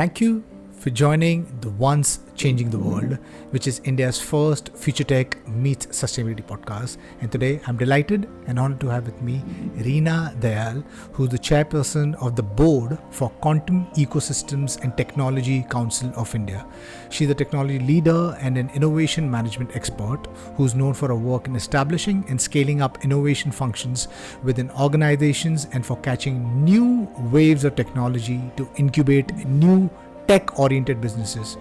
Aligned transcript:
Thank 0.00 0.18
you 0.22 0.49
for 0.80 0.88
joining 0.88 1.46
the 1.60 1.68
Once 1.68 2.20
Changing 2.36 2.70
the 2.70 2.78
World, 2.78 3.18
which 3.50 3.66
is 3.66 3.82
India's 3.84 4.18
first 4.18 4.74
future 4.74 5.04
tech 5.04 5.46
meets 5.46 5.84
sustainability 5.88 6.42
podcast. 6.42 6.96
And 7.20 7.30
today 7.30 7.60
I'm 7.66 7.76
delighted 7.76 8.26
and 8.46 8.58
honored 8.58 8.80
to 8.80 8.88
have 8.88 9.04
with 9.04 9.20
me 9.20 9.42
Reena 9.76 10.34
Dayal, 10.40 10.82
who's 11.12 11.28
the 11.28 11.38
chairperson 11.38 12.14
of 12.22 12.34
the 12.34 12.42
board 12.42 12.96
for 13.10 13.28
Quantum 13.42 13.88
Ecosystems 13.96 14.82
and 14.82 14.96
Technology 14.96 15.66
Council 15.68 16.10
of 16.16 16.34
India. 16.34 16.66
She's 17.10 17.28
a 17.28 17.34
technology 17.34 17.78
leader 17.78 18.34
and 18.40 18.56
an 18.56 18.70
innovation 18.70 19.30
management 19.30 19.76
expert 19.76 20.28
who's 20.56 20.74
known 20.74 20.94
for 20.94 21.08
her 21.08 21.14
work 21.14 21.46
in 21.46 21.56
establishing 21.56 22.24
and 22.30 22.40
scaling 22.40 22.80
up 22.80 23.04
innovation 23.04 23.52
functions 23.52 24.08
within 24.42 24.70
organizations 24.70 25.66
and 25.72 25.84
for 25.84 25.98
catching 25.98 26.64
new 26.64 27.06
waves 27.30 27.64
of 27.64 27.76
technology 27.76 28.40
to 28.56 28.66
incubate 28.76 29.34
new 29.46 29.90
tech 30.30 30.58
oriented 30.60 31.00
businesses. 31.00 31.56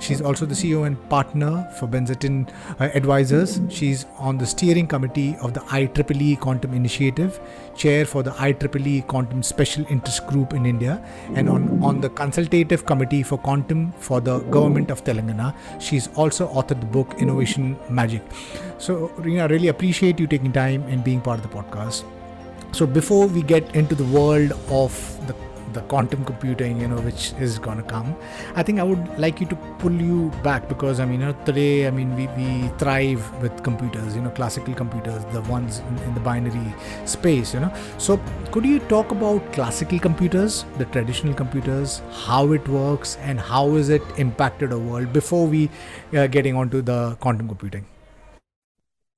She's 0.00 0.20
also 0.20 0.46
the 0.46 0.54
CEO 0.54 0.86
and 0.86 0.96
partner 1.08 1.68
for 1.78 1.86
Benzetton 1.86 2.48
uh, 2.80 2.88
Advisors. 2.94 3.60
She's 3.68 4.06
on 4.16 4.38
the 4.38 4.46
steering 4.46 4.88
committee 4.88 5.36
of 5.40 5.54
the 5.54 5.60
IEEE 5.60 6.40
Quantum 6.40 6.74
Initiative, 6.74 7.40
chair 7.76 8.04
for 8.04 8.24
the 8.24 8.32
IEEE 8.32 9.06
Quantum 9.06 9.42
Special 9.42 9.84
Interest 9.88 10.26
Group 10.26 10.52
in 10.52 10.66
India, 10.66 11.00
and 11.34 11.48
on, 11.48 11.80
on 11.82 12.00
the 12.00 12.10
consultative 12.10 12.86
committee 12.86 13.22
for 13.22 13.38
quantum 13.38 13.92
for 13.92 14.20
the 14.20 14.38
government 14.56 14.90
of 14.90 15.04
Telangana. 15.04 15.54
She's 15.80 16.08
also 16.16 16.48
authored 16.48 16.80
the 16.80 16.86
book 16.86 17.14
Innovation 17.18 17.76
Magic. 17.88 18.22
So, 18.78 19.08
Reena, 19.18 19.42
I 19.42 19.46
really 19.46 19.68
appreciate 19.68 20.18
you 20.18 20.26
taking 20.26 20.52
time 20.52 20.82
and 20.88 21.04
being 21.04 21.20
part 21.20 21.38
of 21.38 21.48
the 21.48 21.56
podcast. 21.56 22.04
So, 22.72 22.86
before 22.86 23.26
we 23.26 23.42
get 23.42 23.74
into 23.74 23.94
the 23.94 24.04
world 24.04 24.52
of 24.68 24.92
the 25.26 25.34
the 25.72 25.80
quantum 25.82 26.24
computing 26.24 26.80
you 26.80 26.88
know 26.88 27.00
which 27.00 27.32
is 27.38 27.58
to 27.58 27.84
come 27.88 28.16
i 28.54 28.62
think 28.62 28.78
i 28.78 28.82
would 28.82 29.18
like 29.18 29.40
you 29.40 29.46
to 29.46 29.56
pull 29.78 29.92
you 29.92 30.30
back 30.42 30.68
because 30.68 31.00
i 31.00 31.04
mean 31.04 31.20
you 31.20 31.26
know, 31.26 31.32
today 31.44 31.86
i 31.86 31.90
mean 31.90 32.14
we, 32.16 32.26
we 32.38 32.68
thrive 32.78 33.22
with 33.42 33.62
computers 33.62 34.16
you 34.16 34.22
know 34.22 34.30
classical 34.30 34.74
computers 34.74 35.24
the 35.32 35.40
ones 35.42 35.80
in, 35.80 35.98
in 35.98 36.14
the 36.14 36.20
binary 36.20 36.74
space 37.04 37.54
you 37.54 37.60
know 37.60 37.72
so 37.98 38.20
could 38.52 38.64
you 38.64 38.78
talk 38.94 39.10
about 39.10 39.52
classical 39.52 39.98
computers 39.98 40.64
the 40.78 40.84
traditional 40.86 41.34
computers 41.34 42.00
how 42.24 42.52
it 42.52 42.66
works 42.68 43.16
and 43.22 43.40
how 43.40 43.74
is 43.74 43.88
it 43.88 44.02
impacted 44.16 44.72
our 44.72 44.78
world 44.78 45.12
before 45.12 45.46
we 45.46 45.68
uh, 46.14 46.26
getting 46.26 46.54
onto 46.54 46.82
the 46.82 47.16
quantum 47.20 47.48
computing 47.48 47.84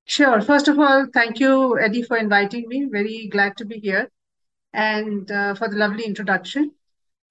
Sure. 0.05 0.41
First 0.41 0.67
of 0.67 0.77
all, 0.77 1.05
thank 1.13 1.39
you, 1.39 1.79
Eddie, 1.79 2.01
for 2.01 2.17
inviting 2.17 2.67
me. 2.67 2.89
Very 2.91 3.29
glad 3.31 3.55
to 3.57 3.65
be 3.65 3.79
here 3.79 4.09
and 4.73 5.31
uh, 5.31 5.53
for 5.55 5.67
the 5.67 5.77
lovely 5.77 6.05
introduction. 6.05 6.71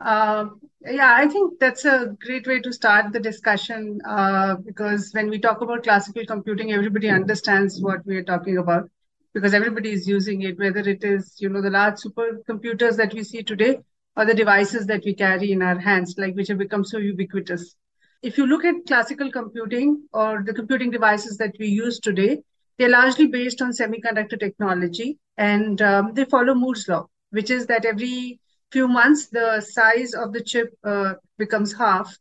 Uh, 0.01 0.47
yeah, 0.83 1.15
I 1.15 1.29
think 1.29 1.61
that's 1.61 1.85
a 1.85 2.17
great 2.25 2.47
way 2.47 2.61
to 2.61 2.73
start 2.73 3.13
the 3.13 3.21
discussion 3.21 4.01
uh, 4.09 4.57
because 4.57 5.11
when 5.13 5.29
we 5.29 5.39
talk 5.39 5.61
about 5.61 5.83
classical 5.83 6.25
computing, 6.25 6.73
everybody 6.73 7.11
understands 7.11 7.81
what 7.83 8.05
we 8.07 8.17
are 8.17 8.23
talking 8.23 8.57
about 8.57 8.89
because 9.35 9.53
everybody 9.53 9.93
is 9.93 10.09
using 10.09 10.43
it, 10.43 10.59
whether 10.59 10.81
it 10.81 11.05
is, 11.05 11.37
you 11.39 11.51
know, 11.51 11.61
the 11.61 11.71
large 11.71 11.97
supercomputers 11.97 12.97
that 12.97 13.13
we 13.13 13.23
see 13.23 13.43
today 13.43 13.79
or 14.17 14.25
the 14.25 14.35
devices 14.35 14.87
that 14.87 15.05
we 15.05 15.15
carry 15.15 15.53
in 15.53 15.63
our 15.63 15.79
hands, 15.79 16.15
like 16.17 16.35
which 16.35 16.49
have 16.49 16.59
become 16.59 16.85
so 16.85 16.97
ubiquitous. 16.99 17.77
If 18.23 18.39
you 18.39 18.47
look 18.47 18.65
at 18.65 18.87
classical 18.87 19.31
computing 19.31 20.03
or 20.13 20.43
the 20.45 20.55
computing 20.55 20.91
devices 20.91 21.37
that 21.39 21.55
we 21.59 21.69
use 21.69 22.01
today, 22.01 22.39
they're 22.79 22.89
largely 22.89 23.27
based 23.27 23.61
on 23.61 23.73
semiconductor 23.73 24.41
technology 24.41 25.19
and 25.37 25.81
um, 25.83 26.15
they 26.15 26.25
follow 26.25 26.55
Moore's 26.55 26.89
law 26.89 27.07
which 27.31 27.51
is 27.51 27.67
that 27.67 27.85
every 27.85 28.41
few 28.73 28.87
months 28.87 29.29
the 29.29 29.61
size 29.61 30.15
of 30.15 30.33
the 30.33 30.41
chip 30.41 30.73
uh, 30.85 31.15
becomes 31.39 31.73
half 31.73 32.17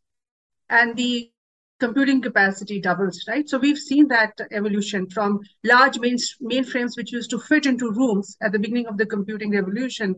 and 0.69 0.95
the 0.95 1.31
computing 1.79 2.21
capacity 2.21 2.79
doubles, 2.81 3.23
right? 3.27 3.47
So 3.47 3.57
we've 3.57 3.77
seen 3.77 4.07
that 4.09 4.37
evolution 4.51 5.09
from 5.09 5.39
large 5.63 5.97
main, 5.99 6.17
mainframes 6.41 6.97
which 6.97 7.11
used 7.11 7.29
to 7.31 7.39
fit 7.39 7.65
into 7.65 7.91
rooms 7.91 8.35
at 8.41 8.51
the 8.51 8.59
beginning 8.59 8.87
of 8.87 8.97
the 8.97 9.05
computing 9.05 9.51
revolution 9.51 10.15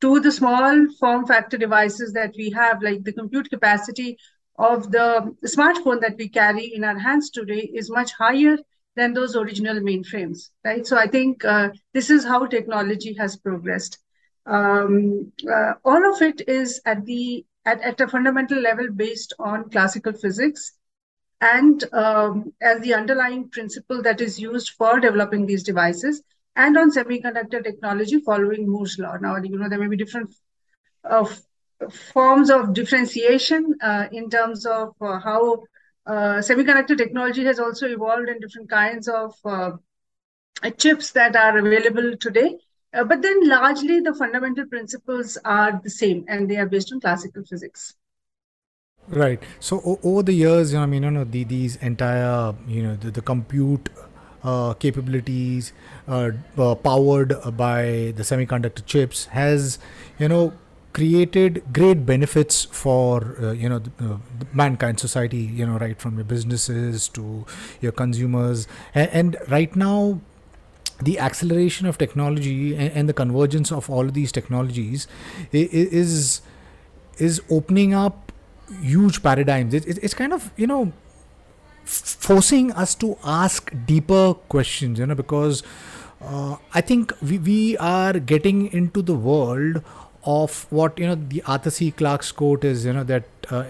to 0.00 0.20
the 0.20 0.32
small 0.32 0.86
form 0.98 1.26
factor 1.26 1.58
devices 1.58 2.12
that 2.14 2.34
we 2.36 2.50
have, 2.50 2.82
like 2.82 3.04
the 3.04 3.12
compute 3.12 3.48
capacity 3.50 4.16
of 4.58 4.90
the 4.90 5.34
smartphone 5.44 6.00
that 6.00 6.16
we 6.18 6.28
carry 6.28 6.64
in 6.74 6.84
our 6.84 6.98
hands 6.98 7.30
today 7.30 7.70
is 7.74 7.90
much 7.90 8.12
higher 8.12 8.56
than 8.96 9.12
those 9.12 9.36
original 9.36 9.80
mainframes, 9.80 10.50
right? 10.64 10.86
So 10.86 10.96
I 10.96 11.06
think 11.06 11.44
uh, 11.44 11.70
this 11.94 12.10
is 12.10 12.24
how 12.24 12.46
technology 12.46 13.14
has 13.18 13.36
progressed 13.36 13.98
um, 14.46 15.32
uh, 15.50 15.72
all 15.84 16.14
of 16.14 16.20
it 16.22 16.42
is 16.48 16.80
at 16.84 17.04
the 17.04 17.44
at, 17.64 17.80
at 17.80 18.00
a 18.00 18.08
fundamental 18.08 18.58
level 18.58 18.88
based 18.90 19.32
on 19.38 19.70
classical 19.70 20.12
physics 20.12 20.72
and 21.40 21.84
um, 21.92 22.52
as 22.60 22.80
the 22.80 22.94
underlying 22.94 23.48
principle 23.48 24.02
that 24.02 24.20
is 24.20 24.38
used 24.38 24.70
for 24.70 25.00
developing 25.00 25.46
these 25.46 25.62
devices 25.62 26.22
and 26.56 26.76
on 26.76 26.90
semiconductor 26.90 27.62
technology 27.62 28.20
following 28.20 28.68
Moore's 28.68 28.98
law. 28.98 29.16
Now, 29.16 29.36
you 29.36 29.58
know, 29.58 29.68
there 29.68 29.78
may 29.78 29.88
be 29.88 29.96
different 29.96 30.34
uh, 31.04 31.26
forms 31.90 32.50
of 32.50 32.74
differentiation 32.74 33.74
uh, 33.82 34.06
in 34.12 34.30
terms 34.30 34.66
of 34.66 34.94
uh, 35.00 35.18
how 35.18 35.64
uh, 36.06 36.38
semiconductor 36.38 36.96
technology 36.96 37.44
has 37.44 37.58
also 37.58 37.88
evolved 37.88 38.28
in 38.28 38.40
different 38.40 38.68
kinds 38.68 39.08
of 39.08 39.34
uh, 39.44 39.72
chips 40.78 41.12
that 41.12 41.34
are 41.36 41.58
available 41.58 42.16
today. 42.18 42.58
Uh, 42.94 43.04
but 43.04 43.22
then 43.22 43.48
largely 43.48 44.00
the 44.00 44.14
fundamental 44.14 44.66
principles 44.66 45.38
are 45.44 45.80
the 45.82 45.90
same 45.90 46.24
and 46.28 46.50
they 46.50 46.56
are 46.56 46.66
based 46.66 46.92
on 46.92 47.00
classical 47.00 47.44
physics. 47.44 47.94
Right. 49.08 49.42
So 49.60 49.80
o- 49.84 50.00
over 50.02 50.22
the 50.22 50.32
years, 50.32 50.72
you 50.72 50.78
know, 50.78 50.84
I 50.84 50.86
mean, 50.86 51.02
you 51.02 51.10
know, 51.10 51.24
the, 51.24 51.44
these 51.44 51.76
entire, 51.76 52.54
you 52.66 52.82
know, 52.82 52.96
the, 52.96 53.10
the 53.10 53.22
compute 53.22 53.88
uh, 54.44 54.74
capabilities 54.74 55.72
uh, 56.08 56.30
uh, 56.58 56.74
powered 56.76 57.34
by 57.56 58.12
the 58.16 58.22
semiconductor 58.22 58.84
chips 58.86 59.26
has, 59.26 59.78
you 60.18 60.28
know, 60.28 60.52
created 60.92 61.62
great 61.72 62.04
benefits 62.04 62.66
for 62.66 63.34
uh, 63.40 63.52
you 63.52 63.66
know 63.66 63.78
the, 63.78 63.90
uh, 63.98 64.18
mankind 64.52 65.00
society 65.00 65.38
you 65.38 65.64
know 65.64 65.78
right 65.78 65.98
from 65.98 66.16
your 66.16 66.24
businesses 66.24 67.08
to 67.08 67.46
your 67.80 67.92
consumers 67.92 68.68
and 68.94 69.38
right 69.48 69.74
now 69.74 70.20
the 71.04 71.18
acceleration 71.18 71.86
of 71.86 71.98
technology 71.98 72.74
and, 72.74 72.92
and, 72.92 73.08
the 73.08 73.12
convergence 73.12 73.72
of 73.72 73.88
all 73.90 74.06
of 74.06 74.14
these 74.14 74.32
technologies 74.32 75.06
is 75.52 76.40
is 77.18 77.40
opening 77.50 77.94
up 77.94 78.32
huge 78.80 79.22
paradigms. 79.22 79.74
It, 79.74 79.86
it, 79.86 79.98
it's 80.02 80.14
kind 80.14 80.32
of 80.32 80.50
you 80.56 80.66
know 80.66 80.92
forcing 81.84 82.72
us 82.72 82.94
to 82.96 83.16
ask 83.24 83.72
deeper 83.86 84.34
questions. 84.48 84.98
You 84.98 85.06
know 85.06 85.14
because 85.14 85.62
uh, 86.20 86.56
I 86.74 86.80
think 86.80 87.12
we 87.22 87.38
we 87.38 87.76
are 87.78 88.14
getting 88.14 88.72
into 88.72 89.02
the 89.02 89.14
world 89.14 89.82
of 90.24 90.66
what 90.70 90.98
you 90.98 91.06
know 91.06 91.16
the 91.16 91.42
Arthur 91.42 91.70
C. 91.70 91.90
Clarke's 91.90 92.32
quote 92.32 92.64
is. 92.64 92.84
You 92.84 92.92
know 92.92 93.04
that. 93.04 93.24
Uh, 93.50 93.64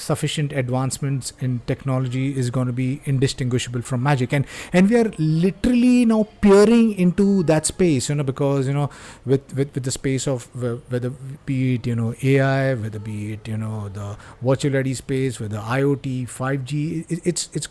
sufficient 0.00 0.52
advancements 0.52 1.32
in 1.40 1.60
technology 1.66 2.36
is 2.36 2.50
going 2.50 2.66
to 2.66 2.72
be 2.72 3.00
indistinguishable 3.04 3.82
from 3.82 4.02
magic. 4.02 4.32
And 4.32 4.46
and 4.72 4.90
we 4.90 4.96
are 4.96 5.10
literally 5.18 6.04
now 6.04 6.28
peering 6.40 6.92
into 6.92 7.42
that 7.44 7.66
space 7.66 8.08
you 8.08 8.14
know 8.14 8.22
because 8.22 8.68
you 8.68 8.74
know 8.74 8.90
with 9.24 9.54
with, 9.54 9.74
with 9.74 9.84
the 9.84 9.90
space 9.90 10.26
of 10.26 10.46
whether 10.90 11.10
be 11.46 11.74
it 11.74 11.86
you 11.86 11.96
know 11.96 12.14
ai 12.22 12.74
whether 12.74 12.98
be 12.98 13.32
it 13.34 13.48
you 13.48 13.56
know 13.56 13.88
the 13.88 14.16
virtual 14.42 14.72
reality 14.72 14.94
space 14.94 15.40
whether 15.40 15.58
iot 15.58 16.08
5g 16.38 17.10
it, 17.10 17.20
it's 17.24 17.48
it's 17.52 17.68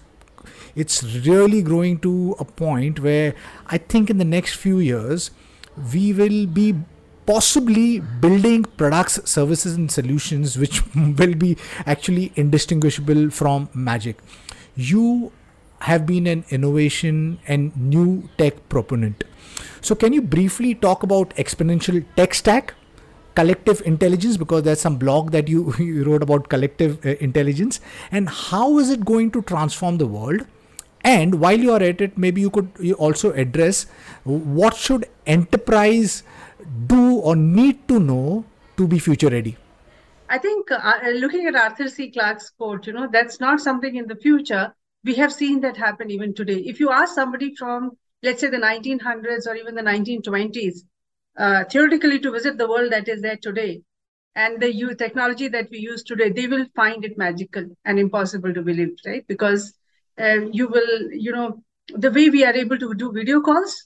it's 0.76 1.04
really 1.28 1.62
growing 1.62 2.00
to 2.00 2.36
a 2.40 2.46
point 2.46 3.00
where 3.00 3.34
i 3.68 3.78
think 3.78 4.10
in 4.10 4.18
the 4.18 4.30
next 4.38 4.56
few 4.56 4.80
years 4.80 5.32
we 5.94 6.14
will 6.14 6.46
be 6.46 6.76
possibly 7.30 8.00
building 8.22 8.64
products, 8.78 9.20
services, 9.30 9.76
and 9.76 9.92
solutions 9.92 10.58
which 10.58 10.84
will 10.96 11.36
be 11.36 11.56
actually 11.86 12.32
indistinguishable 12.36 13.30
from 13.30 13.70
magic. 13.76 14.18
You 14.76 15.32
have 15.82 16.08
been 16.08 16.26
an 16.26 16.44
innovation 16.50 17.40
and 17.48 17.76
new 17.78 18.28
tech 18.40 18.68
proponent. 18.68 19.24
So, 19.82 19.94
can 19.94 20.12
you 20.12 20.24
briefly 20.24 20.74
talk 20.74 21.04
about 21.04 21.30
exponential 21.46 22.04
tech 22.16 22.34
stack? 22.34 22.76
collective 23.36 23.82
intelligence 23.86 24.36
because 24.36 24.64
there's 24.64 24.82
some 24.82 24.98
blog 24.98 25.32
that 25.32 25.48
you, 25.48 25.74
you 25.80 26.04
wrote 26.04 26.22
about 26.22 26.50
collective 26.50 27.06
uh, 27.06 27.10
intelligence 27.28 27.80
and 28.12 28.28
how 28.28 28.80
is 28.80 28.90
it 28.90 29.06
going 29.06 29.32
to 29.32 29.42
transform 29.44 29.98
the 29.98 30.06
world 30.06 30.46
and 31.02 31.40
while 31.40 31.58
you 31.58 31.72
are 31.72 31.82
at 31.82 32.02
it 32.02 32.18
maybe 32.18 32.42
you 32.42 32.50
could 32.50 32.70
you 32.80 32.96
also 32.96 33.32
address 33.34 33.86
what 34.26 34.76
should 34.76 35.08
enterprise 35.26 36.24
do 36.88 37.16
or 37.20 37.36
need 37.36 37.88
to 37.88 38.00
know 38.00 38.46
to 38.78 38.88
be 38.88 39.00
future 39.00 39.30
ready? 39.30 39.58
I 40.30 40.38
think 40.38 40.72
uh, 40.72 40.76
uh, 40.76 41.10
looking 41.10 41.48
at 41.48 41.56
Arthur 41.56 41.90
C. 41.90 42.12
Clarke's 42.12 42.52
quote, 42.52 42.86
you 42.86 42.94
know, 42.94 43.08
that's 43.12 43.40
not 43.40 43.60
something 43.60 43.96
in 43.96 44.08
the 44.08 44.16
future. 44.16 44.74
We 45.04 45.16
have 45.16 45.34
seen 45.34 45.62
that 45.62 45.78
happen 45.78 46.12
even 46.12 46.34
today. 46.34 46.58
If 46.66 46.80
you 46.80 46.92
ask 46.92 47.16
somebody 47.16 47.56
from, 47.56 47.92
let's 48.22 48.42
say, 48.42 48.50
the 48.50 48.58
1900s 48.58 49.48
or 49.48 49.56
even 49.56 49.74
the 49.74 49.82
1920s, 49.82 50.84
uh, 51.38 51.64
theoretically 51.64 52.20
to 52.20 52.32
visit 52.32 52.58
the 52.58 52.68
world 52.68 52.92
that 52.92 53.08
is 53.08 53.22
there 53.22 53.38
today, 53.38 53.82
and 54.36 54.62
the 54.62 54.96
technology 54.98 55.48
that 55.48 55.70
we 55.72 55.80
use 55.80 56.04
today, 56.04 56.30
they 56.30 56.48
will 56.48 56.66
find 56.76 57.04
it 57.04 57.18
magical 57.18 57.66
and 57.86 57.98
impossible 57.98 58.54
to 58.54 58.62
believe, 58.62 58.96
right? 59.06 59.26
Because 59.28 59.74
uh, 60.20 60.42
you 60.52 60.68
will, 60.68 61.12
you 61.12 61.32
know, 61.32 61.64
the 61.88 62.12
way 62.12 62.30
we 62.30 62.46
are 62.46 62.54
able 62.54 62.78
to 62.78 62.94
do 62.94 63.12
video 63.12 63.42
calls, 63.42 63.86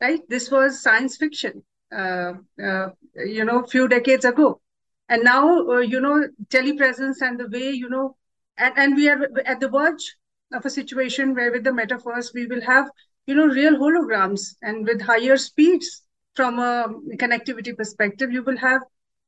right? 0.00 0.20
This 0.28 0.50
was 0.50 0.80
science 0.80 1.16
fiction, 1.16 1.64
you 1.92 3.44
know, 3.44 3.62
few 3.64 3.88
decades 3.88 4.24
ago. 4.24 4.60
And 5.08 5.24
now, 5.24 5.68
uh, 5.68 5.78
you 5.80 6.00
know, 6.00 6.26
telepresence 6.48 7.20
and 7.20 7.38
the 7.38 7.48
way, 7.48 7.70
you 7.70 7.88
know, 7.88 8.16
and, 8.56 8.72
and 8.76 8.96
we 8.96 9.08
are 9.08 9.28
at 9.44 9.60
the 9.60 9.68
verge 9.68 10.16
of 10.52 10.64
a 10.64 10.70
situation 10.70 11.34
where 11.34 11.50
with 11.50 11.64
the 11.64 11.70
metaverse, 11.70 12.32
we 12.34 12.46
will 12.46 12.62
have, 12.62 12.88
you 13.26 13.34
know, 13.34 13.46
real 13.46 13.76
holograms 13.76 14.54
and 14.62 14.86
with 14.86 15.02
higher 15.02 15.36
speeds 15.36 16.02
from 16.34 16.58
a 16.58 16.88
connectivity 17.16 17.76
perspective, 17.76 18.32
you 18.32 18.42
will 18.42 18.56
have 18.56 18.82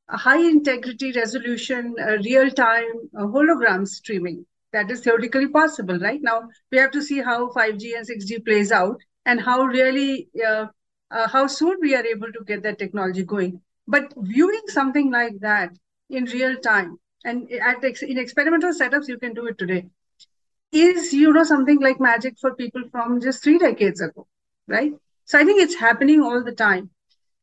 a 0.09 0.17
high 0.17 0.39
integrity 0.39 1.11
resolution, 1.11 1.95
real 2.23 2.49
time 2.49 3.09
hologram 3.15 3.87
streaming. 3.87 4.45
That 4.71 4.91
is 4.91 5.01
theoretically 5.01 5.47
possible, 5.47 5.97
right? 5.99 6.19
Now 6.21 6.49
we 6.71 6.77
have 6.79 6.91
to 6.91 7.01
see 7.01 7.21
how 7.21 7.49
5G 7.51 7.95
and 7.95 8.07
6G 8.07 8.43
plays 8.43 8.71
out 8.71 8.99
and 9.25 9.39
how 9.39 9.63
really, 9.63 10.29
uh, 10.45 10.65
uh, 11.15 11.27
how 11.29 11.47
soon 11.47 11.77
we 11.81 11.95
are 11.95 12.05
able 12.05 12.31
to 12.33 12.43
get 12.45 12.63
that 12.63 12.79
technology 12.79 13.23
going. 13.23 13.61
But 13.87 14.13
viewing 14.17 14.67
something 14.67 15.11
like 15.11 15.39
that 15.41 15.71
in 16.09 16.25
real 16.25 16.57
time 16.57 16.99
and 17.25 17.51
at 17.51 17.83
in 18.03 18.17
experimental 18.19 18.73
setups, 18.73 19.07
you 19.09 19.17
can 19.19 19.33
do 19.33 19.47
it 19.47 19.57
today, 19.57 19.85
is, 20.71 21.13
you 21.13 21.33
know, 21.33 21.43
something 21.43 21.79
like 21.81 21.99
magic 21.99 22.35
for 22.39 22.53
people 22.55 22.83
from 22.91 23.21
just 23.21 23.43
three 23.43 23.57
decades 23.59 24.01
ago, 24.01 24.27
right? 24.67 24.93
So 25.25 25.39
I 25.39 25.43
think 25.45 25.61
it's 25.61 25.75
happening 25.75 26.21
all 26.21 26.43
the 26.43 26.51
time 26.53 26.89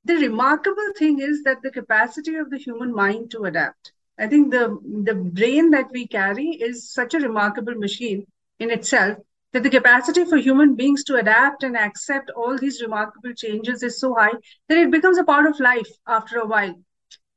the 0.05 0.15
remarkable 0.15 0.93
thing 0.99 1.21
is 1.21 1.43
that 1.45 1.63
the 1.63 1.71
capacity 1.71 2.37
of 2.37 2.51
the 2.51 2.59
human 2.59 2.95
mind 2.95 3.31
to 3.31 3.45
adapt 3.45 3.93
i 4.19 4.27
think 4.27 4.51
the 4.51 4.65
the 5.09 5.15
brain 5.15 5.71
that 5.71 5.91
we 5.93 6.07
carry 6.07 6.49
is 6.69 6.91
such 6.93 7.15
a 7.15 7.21
remarkable 7.21 7.75
machine 7.75 8.27
in 8.59 8.71
itself 8.71 9.19
that 9.53 9.63
the 9.63 9.71
capacity 9.71 10.25
for 10.25 10.37
human 10.37 10.75
beings 10.75 11.05
to 11.05 11.17
adapt 11.17 11.63
and 11.63 11.77
accept 11.77 12.31
all 12.31 12.59
these 12.59 12.81
remarkable 12.83 13.33
changes 13.35 13.83
is 13.83 13.99
so 14.01 14.15
high 14.15 14.33
that 14.69 14.79
it 14.79 14.91
becomes 14.91 15.19
a 15.19 15.25
part 15.25 15.47
of 15.47 15.61
life 15.61 15.91
after 16.07 16.39
a 16.39 16.47
while 16.47 16.75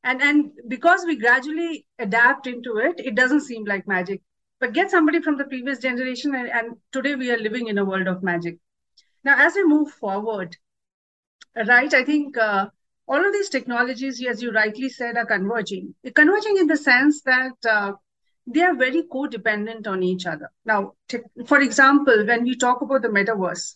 and 0.03 0.21
and 0.21 0.51
because 0.67 1.05
we 1.05 1.17
gradually 1.17 1.85
adapt 1.99 2.47
into 2.47 2.77
it 2.77 2.99
it 2.99 3.15
doesn't 3.15 3.47
seem 3.49 3.65
like 3.65 3.87
magic 3.87 4.21
but 4.59 4.73
get 4.73 4.91
somebody 4.91 5.21
from 5.21 5.37
the 5.37 5.45
previous 5.45 5.79
generation 5.79 6.35
and, 6.35 6.49
and 6.49 6.75
today 6.91 7.15
we 7.15 7.31
are 7.31 7.37
living 7.37 7.67
in 7.67 7.77
a 7.77 7.85
world 7.85 8.07
of 8.07 8.23
magic 8.23 8.57
now 9.23 9.35
as 9.37 9.55
we 9.55 9.63
move 9.65 9.91
forward 9.91 10.57
right? 11.67 11.93
I 11.93 12.03
think 12.03 12.37
uh, 12.37 12.67
all 13.07 13.25
of 13.25 13.33
these 13.33 13.49
technologies, 13.49 14.23
as 14.25 14.41
you 14.41 14.51
rightly 14.51 14.89
said, 14.89 15.17
are 15.17 15.25
converging. 15.25 15.93
They're 16.03 16.13
converging 16.13 16.57
in 16.57 16.67
the 16.67 16.77
sense 16.77 17.21
that 17.23 17.53
uh, 17.69 17.93
they 18.47 18.61
are 18.61 18.75
very 18.75 19.03
codependent 19.03 19.87
on 19.87 20.03
each 20.03 20.25
other. 20.25 20.51
Now, 20.65 20.93
for 21.45 21.61
example, 21.61 22.25
when 22.25 22.43
we 22.43 22.55
talk 22.55 22.81
about 22.81 23.01
the 23.01 23.07
metaverse, 23.07 23.75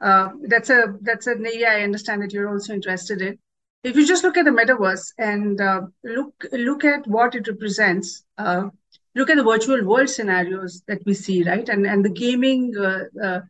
uh, 0.00 0.30
that's 0.42 0.70
a 0.70 0.94
that's 1.00 1.26
an 1.26 1.44
area 1.46 1.70
I 1.70 1.82
understand 1.82 2.22
that 2.22 2.32
you're 2.32 2.48
also 2.48 2.74
interested 2.74 3.22
in. 3.22 3.38
If 3.82 3.96
you 3.96 4.06
just 4.06 4.24
look 4.24 4.36
at 4.36 4.44
the 4.44 4.50
metaverse 4.50 5.12
and 5.18 5.60
uh, 5.60 5.82
look 6.02 6.46
look 6.52 6.84
at 6.84 7.06
what 7.06 7.34
it 7.34 7.48
represents, 7.48 8.24
uh, 8.38 8.68
look 9.14 9.30
at 9.30 9.36
the 9.36 9.44
virtual 9.44 9.84
world 9.84 10.08
scenarios 10.08 10.82
that 10.86 11.04
we 11.06 11.14
see, 11.14 11.42
right, 11.44 11.68
and 11.68 11.86
and 11.86 12.04
the 12.04 12.10
gaming 12.10 12.74
uh, 12.76 13.40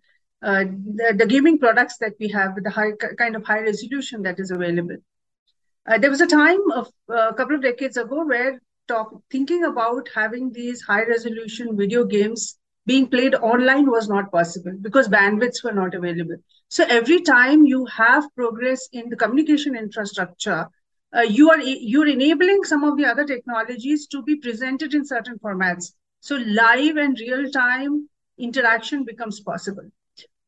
uh, 0.44 0.64
the, 0.64 1.14
the, 1.16 1.26
gaming 1.26 1.58
products 1.58 1.96
that 1.98 2.12
we 2.20 2.28
have 2.28 2.54
with 2.54 2.64
the 2.64 2.70
high 2.70 2.92
kind 3.16 3.34
of 3.34 3.44
high 3.44 3.60
resolution 3.60 4.22
that 4.22 4.38
is 4.38 4.50
available. 4.50 4.96
Uh, 5.86 5.98
there 5.98 6.10
was 6.10 6.20
a 6.20 6.26
time 6.26 6.60
of 6.72 6.88
uh, 7.10 7.28
a 7.28 7.34
couple 7.34 7.56
of 7.56 7.62
decades 7.62 7.96
ago 7.96 8.26
where 8.26 8.60
talk, 8.88 9.22
thinking 9.30 9.64
about 9.64 10.08
having 10.14 10.52
these 10.52 10.82
high 10.82 11.04
resolution 11.04 11.76
video 11.76 12.04
games 12.04 12.58
being 12.86 13.06
played 13.06 13.34
online 13.34 13.90
was 13.90 14.08
not 14.08 14.30
possible 14.30 14.72
because 14.82 15.08
bandwidths 15.08 15.64
were 15.64 15.72
not 15.72 15.94
available. 15.94 16.36
So 16.68 16.84
every 16.88 17.22
time 17.22 17.64
you 17.64 17.86
have 17.86 18.24
progress 18.34 18.88
in 18.92 19.08
the 19.08 19.16
communication 19.16 19.76
infrastructure, 19.76 20.68
uh, 21.16 21.20
you 21.20 21.50
are 21.50 21.60
you're 21.60 22.08
enabling 22.08 22.64
some 22.64 22.84
of 22.84 22.96
the 22.96 23.06
other 23.06 23.24
technologies 23.24 24.06
to 24.08 24.22
be 24.22 24.36
presented 24.36 24.94
in 24.94 25.06
certain 25.06 25.38
formats. 25.38 25.92
So 26.20 26.36
live 26.36 26.96
and 26.96 27.18
real 27.18 27.50
time 27.50 28.08
interaction 28.38 29.04
becomes 29.04 29.40
possible 29.40 29.84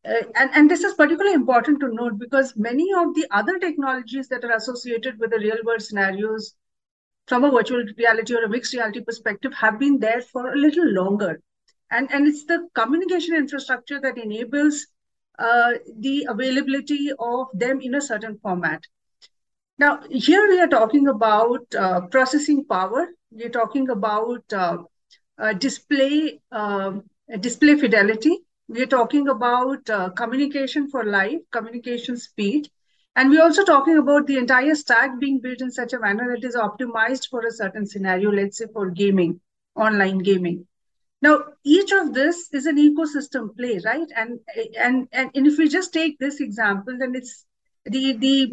uh, 0.07 0.23
and, 0.37 0.51
and 0.55 0.71
this 0.71 0.85
is 0.85 0.95
particularly 0.95 1.35
important 1.35 1.81
to 1.81 1.93
note 1.93 2.19
because 2.19 2.55
many 2.57 2.93
of 2.97 3.15
the 3.15 3.27
other 3.31 3.59
technologies 3.59 4.29
that 4.29 4.45
are 4.45 4.57
associated 4.57 5.19
with 5.19 5.31
the 5.31 5.39
real 5.39 5.59
world 5.65 5.83
scenarios 5.83 6.55
from 7.27 7.45
a 7.45 7.51
virtual 7.51 7.85
reality 7.99 8.35
or 8.35 8.45
a 8.45 8.49
mixed 8.49 8.75
reality 8.75 9.01
perspective 9.01 9.53
have 9.55 9.79
been 9.79 9.99
there 9.99 10.21
for 10.21 10.53
a 10.53 10.57
little 10.57 10.87
longer. 10.87 11.41
And, 11.91 12.11
and 12.13 12.27
it's 12.27 12.45
the 12.45 12.69
communication 12.75 13.35
infrastructure 13.37 14.01
that 14.01 14.19
enables 14.19 14.87
uh, 15.39 15.73
the 15.99 16.27
availability 16.29 17.11
of 17.19 17.47
them 17.55 17.81
in 17.81 17.95
a 17.95 18.01
certain 18.01 18.39
format. 18.39 18.83
Now, 19.79 20.01
here 20.11 20.49
we 20.49 20.61
are 20.61 20.69
talking 20.69 21.09
about 21.09 21.75
uh, 21.75 22.03
processing 22.03 22.65
power. 22.65 23.09
We're 23.31 23.51
talking 23.51 23.91
about 23.91 24.45
uh, 24.53 24.79
uh 25.39 25.53
display 25.53 26.41
um, 26.51 27.03
display 27.41 27.77
fidelity 27.77 28.39
we're 28.69 28.87
talking 28.87 29.29
about 29.29 29.89
uh, 29.89 30.11
communication 30.11 30.91
for 30.91 31.05
life, 31.05 31.39
communication 31.53 32.17
speed, 32.17 32.69
and 33.17 33.31
we're 33.31 33.43
also 33.43 33.65
talking 33.65 33.97
about 33.97 34.27
the 34.27 34.37
entire 34.37 34.75
stack 34.75 35.19
being 35.19 35.41
built 35.41 35.63
in 35.63 35.71
such 35.71 35.95
a 35.95 35.99
manner 35.99 36.37
that 36.37 36.47
is 36.47 36.55
optimized 36.55 37.31
for 37.31 37.41
a 37.47 37.51
certain 37.51 37.87
scenario, 37.87 38.31
let's 38.31 38.59
say 38.59 38.67
for 38.71 38.91
gaming, 38.91 39.41
online 39.75 40.19
gaming. 40.19 40.67
Now, 41.23 41.45
each 41.65 41.93
of 41.93 42.13
this 42.13 42.53
is 42.53 42.67
an 42.67 42.77
ecosystem 42.77 43.57
play, 43.57 43.81
right? 43.83 44.07
And 44.15 44.41
and 44.79 45.09
and, 45.13 45.31
and 45.35 45.47
if 45.47 45.57
we 45.57 45.67
just 45.69 45.95
take 45.95 46.19
this 46.19 46.41
example, 46.41 46.99
then 46.99 47.15
it's 47.15 47.47
the 47.87 48.13
the 48.13 48.53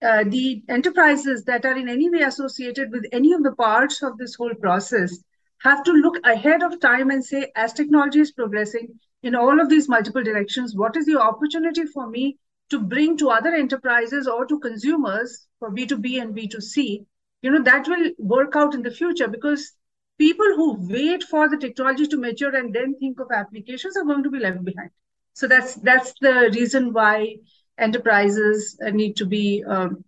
uh, 0.00 0.24
the 0.24 0.62
enterprises 0.68 1.42
that 1.44 1.64
are 1.64 1.76
in 1.76 1.88
any 1.88 2.08
way 2.08 2.20
associated 2.20 2.92
with 2.92 3.06
any 3.10 3.32
of 3.32 3.42
the 3.42 3.56
parts 3.56 4.02
of 4.04 4.18
this 4.18 4.36
whole 4.36 4.54
process 4.54 5.18
have 5.62 5.82
to 5.82 5.92
look 5.92 6.18
ahead 6.24 6.62
of 6.62 6.78
time 6.80 7.10
and 7.10 7.24
say, 7.24 7.50
as 7.56 7.72
technology 7.72 8.20
is 8.20 8.30
progressing, 8.30 9.00
in 9.24 9.34
all 9.34 9.60
of 9.60 9.68
these 9.68 9.88
multiple 9.88 10.22
directions, 10.22 10.76
what 10.76 10.96
is 10.96 11.06
the 11.06 11.20
opportunity 11.20 11.84
for 11.86 12.08
me 12.08 12.38
to 12.70 12.80
bring 12.80 13.16
to 13.18 13.30
other 13.30 13.54
enterprises 13.54 14.26
or 14.26 14.46
to 14.46 14.58
consumers 14.58 15.46
for 15.58 15.70
B2B 15.70 16.20
and 16.20 16.34
B2C? 16.34 17.04
You 17.42 17.50
know, 17.50 17.62
that 17.62 17.86
will 17.86 18.10
work 18.18 18.56
out 18.56 18.74
in 18.74 18.82
the 18.82 18.90
future 18.90 19.28
because 19.28 19.72
people 20.18 20.46
who 20.56 20.76
wait 20.88 21.22
for 21.24 21.48
the 21.48 21.56
technology 21.56 22.06
to 22.06 22.16
mature 22.16 22.54
and 22.54 22.74
then 22.74 22.96
think 22.98 23.20
of 23.20 23.30
applications 23.30 23.96
are 23.96 24.04
going 24.04 24.22
to 24.22 24.30
be 24.30 24.38
left 24.38 24.64
behind. 24.64 24.90
So 25.34 25.46
that's 25.46 25.74
that's 25.76 26.14
the 26.20 26.50
reason 26.54 26.92
why 26.92 27.36
enterprises 27.78 28.78
need 28.80 29.16
to 29.16 29.26
be 29.26 29.62
um, 29.64 30.02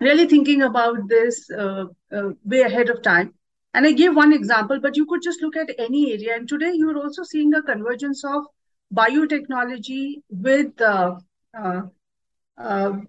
really 0.00 0.26
thinking 0.28 0.62
about 0.62 1.08
this 1.08 1.50
uh, 1.50 1.86
uh, 2.12 2.30
way 2.44 2.60
ahead 2.62 2.88
of 2.88 3.02
time 3.02 3.34
and 3.72 3.86
I 3.86 3.92
gave 3.92 4.16
one 4.16 4.32
example, 4.32 4.80
but 4.80 4.96
you 4.96 5.06
could 5.06 5.22
just 5.22 5.42
look 5.42 5.56
at 5.56 5.70
any 5.78 6.12
area. 6.12 6.34
And 6.34 6.48
today 6.48 6.72
you're 6.74 6.98
also 6.98 7.22
seeing 7.22 7.54
a 7.54 7.62
convergence 7.62 8.24
of 8.24 8.44
biotechnology 8.92 10.22
with, 10.28 10.80
uh, 10.80 11.16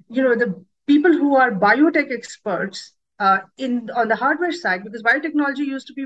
you 0.10 0.21
know, 0.24 0.36
the 0.36 0.63
people 0.88 1.12
who 1.12 1.36
are 1.36 1.51
biotech 1.51 2.12
experts 2.12 2.93
uh, 3.19 3.39
in 3.57 3.89
on 3.95 4.07
the 4.07 4.15
hardware 4.15 4.51
side, 4.51 4.83
because 4.83 5.03
biotechnology 5.03 5.65
used 5.65 5.88
to 5.88 5.93
be 5.93 6.05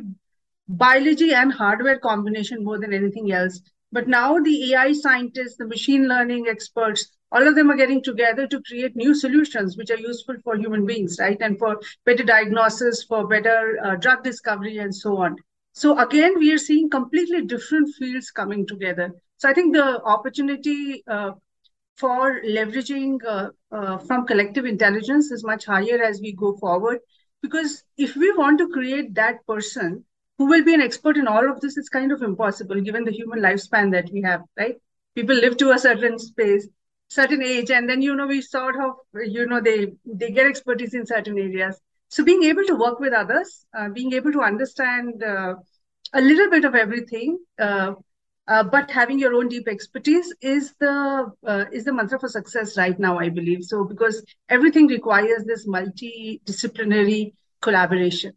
biology 0.67 1.33
and 1.33 1.53
hardware 1.53 1.99
combination 1.99 2.63
more 2.63 2.79
than 2.79 2.93
anything 2.93 3.31
else. 3.31 3.61
But 3.91 4.07
now 4.07 4.39
the 4.39 4.73
AI 4.73 4.93
scientists, 4.93 5.55
the 5.57 5.67
machine 5.67 6.07
learning 6.07 6.47
experts, 6.49 7.07
all 7.31 7.47
of 7.47 7.55
them 7.55 7.71
are 7.71 7.77
getting 7.77 8.03
together 8.03 8.47
to 8.47 8.61
create 8.63 8.95
new 8.95 9.13
solutions 9.13 9.77
which 9.77 9.89
are 9.89 9.97
useful 9.97 10.35
for 10.43 10.57
human 10.57 10.85
beings, 10.85 11.17
right? 11.19 11.37
And 11.39 11.57
for 11.57 11.79
better 12.05 12.23
diagnosis, 12.23 13.03
for 13.03 13.27
better 13.27 13.79
uh, 13.83 13.95
drug 13.95 14.23
discovery, 14.23 14.79
and 14.79 14.93
so 14.93 15.17
on. 15.17 15.37
So 15.73 15.97
again, 15.99 16.37
we 16.39 16.51
are 16.53 16.57
seeing 16.57 16.89
completely 16.89 17.41
different 17.45 17.93
fields 17.95 18.31
coming 18.31 18.65
together. 18.67 19.13
So 19.37 19.49
I 19.49 19.53
think 19.53 19.75
the 19.75 20.01
opportunity 20.03 21.03
uh, 21.07 21.31
for 21.97 22.41
leveraging 22.41 23.19
uh, 23.25 23.49
uh 23.71 23.97
from 23.99 24.25
collective 24.25 24.65
intelligence 24.65 25.31
is 25.31 25.43
much 25.43 25.65
higher 25.65 26.01
as 26.03 26.19
we 26.21 26.33
go 26.33 26.55
forward. 26.57 26.99
Because 27.41 27.83
if 27.97 28.15
we 28.15 28.31
want 28.33 28.57
to 28.59 28.69
create 28.69 29.13
that 29.15 29.45
person 29.47 30.03
who 30.37 30.45
will 30.45 30.63
be 30.63 30.73
an 30.73 30.81
expert 30.81 31.17
in 31.17 31.27
all 31.27 31.49
of 31.49 31.61
this, 31.61 31.77
it's 31.77 31.89
kind 31.89 32.11
of 32.11 32.21
impossible 32.21 32.81
given 32.81 33.05
the 33.05 33.11
human 33.11 33.39
lifespan 33.39 33.91
that 33.91 34.09
we 34.11 34.21
have, 34.23 34.41
right? 34.57 34.75
People 35.15 35.35
live 35.35 35.57
to 35.57 35.71
a 35.71 35.79
certain 35.79 36.19
space 36.19 36.67
certain 37.09 37.43
age 37.43 37.69
and 37.69 37.89
then 37.89 38.01
you 38.01 38.15
know 38.15 38.27
we 38.27 38.41
sort 38.41 38.75
of 38.75 38.95
you 39.25 39.45
know 39.45 39.61
they 39.61 39.91
they 40.05 40.31
get 40.31 40.47
expertise 40.47 40.93
in 40.93 41.05
certain 41.05 41.37
areas 41.37 41.79
so 42.09 42.23
being 42.23 42.43
able 42.43 42.65
to 42.65 42.75
work 42.75 42.99
with 42.99 43.13
others 43.13 43.65
uh, 43.77 43.89
being 43.89 44.13
able 44.13 44.31
to 44.31 44.41
understand 44.41 45.23
uh, 45.23 45.53
a 46.13 46.21
little 46.21 46.49
bit 46.49 46.65
of 46.65 46.75
everything 46.75 47.37
uh, 47.59 47.93
uh 48.47 48.63
but 48.63 48.91
having 48.91 49.19
your 49.19 49.33
own 49.33 49.47
deep 49.47 49.67
expertise 49.67 50.33
is 50.41 50.73
the 50.79 51.31
uh, 51.47 51.65
is 51.71 51.85
the 51.85 51.93
mantra 51.93 52.19
for 52.19 52.29
success 52.29 52.77
right 52.77 52.99
now 52.99 53.17
i 53.19 53.29
believe. 53.29 53.63
So 53.63 53.83
because 53.83 54.23
everything 54.49 54.87
requires 54.87 55.43
this 55.45 55.67
multidisciplinary 55.67 57.33
collaboration 57.61 58.33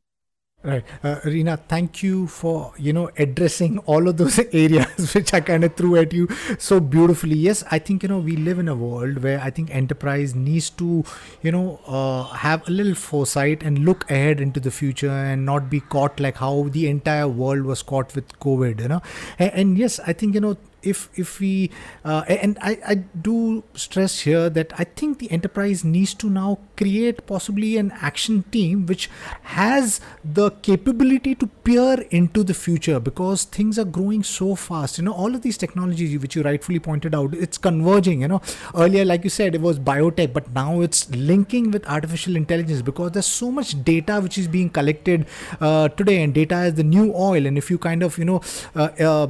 Right, 0.64 0.84
uh, 1.04 1.20
Reena. 1.24 1.56
Thank 1.68 2.02
you 2.02 2.26
for 2.26 2.72
you 2.76 2.92
know 2.92 3.10
addressing 3.16 3.78
all 3.90 4.08
of 4.08 4.16
those 4.16 4.38
areas 4.52 5.14
which 5.14 5.32
I 5.32 5.40
kind 5.40 5.62
of 5.62 5.76
threw 5.76 5.94
at 5.96 6.12
you 6.12 6.26
so 6.58 6.80
beautifully. 6.80 7.36
Yes, 7.36 7.62
I 7.70 7.78
think 7.78 8.02
you 8.02 8.08
know 8.08 8.18
we 8.18 8.34
live 8.34 8.58
in 8.58 8.66
a 8.66 8.74
world 8.74 9.22
where 9.22 9.40
I 9.40 9.50
think 9.50 9.72
enterprise 9.72 10.34
needs 10.34 10.68
to 10.70 11.04
you 11.42 11.52
know 11.52 11.78
uh, 11.86 12.24
have 12.44 12.66
a 12.66 12.72
little 12.72 12.96
foresight 12.96 13.62
and 13.62 13.84
look 13.84 14.10
ahead 14.10 14.40
into 14.40 14.58
the 14.58 14.72
future 14.72 15.10
and 15.10 15.46
not 15.46 15.70
be 15.70 15.78
caught 15.78 16.18
like 16.18 16.38
how 16.38 16.64
the 16.72 16.88
entire 16.88 17.28
world 17.28 17.62
was 17.62 17.80
caught 17.84 18.12
with 18.16 18.36
COVID. 18.40 18.80
You 18.80 18.88
know, 18.88 19.02
and, 19.38 19.52
and 19.52 19.78
yes, 19.78 20.00
I 20.00 20.12
think 20.12 20.34
you 20.34 20.40
know 20.40 20.56
if 20.88 21.08
if 21.14 21.40
we 21.40 21.70
uh, 22.04 22.22
and 22.28 22.58
I, 22.60 22.78
I 22.86 22.94
do 23.28 23.64
stress 23.74 24.20
here 24.20 24.48
that 24.50 24.72
I 24.78 24.84
think 24.84 25.18
the 25.18 25.30
enterprise 25.30 25.84
needs 25.84 26.14
to 26.14 26.30
now 26.30 26.58
create 26.76 27.26
possibly 27.26 27.76
an 27.76 27.92
action 28.00 28.44
team 28.50 28.86
which 28.86 29.10
has 29.42 30.00
the 30.24 30.50
capability 30.68 31.34
to 31.36 31.46
peer 31.46 32.04
into 32.10 32.44
the 32.44 32.54
future 32.54 33.00
because 33.00 33.44
things 33.44 33.78
are 33.78 33.84
growing 33.84 34.22
so 34.22 34.54
fast. 34.54 34.98
You 34.98 35.04
know 35.04 35.12
all 35.12 35.34
of 35.34 35.42
these 35.42 35.58
technologies 35.58 36.18
which 36.20 36.36
you 36.36 36.42
rightfully 36.42 36.78
pointed 36.78 37.14
out 37.14 37.34
it's 37.34 37.58
converging 37.58 38.22
you 38.22 38.28
know. 38.28 38.42
Earlier 38.74 39.04
like 39.04 39.24
you 39.24 39.30
said 39.30 39.54
it 39.54 39.60
was 39.60 39.78
biotech 39.78 40.32
but 40.32 40.52
now 40.52 40.80
it's 40.80 41.08
linking 41.10 41.70
with 41.70 41.86
artificial 41.86 42.36
intelligence 42.36 42.82
because 42.82 43.12
there's 43.12 43.26
so 43.26 43.50
much 43.50 43.82
data 43.84 44.20
which 44.20 44.38
is 44.38 44.48
being 44.48 44.70
collected 44.70 45.26
uh, 45.60 45.88
today 45.88 46.22
and 46.22 46.34
data 46.34 46.62
is 46.64 46.74
the 46.74 46.84
new 46.84 47.12
oil. 47.14 47.46
And 47.46 47.58
if 47.58 47.70
you 47.70 47.78
kind 47.78 48.02
of 48.02 48.18
you 48.18 48.24
know 48.24 48.40
uh, 48.74 48.88
uh 49.00 49.26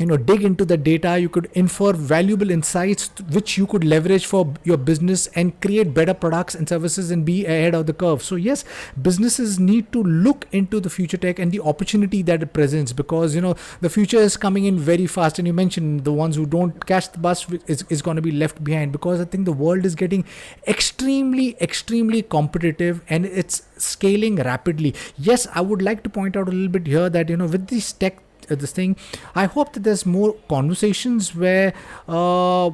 you 0.00 0.06
know 0.06 0.16
dig 0.16 0.42
into 0.42 0.64
the 0.64 0.76
data 0.76 1.18
you 1.20 1.28
could 1.28 1.48
infer 1.52 1.92
valuable 1.92 2.50
insights 2.50 3.10
which 3.36 3.56
you 3.58 3.66
could 3.66 3.84
leverage 3.84 4.24
for 4.24 4.54
your 4.64 4.78
business 4.78 5.26
and 5.40 5.60
create 5.60 5.92
better 5.92 6.14
products 6.14 6.54
and 6.54 6.68
services 6.68 7.10
and 7.10 7.24
be 7.26 7.44
ahead 7.44 7.74
of 7.74 7.86
the 7.86 7.92
curve. 7.92 8.22
So 8.22 8.36
yes 8.36 8.64
businesses 9.02 9.58
need 9.60 9.92
to 9.92 10.02
look 10.02 10.46
into 10.52 10.80
the 10.80 10.88
future 10.88 11.18
tech 11.18 11.38
and 11.38 11.52
the 11.52 11.60
opportunity 11.60 12.22
that 12.22 12.42
it 12.42 12.52
presents 12.54 12.94
because 12.94 13.34
you 13.34 13.42
know 13.42 13.54
the 13.82 13.90
future 13.90 14.18
is 14.18 14.36
coming 14.36 14.64
in 14.64 14.78
very 14.78 15.06
fast. 15.06 15.38
And 15.38 15.46
you 15.46 15.52
mentioned 15.52 16.04
the 16.04 16.12
ones 16.12 16.36
who 16.36 16.46
don't 16.46 16.86
catch 16.86 17.12
the 17.12 17.18
bus 17.18 17.46
is, 17.66 17.84
is 17.90 18.00
going 18.00 18.16
to 18.16 18.22
be 18.22 18.32
left 18.32 18.62
behind 18.64 18.92
because 18.92 19.20
i 19.20 19.24
think 19.24 19.44
the 19.44 19.52
world 19.52 19.84
is 19.84 19.94
getting 19.94 20.24
extremely 20.66 21.56
extremely 21.60 22.22
competitive 22.22 23.02
and 23.08 23.26
it's 23.26 23.62
scaling 23.76 24.36
rapidly. 24.36 24.94
Yes 25.18 25.46
i 25.54 25.60
would 25.60 25.82
like 25.82 26.02
to 26.04 26.10
point 26.10 26.36
out 26.36 26.48
a 26.48 26.50
little 26.50 26.68
bit 26.68 26.86
here 26.86 27.10
that 27.10 27.28
you 27.28 27.36
know 27.36 27.46
with 27.46 27.66
these 27.66 27.92
tech 27.92 28.22
this 28.56 28.72
thing. 28.72 28.96
I 29.34 29.46
hope 29.46 29.72
that 29.74 29.84
there's 29.84 30.06
more 30.06 30.34
conversations 30.48 31.34
where 31.34 31.72
uh, 32.08 32.70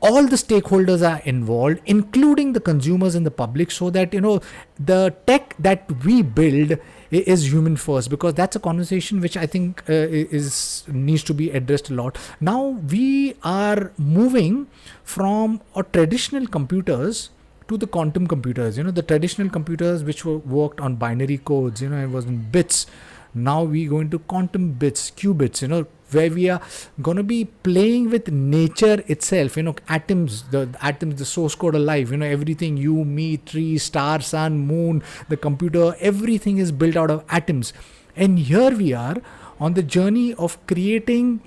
all 0.00 0.26
the 0.26 0.36
stakeholders 0.36 1.02
are 1.08 1.20
involved 1.24 1.80
including 1.84 2.52
the 2.52 2.60
consumers 2.60 3.14
and 3.14 3.26
the 3.26 3.30
public 3.30 3.70
so 3.70 3.90
that 3.90 4.14
you 4.14 4.20
know 4.20 4.40
the 4.78 5.14
tech 5.26 5.56
that 5.58 5.90
we 6.04 6.22
build 6.22 6.78
is 7.10 7.52
human 7.52 7.76
first 7.76 8.10
because 8.10 8.34
that's 8.34 8.54
a 8.54 8.60
conversation 8.60 9.20
which 9.20 9.36
i 9.36 9.44
think 9.46 9.82
uh, 9.88 9.92
is 9.92 10.84
needs 10.88 11.24
to 11.24 11.34
be 11.34 11.50
addressed 11.50 11.90
a 11.90 11.94
lot 11.94 12.16
now 12.40 12.78
we 12.90 13.34
are 13.42 13.90
moving 13.98 14.68
from 15.02 15.60
a 15.74 15.82
traditional 15.82 16.46
computers 16.46 17.30
to 17.66 17.76
the 17.76 17.86
quantum 17.86 18.26
computers 18.26 18.78
you 18.78 18.84
know 18.84 18.90
the 18.90 19.02
traditional 19.02 19.48
computers 19.48 20.04
which 20.04 20.24
were 20.24 20.38
worked 20.38 20.80
on 20.80 20.94
binary 20.94 21.38
codes 21.38 21.82
you 21.82 21.88
know 21.88 22.02
it 22.02 22.10
was 22.10 22.24
in 22.24 22.38
bits 22.50 22.86
now 23.44 23.62
we 23.62 23.86
go 23.86 24.00
into 24.00 24.18
quantum 24.18 24.72
bits 24.72 25.10
qubits 25.10 25.62
you 25.62 25.68
know 25.68 25.86
where 26.10 26.30
we 26.30 26.48
are 26.48 26.60
going 27.02 27.16
to 27.18 27.22
be 27.22 27.44
playing 27.44 28.08
with 28.10 28.28
nature 28.30 29.04
itself 29.08 29.56
you 29.56 29.62
know 29.62 29.74
atoms 29.88 30.42
the, 30.50 30.64
the, 30.64 30.84
atoms 30.84 31.16
the 31.16 31.24
source 31.24 31.54
code 31.54 31.74
alive 31.74 32.10
you 32.10 32.16
know 32.16 32.26
everything 32.26 32.76
you 32.76 33.04
me 33.04 33.36
tree 33.36 33.76
star 33.76 34.20
sun 34.20 34.58
moon 34.58 35.02
the 35.28 35.36
computer 35.36 35.94
everything 36.00 36.58
is 36.58 36.72
built 36.72 36.96
out 36.96 37.10
of 37.10 37.24
atoms. 37.28 37.72
And 38.16 38.38
here 38.38 38.70
we 38.70 38.92
are 38.92 39.16
on 39.60 39.74
the 39.74 39.82
journey 39.82 40.34
of 40.34 40.58
creating 40.66 41.40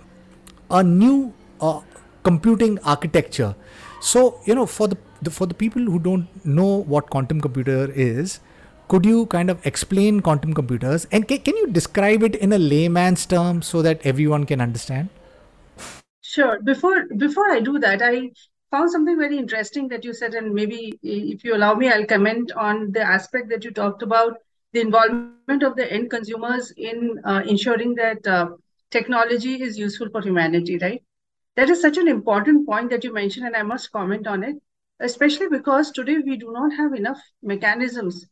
a 0.69 0.83
new 0.83 1.33
uh, 1.59 1.81
computing 2.23 2.79
architecture. 2.79 3.55
So 4.01 4.39
you 4.45 4.55
know 4.55 4.65
for 4.65 4.87
the, 4.87 4.97
the 5.21 5.31
for 5.31 5.47
the 5.47 5.53
people 5.53 5.83
who 5.83 5.99
don't 5.99 6.45
know 6.45 6.71
what 6.93 7.09
quantum 7.09 7.41
computer 7.41 7.91
is 7.91 8.39
could 8.91 9.05
you 9.05 9.25
kind 9.27 9.49
of 9.49 9.65
explain 9.65 10.19
quantum 10.19 10.53
computers 10.53 11.07
and 11.13 11.25
can, 11.25 11.39
can 11.39 11.55
you 11.55 11.67
describe 11.67 12.23
it 12.23 12.35
in 12.35 12.51
a 12.51 12.57
layman's 12.57 13.25
term 13.25 13.61
so 13.61 13.81
that 13.81 14.05
everyone 14.05 14.45
can 14.45 14.59
understand? 14.59 15.07
Sure. 16.19 16.59
Before 16.61 17.05
before 17.15 17.49
I 17.51 17.61
do 17.61 17.79
that, 17.79 18.01
I 18.01 18.31
found 18.69 18.91
something 18.91 19.17
very 19.17 19.37
interesting 19.37 19.87
that 19.89 20.03
you 20.03 20.13
said, 20.13 20.33
and 20.33 20.53
maybe 20.53 20.99
if 21.03 21.45
you 21.45 21.55
allow 21.55 21.73
me, 21.73 21.87
I'll 21.89 22.05
comment 22.05 22.51
on 22.51 22.91
the 22.91 23.01
aspect 23.01 23.47
that 23.51 23.63
you 23.63 23.71
talked 23.71 24.03
about 24.03 24.35
the 24.73 24.81
involvement 24.81 25.63
of 25.63 25.77
the 25.77 25.87
end 25.91 26.09
consumers 26.09 26.73
in 26.75 27.21
uh, 27.23 27.43
ensuring 27.45 27.95
that 27.95 28.27
uh, 28.27 28.49
technology 28.89 29.61
is 29.61 29.79
useful 29.79 30.09
for 30.11 30.21
humanity, 30.21 30.77
right? 30.81 31.01
That 31.55 31.69
is 31.69 31.81
such 31.81 31.97
an 31.97 32.09
important 32.09 32.67
point 32.67 32.89
that 32.89 33.05
you 33.05 33.13
mentioned, 33.13 33.45
and 33.45 33.55
I 33.55 33.63
must 33.63 33.91
comment 33.93 34.27
on 34.27 34.43
it, 34.43 34.61
especially 34.99 35.47
because 35.47 35.91
today 35.91 36.17
we 36.17 36.35
do 36.35 36.51
not 36.51 36.73
have 36.73 36.93
enough 36.93 37.21
mechanisms 37.41 38.25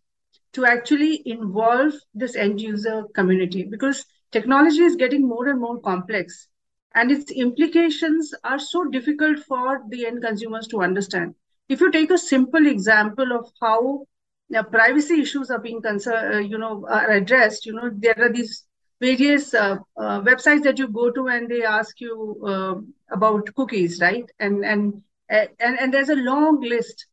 to 0.54 0.66
actually 0.66 1.22
involve 1.26 1.94
this 2.14 2.36
end 2.36 2.60
user 2.62 3.04
community 3.16 3.64
because 3.64 4.06
technology 4.32 4.82
is 4.82 4.96
getting 4.96 5.28
more 5.28 5.48
and 5.48 5.60
more 5.60 5.80
complex 5.80 6.48
and 6.96 7.12
its 7.12 7.32
implications 7.32 8.34
are 8.44 8.60
so 8.60 8.86
difficult 8.86 9.40
for 9.40 9.82
the 9.90 10.06
end 10.06 10.22
consumers 10.22 10.68
to 10.68 10.82
understand. 10.82 11.36
If 11.68 11.82
you 11.82 11.92
take 11.92 12.10
a 12.12 12.18
simple 12.18 12.66
example 12.66 13.32
of 13.32 13.52
how 13.62 14.06
now, 14.50 14.64
privacy 14.64 15.22
issues 15.22 15.52
are 15.52 15.60
being 15.60 15.82
concerned, 15.82 16.34
uh, 16.34 16.38
you 16.40 16.58
know, 16.58 16.86
are 16.90 17.12
addressed. 17.12 17.66
You 17.66 17.74
know, 17.74 17.92
there 17.94 18.16
are 18.18 18.32
these 18.32 18.66
various 19.00 19.54
uh, 19.54 19.78
uh, 19.96 20.22
websites 20.22 20.64
that 20.64 20.80
you 20.80 20.88
go 20.88 21.12
to 21.12 21.28
and 21.28 21.48
they 21.48 21.64
ask 21.64 22.02
you 22.02 22.42
uh, 22.46 22.76
about 23.16 23.54
cookies, 23.56 24.00
right? 24.02 24.26
And 24.40 24.66
and 24.66 25.04
and 25.30 25.50
and 25.60 25.94
there's 25.94 26.10
a 26.10 26.16
long 26.16 26.62
list 26.62 27.06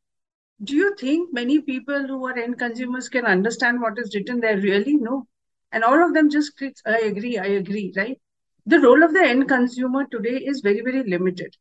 do 0.62 0.74
you 0.74 0.94
think 0.96 1.32
many 1.32 1.60
people 1.60 2.06
who 2.06 2.26
are 2.26 2.38
end 2.38 2.58
consumers 2.58 3.08
can 3.08 3.26
understand 3.26 3.80
what 3.80 3.98
is 3.98 4.14
written 4.14 4.40
there? 4.40 4.56
Really? 4.58 4.96
No. 4.96 5.26
And 5.72 5.84
all 5.84 6.02
of 6.02 6.14
them 6.14 6.30
just 6.30 6.56
clicks, 6.56 6.80
I 6.86 6.98
agree, 7.00 7.38
I 7.38 7.46
agree, 7.46 7.92
right? 7.96 8.18
The 8.64 8.80
role 8.80 9.02
of 9.02 9.12
the 9.12 9.22
end 9.22 9.48
consumer 9.48 10.06
today 10.10 10.38
is 10.38 10.60
very, 10.60 10.80
very 10.80 11.02
limited. 11.02 11.56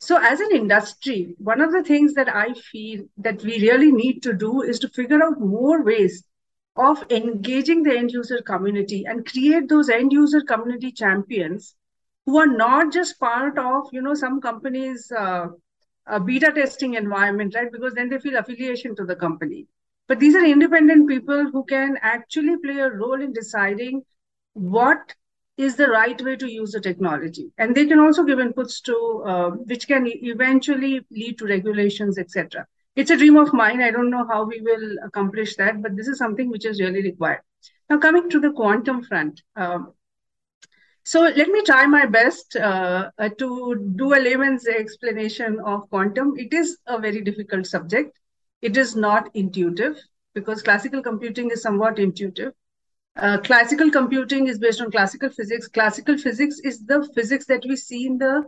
So, 0.00 0.16
as 0.16 0.38
an 0.40 0.52
industry, 0.52 1.34
one 1.38 1.60
of 1.60 1.72
the 1.72 1.82
things 1.82 2.14
that 2.14 2.34
I 2.34 2.54
feel 2.54 3.04
that 3.16 3.42
we 3.42 3.60
really 3.60 3.90
need 3.90 4.22
to 4.22 4.32
do 4.32 4.62
is 4.62 4.78
to 4.80 4.88
figure 4.88 5.22
out 5.22 5.40
more 5.40 5.82
ways 5.82 6.22
of 6.76 7.04
engaging 7.10 7.82
the 7.82 7.98
end 7.98 8.12
user 8.12 8.40
community 8.40 9.04
and 9.04 9.26
create 9.26 9.68
those 9.68 9.88
end 9.88 10.12
user 10.12 10.40
community 10.40 10.92
champions 10.92 11.74
who 12.24 12.38
are 12.38 12.46
not 12.46 12.92
just 12.92 13.18
part 13.18 13.58
of, 13.58 13.88
you 13.92 14.00
know, 14.00 14.14
some 14.14 14.40
companies' 14.40 15.10
uh, 15.10 15.48
a 16.08 16.20
beta 16.20 16.52
testing 16.52 16.94
environment, 16.94 17.54
right? 17.54 17.70
Because 17.70 17.94
then 17.94 18.08
they 18.08 18.18
feel 18.18 18.36
affiliation 18.36 18.96
to 18.96 19.04
the 19.04 19.16
company. 19.16 19.66
But 20.06 20.20
these 20.20 20.34
are 20.34 20.44
independent 20.44 21.08
people 21.08 21.50
who 21.50 21.64
can 21.64 21.98
actually 22.02 22.56
play 22.58 22.78
a 22.78 22.90
role 22.90 23.20
in 23.20 23.32
deciding 23.32 24.02
what 24.54 25.14
is 25.58 25.76
the 25.76 25.88
right 25.88 26.20
way 26.22 26.36
to 26.36 26.50
use 26.50 26.72
the 26.72 26.80
technology. 26.80 27.52
And 27.58 27.74
they 27.74 27.84
can 27.86 27.98
also 27.98 28.22
give 28.22 28.38
inputs 28.38 28.80
to 28.84 29.22
uh, 29.26 29.50
which 29.50 29.86
can 29.86 30.06
eventually 30.06 31.04
lead 31.10 31.38
to 31.38 31.46
regulations, 31.46 32.16
etc. 32.16 32.66
It's 32.96 33.10
a 33.10 33.16
dream 33.16 33.36
of 33.36 33.52
mine. 33.52 33.82
I 33.82 33.90
don't 33.90 34.10
know 34.10 34.26
how 34.26 34.44
we 34.44 34.60
will 34.60 34.96
accomplish 35.04 35.56
that, 35.56 35.82
but 35.82 35.96
this 35.96 36.08
is 36.08 36.18
something 36.18 36.48
which 36.48 36.64
is 36.64 36.80
really 36.80 37.02
required. 37.02 37.40
Now, 37.90 37.98
coming 37.98 38.30
to 38.30 38.40
the 38.40 38.52
quantum 38.52 39.02
front, 39.02 39.42
um, 39.56 39.92
so 41.08 41.22
let 41.22 41.48
me 41.48 41.62
try 41.62 41.86
my 41.86 42.04
best 42.04 42.54
uh, 42.56 43.10
uh, 43.16 43.30
to 43.38 43.92
do 43.96 44.12
a 44.12 44.20
layman's 44.20 44.66
explanation 44.66 45.58
of 45.64 45.88
quantum. 45.88 46.34
It 46.36 46.52
is 46.52 46.76
a 46.86 46.98
very 46.98 47.22
difficult 47.22 47.66
subject. 47.66 48.18
It 48.60 48.76
is 48.76 48.94
not 48.94 49.30
intuitive 49.32 49.96
because 50.34 50.60
classical 50.60 51.02
computing 51.02 51.50
is 51.50 51.62
somewhat 51.62 51.98
intuitive. 51.98 52.52
Uh, 53.16 53.38
classical 53.38 53.90
computing 53.90 54.48
is 54.48 54.58
based 54.58 54.82
on 54.82 54.90
classical 54.90 55.30
physics. 55.30 55.66
Classical 55.66 56.18
physics 56.18 56.58
is 56.62 56.84
the 56.84 57.08
physics 57.14 57.46
that 57.46 57.64
we 57.66 57.76
see 57.76 58.04
in 58.04 58.18
the 58.18 58.44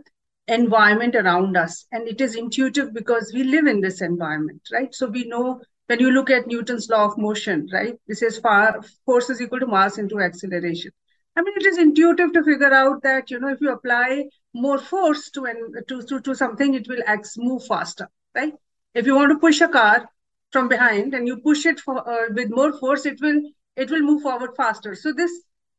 environment 0.47 1.15
around 1.15 1.57
us. 1.57 1.87
And 1.91 2.07
it 2.07 2.21
is 2.21 2.35
intuitive 2.35 2.93
because 2.93 3.31
we 3.33 3.43
live 3.43 3.65
in 3.65 3.81
this 3.81 4.01
environment, 4.01 4.61
right? 4.71 4.93
So 4.93 5.07
we 5.07 5.23
know 5.23 5.61
when 5.87 5.99
you 5.99 6.11
look 6.11 6.29
at 6.29 6.45
Newton's 6.45 6.89
law 6.89 7.05
of 7.05 7.17
motion, 7.17 7.67
right? 7.73 7.95
This 8.07 8.21
is 8.21 8.37
far 8.37 8.83
force 9.03 9.31
is 9.31 9.41
equal 9.41 9.61
to 9.61 9.67
mass 9.67 9.97
into 9.97 10.19
acceleration. 10.19 10.91
I 11.35 11.41
mean, 11.41 11.53
it 11.57 11.65
is 11.65 11.77
intuitive 11.77 12.33
to 12.33 12.43
figure 12.43 12.73
out 12.73 13.03
that 13.03 13.31
you 13.31 13.39
know 13.39 13.49
if 13.49 13.61
you 13.61 13.71
apply 13.71 14.29
more 14.53 14.77
force 14.77 15.29
to 15.31 15.45
an, 15.45 15.73
to, 15.87 16.01
to 16.03 16.19
to 16.21 16.35
something, 16.35 16.73
it 16.73 16.87
will 16.87 17.01
act, 17.05 17.29
move 17.37 17.65
faster, 17.65 18.09
right? 18.35 18.53
If 18.93 19.05
you 19.05 19.15
want 19.15 19.31
to 19.31 19.39
push 19.39 19.61
a 19.61 19.67
car 19.67 20.09
from 20.51 20.67
behind 20.67 21.13
and 21.13 21.27
you 21.27 21.37
push 21.37 21.65
it 21.65 21.79
for 21.79 21.97
uh, 22.07 22.27
with 22.33 22.49
more 22.49 22.73
force, 22.77 23.05
it 23.05 23.21
will 23.21 23.41
it 23.75 23.89
will 23.89 24.01
move 24.01 24.21
forward 24.21 24.51
faster. 24.57 24.95
So 24.95 25.13
this 25.13 25.31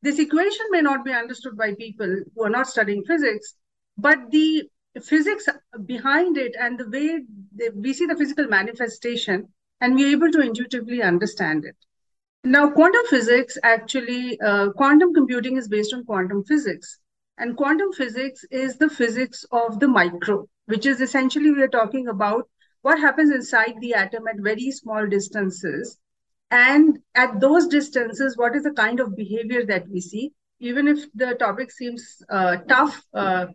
this 0.02 0.18
equation 0.18 0.66
may 0.70 0.80
not 0.80 1.04
be 1.04 1.12
understood 1.12 1.56
by 1.56 1.74
people 1.74 2.22
who 2.34 2.44
are 2.44 2.50
not 2.50 2.68
studying 2.68 3.04
physics, 3.04 3.54
but 3.96 4.30
the 4.30 4.68
physics 5.02 5.48
behind 5.84 6.36
it 6.38 6.56
and 6.58 6.78
the 6.78 6.88
way 6.88 7.20
they, 7.54 7.68
we 7.70 7.92
see 7.92 8.06
the 8.06 8.16
physical 8.16 8.46
manifestation, 8.46 9.48
and 9.80 9.94
we're 9.94 10.16
able 10.16 10.30
to 10.32 10.40
intuitively 10.40 11.02
understand 11.02 11.64
it. 11.64 11.76
Now, 12.44 12.70
quantum 12.70 13.06
physics 13.08 13.56
actually, 13.62 14.40
uh, 14.40 14.70
quantum 14.72 15.14
computing 15.14 15.56
is 15.56 15.68
based 15.68 15.94
on 15.94 16.04
quantum 16.04 16.42
physics. 16.44 16.98
And 17.38 17.56
quantum 17.56 17.92
physics 17.92 18.44
is 18.50 18.76
the 18.76 18.90
physics 18.90 19.44
of 19.52 19.78
the 19.78 19.88
micro, 19.88 20.48
which 20.66 20.84
is 20.84 21.00
essentially 21.00 21.52
we 21.52 21.62
are 21.62 21.68
talking 21.68 22.08
about 22.08 22.48
what 22.82 22.98
happens 22.98 23.32
inside 23.32 23.74
the 23.80 23.94
atom 23.94 24.26
at 24.26 24.40
very 24.40 24.72
small 24.72 25.06
distances. 25.06 25.98
And 26.50 26.98
at 27.14 27.40
those 27.40 27.68
distances, 27.68 28.36
what 28.36 28.56
is 28.56 28.64
the 28.64 28.72
kind 28.72 28.98
of 28.98 29.16
behavior 29.16 29.64
that 29.66 29.88
we 29.88 30.00
see? 30.00 30.32
Even 30.58 30.88
if 30.88 31.10
the 31.14 31.34
topic 31.34 31.70
seems 31.70 32.22
uh, 32.28 32.56
tough, 32.68 33.02
uh, 33.14 33.46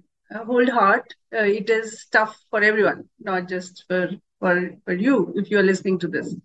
hold 0.45 0.69
heart, 0.69 1.13
uh, 1.33 1.43
it 1.43 1.69
is 1.69 2.05
tough 2.11 2.37
for 2.49 2.63
everyone, 2.63 3.09
not 3.19 3.49
just 3.49 3.83
for, 3.87 4.09
for, 4.39 4.71
for 4.85 4.93
you 4.93 5.33
if 5.35 5.51
you 5.51 5.59
are 5.59 5.63
listening 5.63 5.99
to 5.99 6.07
this. 6.07 6.35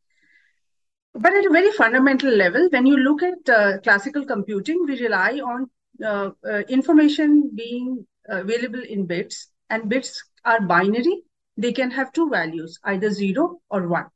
But 1.15 1.35
at 1.35 1.45
a 1.45 1.51
very 1.51 1.71
fundamental 1.73 2.31
level, 2.31 2.69
when 2.71 2.87
you 2.87 2.97
look 2.97 3.23
at 3.23 3.49
uh, 3.49 3.79
classical 3.81 4.25
computing, 4.25 4.85
we 4.87 4.99
rely 5.01 5.41
on 5.41 5.69
uh, 6.03 6.31
uh, 6.49 6.59
information 6.69 7.51
being 7.55 8.07
available 8.29 8.83
in 8.83 9.07
bits, 9.07 9.49
and 9.69 9.89
bits 9.89 10.23
are 10.45 10.61
binary. 10.61 11.23
They 11.57 11.73
can 11.73 11.91
have 11.91 12.13
two 12.13 12.31
values, 12.31 12.79
either 12.85 13.11
zero 13.11 13.61
or 13.69 13.89
one. 13.89 14.07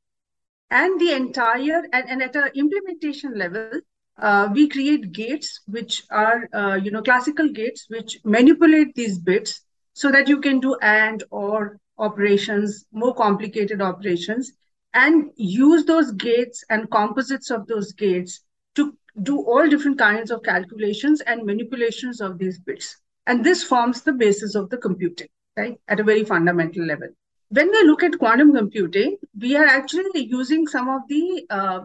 And 0.70 0.98
the 0.98 1.12
entire, 1.12 1.84
and, 1.92 2.08
and 2.08 2.22
at 2.22 2.34
an 2.34 2.50
implementation 2.54 3.38
level, 3.38 3.80
uh, 4.18 4.48
we 4.52 4.66
create 4.68 5.12
gates 5.12 5.60
which 5.66 6.02
are, 6.10 6.48
uh, 6.54 6.76
you 6.76 6.90
know, 6.90 7.02
classical 7.02 7.48
gates 7.50 7.86
which 7.88 8.18
manipulate 8.24 8.94
these 8.94 9.18
bits 9.18 9.60
so 9.92 10.10
that 10.10 10.28
you 10.28 10.40
can 10.40 10.60
do 10.60 10.76
AND 10.80 11.24
or 11.30 11.78
operations, 11.98 12.86
more 12.90 13.14
complicated 13.14 13.82
operations, 13.82 14.52
and 14.96 15.30
use 15.36 15.84
those 15.84 16.10
gates 16.12 16.64
and 16.70 16.90
composites 16.90 17.50
of 17.50 17.66
those 17.66 17.92
gates 17.92 18.40
to 18.74 18.96
do 19.22 19.42
all 19.42 19.68
different 19.68 19.98
kinds 19.98 20.30
of 20.30 20.42
calculations 20.42 21.20
and 21.20 21.44
manipulations 21.44 22.22
of 22.22 22.38
these 22.38 22.58
bits. 22.58 22.96
And 23.26 23.44
this 23.44 23.62
forms 23.62 24.02
the 24.02 24.14
basis 24.14 24.54
of 24.54 24.70
the 24.70 24.78
computing, 24.78 25.28
right, 25.56 25.78
at 25.86 26.00
a 26.00 26.04
very 26.04 26.24
fundamental 26.24 26.84
level. 26.84 27.08
When 27.50 27.70
we 27.70 27.82
look 27.82 28.02
at 28.02 28.18
quantum 28.18 28.54
computing, 28.54 29.18
we 29.38 29.54
are 29.56 29.66
actually 29.66 30.24
using 30.24 30.66
some 30.66 30.88
of 30.88 31.02
the 31.08 31.46
uh, 31.50 31.80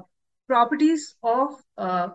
properties 0.47 1.15
of 1.21 1.61
uh, 1.77 2.09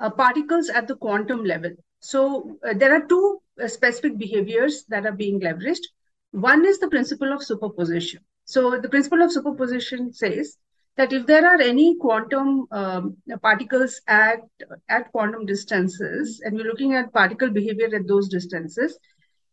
uh, 0.00 0.10
particles 0.10 0.68
at 0.68 0.88
the 0.88 0.96
quantum 0.96 1.44
level. 1.44 1.70
So 2.00 2.58
uh, 2.68 2.74
there 2.74 2.94
are 2.94 3.06
two 3.06 3.40
uh, 3.62 3.68
specific 3.68 4.18
behaviors 4.18 4.84
that 4.88 5.06
are 5.06 5.18
being 5.24 5.40
leveraged. 5.40 5.86
One 6.32 6.66
is 6.66 6.80
the 6.80 6.88
principle 6.88 7.32
of 7.32 7.44
superposition. 7.44 8.20
So 8.44 8.78
the 8.78 8.88
principle 8.88 9.22
of 9.22 9.32
superposition 9.32 10.12
says 10.12 10.56
that 10.96 11.12
if 11.12 11.26
there 11.26 11.46
are 11.46 11.60
any 11.60 11.96
quantum 11.96 12.66
um, 12.70 13.16
particles 13.42 14.00
at, 14.06 14.40
at 14.88 15.10
quantum 15.12 15.46
distances, 15.46 16.40
and 16.44 16.54
we're 16.54 16.64
looking 16.66 16.94
at 16.94 17.12
particle 17.12 17.50
behavior 17.50 17.94
at 17.94 18.06
those 18.06 18.28
distances, 18.28 18.98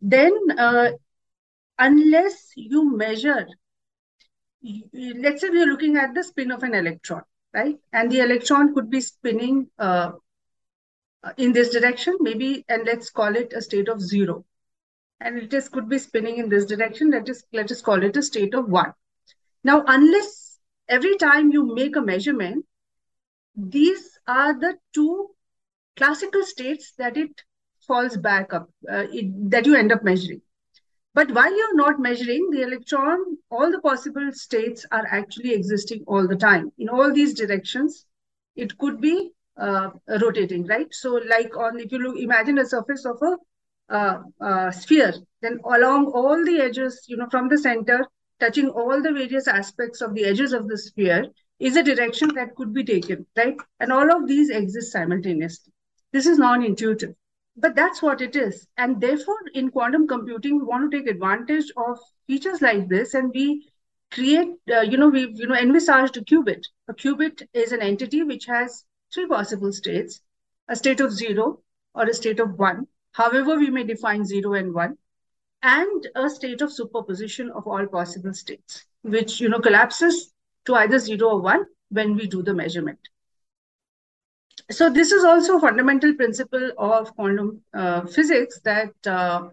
then 0.01 0.33
uh, 0.57 0.91
unless 1.79 2.51
you 2.55 2.95
measure, 2.95 3.47
let's 4.93 5.41
say 5.41 5.49
we're 5.49 5.65
looking 5.65 5.97
at 5.97 6.13
the 6.13 6.23
spin 6.23 6.51
of 6.51 6.63
an 6.63 6.75
electron, 6.75 7.23
right? 7.53 7.77
And 7.91 8.11
the 8.11 8.19
electron 8.19 8.73
could 8.75 8.89
be 8.89 9.01
spinning 9.01 9.67
uh, 9.79 10.11
in 11.37 11.53
this 11.53 11.69
direction, 11.69 12.17
maybe, 12.19 12.65
and 12.67 12.85
let's 12.85 13.09
call 13.09 13.35
it 13.35 13.53
a 13.53 13.61
state 13.61 13.87
of 13.87 14.01
zero 14.01 14.45
and 15.21 15.37
it 15.37 15.53
is 15.53 15.69
could 15.69 15.87
be 15.87 15.99
spinning 15.99 16.37
in 16.37 16.49
this 16.49 16.65
direction. 16.65 17.11
Let 17.11 17.29
us 17.29 17.43
let 17.53 17.71
us 17.71 17.81
call 17.81 18.03
it 18.03 18.17
a 18.17 18.23
state 18.23 18.53
of 18.53 18.69
one. 18.69 18.93
Now, 19.63 19.83
unless 19.87 20.59
every 20.89 21.15
time 21.17 21.51
you 21.51 21.73
make 21.75 21.95
a 21.95 22.01
measurement, 22.01 22.65
these 23.55 24.19
are 24.27 24.59
the 24.59 24.77
two 24.93 25.29
classical 25.95 26.43
states 26.43 26.93
that 26.97 27.17
it 27.17 27.43
falls 27.87 28.17
back 28.17 28.53
up, 28.53 28.69
uh, 28.91 29.05
it, 29.11 29.51
that 29.51 29.65
you 29.65 29.75
end 29.75 29.91
up 29.91 30.03
measuring. 30.03 30.41
But 31.13 31.31
while 31.31 31.55
you're 31.55 31.75
not 31.75 31.99
measuring 31.99 32.49
the 32.51 32.61
electron, 32.61 33.37
all 33.49 33.69
the 33.69 33.81
possible 33.81 34.31
states 34.31 34.85
are 34.91 35.05
actually 35.09 35.53
existing 35.53 36.03
all 36.07 36.27
the 36.27 36.37
time. 36.37 36.71
In 36.77 36.87
all 36.87 37.13
these 37.13 37.33
directions, 37.33 38.05
it 38.55 38.77
could 38.77 39.01
be 39.01 39.31
uh, 39.57 39.89
rotating, 40.21 40.65
right? 40.67 40.87
So 40.91 41.15
like 41.27 41.57
on, 41.57 41.79
if 41.79 41.91
you 41.91 41.99
look, 41.99 42.17
imagine 42.17 42.59
a 42.59 42.65
surface 42.65 43.05
of 43.05 43.21
a 43.21 43.35
sphere, 44.71 45.13
then 45.41 45.59
along 45.65 46.07
all 46.07 46.43
the 46.45 46.59
edges, 46.61 47.03
you 47.07 47.17
know, 47.17 47.27
from 47.29 47.49
the 47.49 47.57
center, 47.57 48.05
touching 48.39 48.69
all 48.69 49.01
the 49.01 49.11
various 49.11 49.47
aspects 49.47 50.01
of 50.01 50.13
the 50.15 50.25
edges 50.25 50.53
of 50.53 50.67
the 50.67 50.77
sphere 50.77 51.25
is 51.59 51.75
a 51.75 51.83
direction 51.83 52.33
that 52.33 52.55
could 52.55 52.73
be 52.73 52.83
taken, 52.83 53.25
right? 53.37 53.55
And 53.79 53.91
all 53.91 54.11
of 54.11 54.27
these 54.27 54.49
exist 54.49 54.91
simultaneously. 54.91 55.71
This 56.11 56.25
is 56.25 56.39
non-intuitive, 56.39 57.13
but 57.55 57.75
that's 57.75 58.01
what 58.01 58.19
it 58.21 58.35
is. 58.35 58.67
And 58.77 58.99
therefore, 58.99 59.37
in 59.53 59.69
quantum 59.69 60.07
computing, 60.07 60.57
we 60.57 60.65
want 60.65 60.91
to 60.91 60.97
take 60.97 61.07
advantage 61.07 61.71
of 61.77 61.99
features 62.27 62.61
like 62.61 62.89
this, 62.89 63.13
and 63.13 63.31
we 63.33 63.69
create, 64.11 64.49
uh, 64.73 64.81
you 64.81 64.97
know, 64.97 65.09
we've 65.09 65.37
you 65.37 65.47
know 65.47 65.55
envisaged 65.55 66.17
a 66.17 66.21
qubit. 66.21 66.65
A 66.87 66.93
qubit 66.93 67.47
is 67.53 67.71
an 67.71 67.81
entity 67.81 68.23
which 68.23 68.45
has 68.45 68.83
three 69.13 69.27
possible 69.27 69.71
states: 69.71 70.19
a 70.67 70.75
state 70.75 70.99
of 70.99 71.11
zero, 71.13 71.61
or 71.93 72.03
a 72.05 72.13
state 72.13 72.39
of 72.39 72.57
one, 72.57 72.87
however 73.11 73.57
we 73.57 73.69
may 73.69 73.83
define 73.83 74.25
0 74.25 74.53
and 74.53 74.73
1, 74.73 74.97
and 75.63 76.07
a 76.15 76.29
state 76.29 76.61
of 76.61 76.73
superposition 76.73 77.51
of 77.51 77.67
all 77.67 77.85
possible 77.87 78.33
states, 78.33 78.85
which 79.03 79.39
you 79.39 79.49
know 79.49 79.59
collapses 79.59 80.33
to 80.65 80.75
either 80.75 80.99
0 80.99 81.29
or 81.29 81.41
1 81.41 81.65
when 81.89 82.15
we 82.15 82.27
do 82.27 82.41
the 82.41 82.53
measurement. 82.53 82.99
So 84.69 84.89
this 84.89 85.11
is 85.11 85.23
also 85.23 85.57
a 85.57 85.61
fundamental 85.61 86.13
principle 86.15 86.71
of 86.77 87.13
quantum 87.15 87.61
uh, 87.73 88.05
physics 88.05 88.59
that 88.61 88.93
uh, 89.05 89.49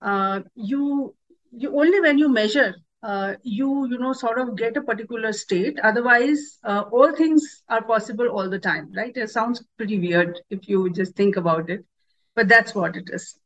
uh, 0.00 0.40
you 0.54 1.14
you 1.50 1.78
only 1.78 2.00
when 2.00 2.18
you 2.18 2.28
measure 2.28 2.74
uh, 3.02 3.34
you 3.42 3.86
you 3.88 3.98
know 3.98 4.12
sort 4.12 4.38
of 4.38 4.56
get 4.56 4.76
a 4.76 4.82
particular 4.82 5.32
state. 5.32 5.78
Otherwise 5.80 6.58
uh, 6.64 6.84
all 6.92 7.14
things 7.14 7.62
are 7.68 7.82
possible 7.82 8.28
all 8.28 8.48
the 8.48 8.58
time 8.58 8.92
right? 8.96 9.16
It 9.16 9.30
sounds 9.30 9.62
pretty 9.76 9.98
weird 9.98 10.40
if 10.50 10.68
you 10.68 10.90
just 10.90 11.14
think 11.14 11.36
about 11.36 11.68
it 11.68 11.84
but 12.34 12.48
that's 12.48 12.74
what 12.74 12.96
it 12.96 13.10
is. 13.12 13.38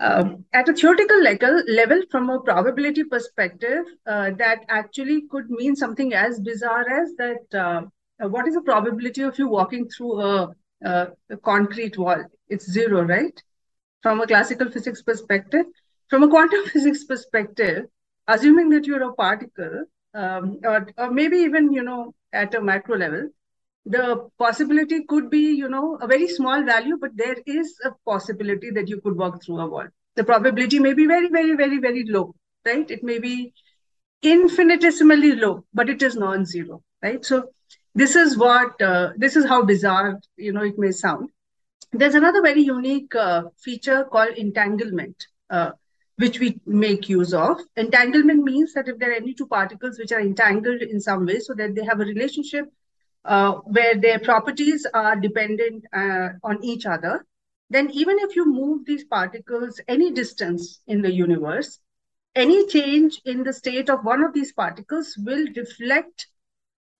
Um, 0.00 0.44
at 0.52 0.68
a 0.68 0.72
theoretical 0.72 1.22
level, 1.22 1.62
level, 1.68 2.02
from 2.10 2.28
a 2.28 2.40
probability 2.40 3.04
perspective, 3.04 3.84
uh, 4.06 4.30
that 4.36 4.64
actually 4.68 5.22
could 5.30 5.48
mean 5.48 5.76
something 5.76 6.12
as 6.12 6.40
bizarre 6.40 6.88
as 6.90 7.14
that 7.18 7.54
uh, 7.54 7.82
what 8.28 8.48
is 8.48 8.54
the 8.54 8.62
probability 8.62 9.22
of 9.22 9.38
you 9.38 9.48
walking 9.48 9.88
through 9.88 10.20
a, 10.20 10.54
a, 10.84 11.08
a, 11.30 11.36
concrete 11.38 11.96
wall? 11.98 12.24
It's 12.48 12.70
zero, 12.70 13.02
right? 13.02 13.40
From 14.02 14.20
a 14.20 14.26
classical 14.26 14.70
physics 14.70 15.02
perspective. 15.02 15.66
From 16.08 16.22
a 16.24 16.28
quantum 16.28 16.64
physics 16.72 17.04
perspective, 17.04 17.86
assuming 18.26 18.70
that 18.70 18.86
you're 18.86 19.02
a 19.02 19.12
particle, 19.14 19.84
um, 20.14 20.58
or, 20.64 20.88
or 20.98 21.10
maybe 21.10 21.38
even, 21.38 21.72
you 21.72 21.82
know, 21.82 22.14
at 22.32 22.54
a 22.54 22.60
macro 22.60 22.96
level, 22.96 23.28
the 23.84 24.28
possibility 24.38 25.04
could 25.04 25.28
be, 25.30 25.54
you 25.54 25.68
know, 25.68 25.96
a 26.00 26.06
very 26.06 26.28
small 26.28 26.62
value, 26.62 26.96
but 27.00 27.16
there 27.16 27.36
is 27.46 27.74
a 27.84 27.90
possibility 28.04 28.70
that 28.70 28.88
you 28.88 29.00
could 29.00 29.16
walk 29.16 29.42
through 29.42 29.60
a 29.60 29.68
wall. 29.68 29.86
The 30.14 30.24
probability 30.24 30.78
may 30.78 30.94
be 30.94 31.06
very, 31.06 31.28
very, 31.28 31.56
very, 31.56 31.78
very 31.78 32.04
low, 32.04 32.34
right? 32.64 32.88
It 32.90 33.02
may 33.02 33.18
be 33.18 33.52
infinitesimally 34.22 35.34
low, 35.34 35.64
but 35.74 35.88
it 35.88 36.02
is 36.02 36.14
non-zero, 36.14 36.82
right? 37.02 37.24
So 37.24 37.48
this 37.94 38.14
is 38.14 38.38
what, 38.38 38.80
uh, 38.80 39.10
this 39.16 39.36
is 39.36 39.46
how 39.46 39.64
bizarre, 39.64 40.20
you 40.36 40.52
know, 40.52 40.62
it 40.62 40.78
may 40.78 40.92
sound. 40.92 41.30
There's 41.92 42.14
another 42.14 42.40
very 42.40 42.62
unique 42.62 43.14
uh, 43.14 43.44
feature 43.58 44.04
called 44.04 44.36
entanglement, 44.36 45.26
uh, 45.50 45.72
which 46.16 46.38
we 46.38 46.60
make 46.66 47.08
use 47.08 47.34
of. 47.34 47.60
Entanglement 47.76 48.44
means 48.44 48.74
that 48.74 48.88
if 48.88 48.98
there 48.98 49.10
are 49.10 49.14
any 49.16 49.34
two 49.34 49.46
particles 49.46 49.98
which 49.98 50.12
are 50.12 50.20
entangled 50.20 50.82
in 50.82 51.00
some 51.00 51.26
way 51.26 51.40
so 51.40 51.52
that 51.54 51.74
they 51.74 51.84
have 51.84 52.00
a 52.00 52.04
relationship 52.04 52.66
uh, 53.24 53.52
where 53.64 53.96
their 53.96 54.18
properties 54.18 54.86
are 54.92 55.16
dependent 55.16 55.84
uh, 55.92 56.30
on 56.42 56.62
each 56.64 56.86
other, 56.86 57.24
then 57.70 57.90
even 57.90 58.18
if 58.18 58.36
you 58.36 58.44
move 58.44 58.84
these 58.84 59.04
particles 59.04 59.80
any 59.88 60.10
distance 60.12 60.80
in 60.86 61.02
the 61.02 61.12
universe, 61.12 61.78
any 62.34 62.66
change 62.66 63.20
in 63.24 63.42
the 63.42 63.52
state 63.52 63.88
of 63.90 64.04
one 64.04 64.22
of 64.24 64.32
these 64.32 64.52
particles 64.52 65.16
will 65.18 65.46
reflect 65.56 66.28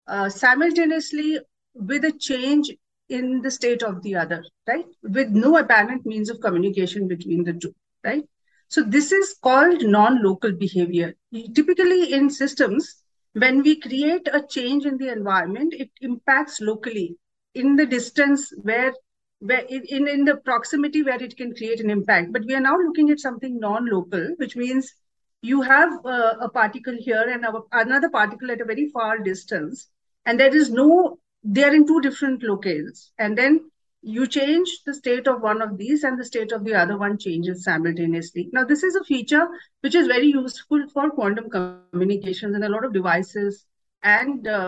uh, 0.07 0.29
simultaneously 0.29 1.41
with 1.75 2.05
a 2.05 2.13
change 2.13 2.71
in 3.09 3.43
the 3.43 3.51
state 3.51 3.83
of 3.83 4.03
the 4.03 4.17
other, 4.17 4.45
right? 4.67 4.87
With 5.03 5.31
no 5.31 5.59
apparent 5.59 6.07
means 6.07 6.31
of 6.31 6.41
communication 6.41 7.09
between 7.09 7.45
the 7.45 7.53
two, 7.53 7.75
right? 8.05 8.25
So 8.69 8.83
this 8.83 9.13
is 9.13 9.35
called 9.43 9.83
non-local 9.83 10.53
behavior. 10.53 11.15
Typically 11.55 12.13
in 12.13 12.31
systems, 12.31 13.02
when 13.35 13.63
we 13.63 13.81
create 13.81 14.29
a 14.33 14.43
change 14.43 14.85
in 14.85 14.99
the 14.99 15.11
environment, 15.11 15.75
it 15.77 15.91
impacts 16.01 16.61
locally 16.61 17.17
in 17.55 17.77
the 17.77 17.87
distance 17.87 18.53
where, 18.63 18.93
where 19.41 19.65
in, 19.69 20.09
in 20.09 20.25
the 20.25 20.37
proximity 20.37 21.03
where 21.03 21.23
it 21.23 21.37
can 21.37 21.55
create 21.55 21.81
an 21.81 21.91
impact. 21.91 22.33
But 22.33 22.45
we 22.47 22.55
are 22.55 22.61
now 22.61 22.77
looking 22.77 23.11
at 23.11 23.21
something 23.21 23.59
non-local, 23.59 24.35
which 24.37 24.57
means 24.57 24.93
you 25.41 25.63
have 25.63 26.05
a, 26.05 26.37
a 26.43 26.51
particle 26.51 26.97
here 26.99 27.27
and 27.29 27.45
a, 27.45 27.53
another 27.73 28.11
particle 28.11 28.51
at 28.51 28.61
a 28.61 28.65
very 28.65 28.89
far 28.91 29.19
distance, 29.19 29.89
and 30.25 30.39
there 30.39 30.55
is 30.55 30.71
no 30.71 31.19
they 31.45 31.65
are 31.65 31.75
in 31.75 31.87
two 31.87 32.01
different 32.01 32.43
locales. 32.43 33.11
And 33.19 33.37
then 33.37 33.72
you 34.03 34.27
change 34.27 34.83
the 34.85 34.95
state 34.95 35.27
of 35.29 35.43
one 35.43 35.63
of 35.63 35.79
these 35.79 36.03
and 36.03 36.19
the 36.19 36.25
state 36.25 36.53
of 36.53 36.65
the 36.65 36.75
other 36.75 36.99
one 36.99 37.19
changes 37.19 37.65
simultaneously. 37.65 38.51
Now, 38.53 38.65
this 38.65 38.83
is 38.83 38.97
a 38.97 39.05
feature 39.05 39.47
which 39.81 39.95
is 39.95 40.09
very 40.09 40.27
useful 40.27 40.89
for 40.93 41.11
quantum 41.11 41.49
communications 41.51 42.55
and 42.55 42.65
a 42.65 42.69
lot 42.69 42.85
of 42.85 42.93
devices 42.93 43.41
and 43.81 44.29
uh, 44.49 44.59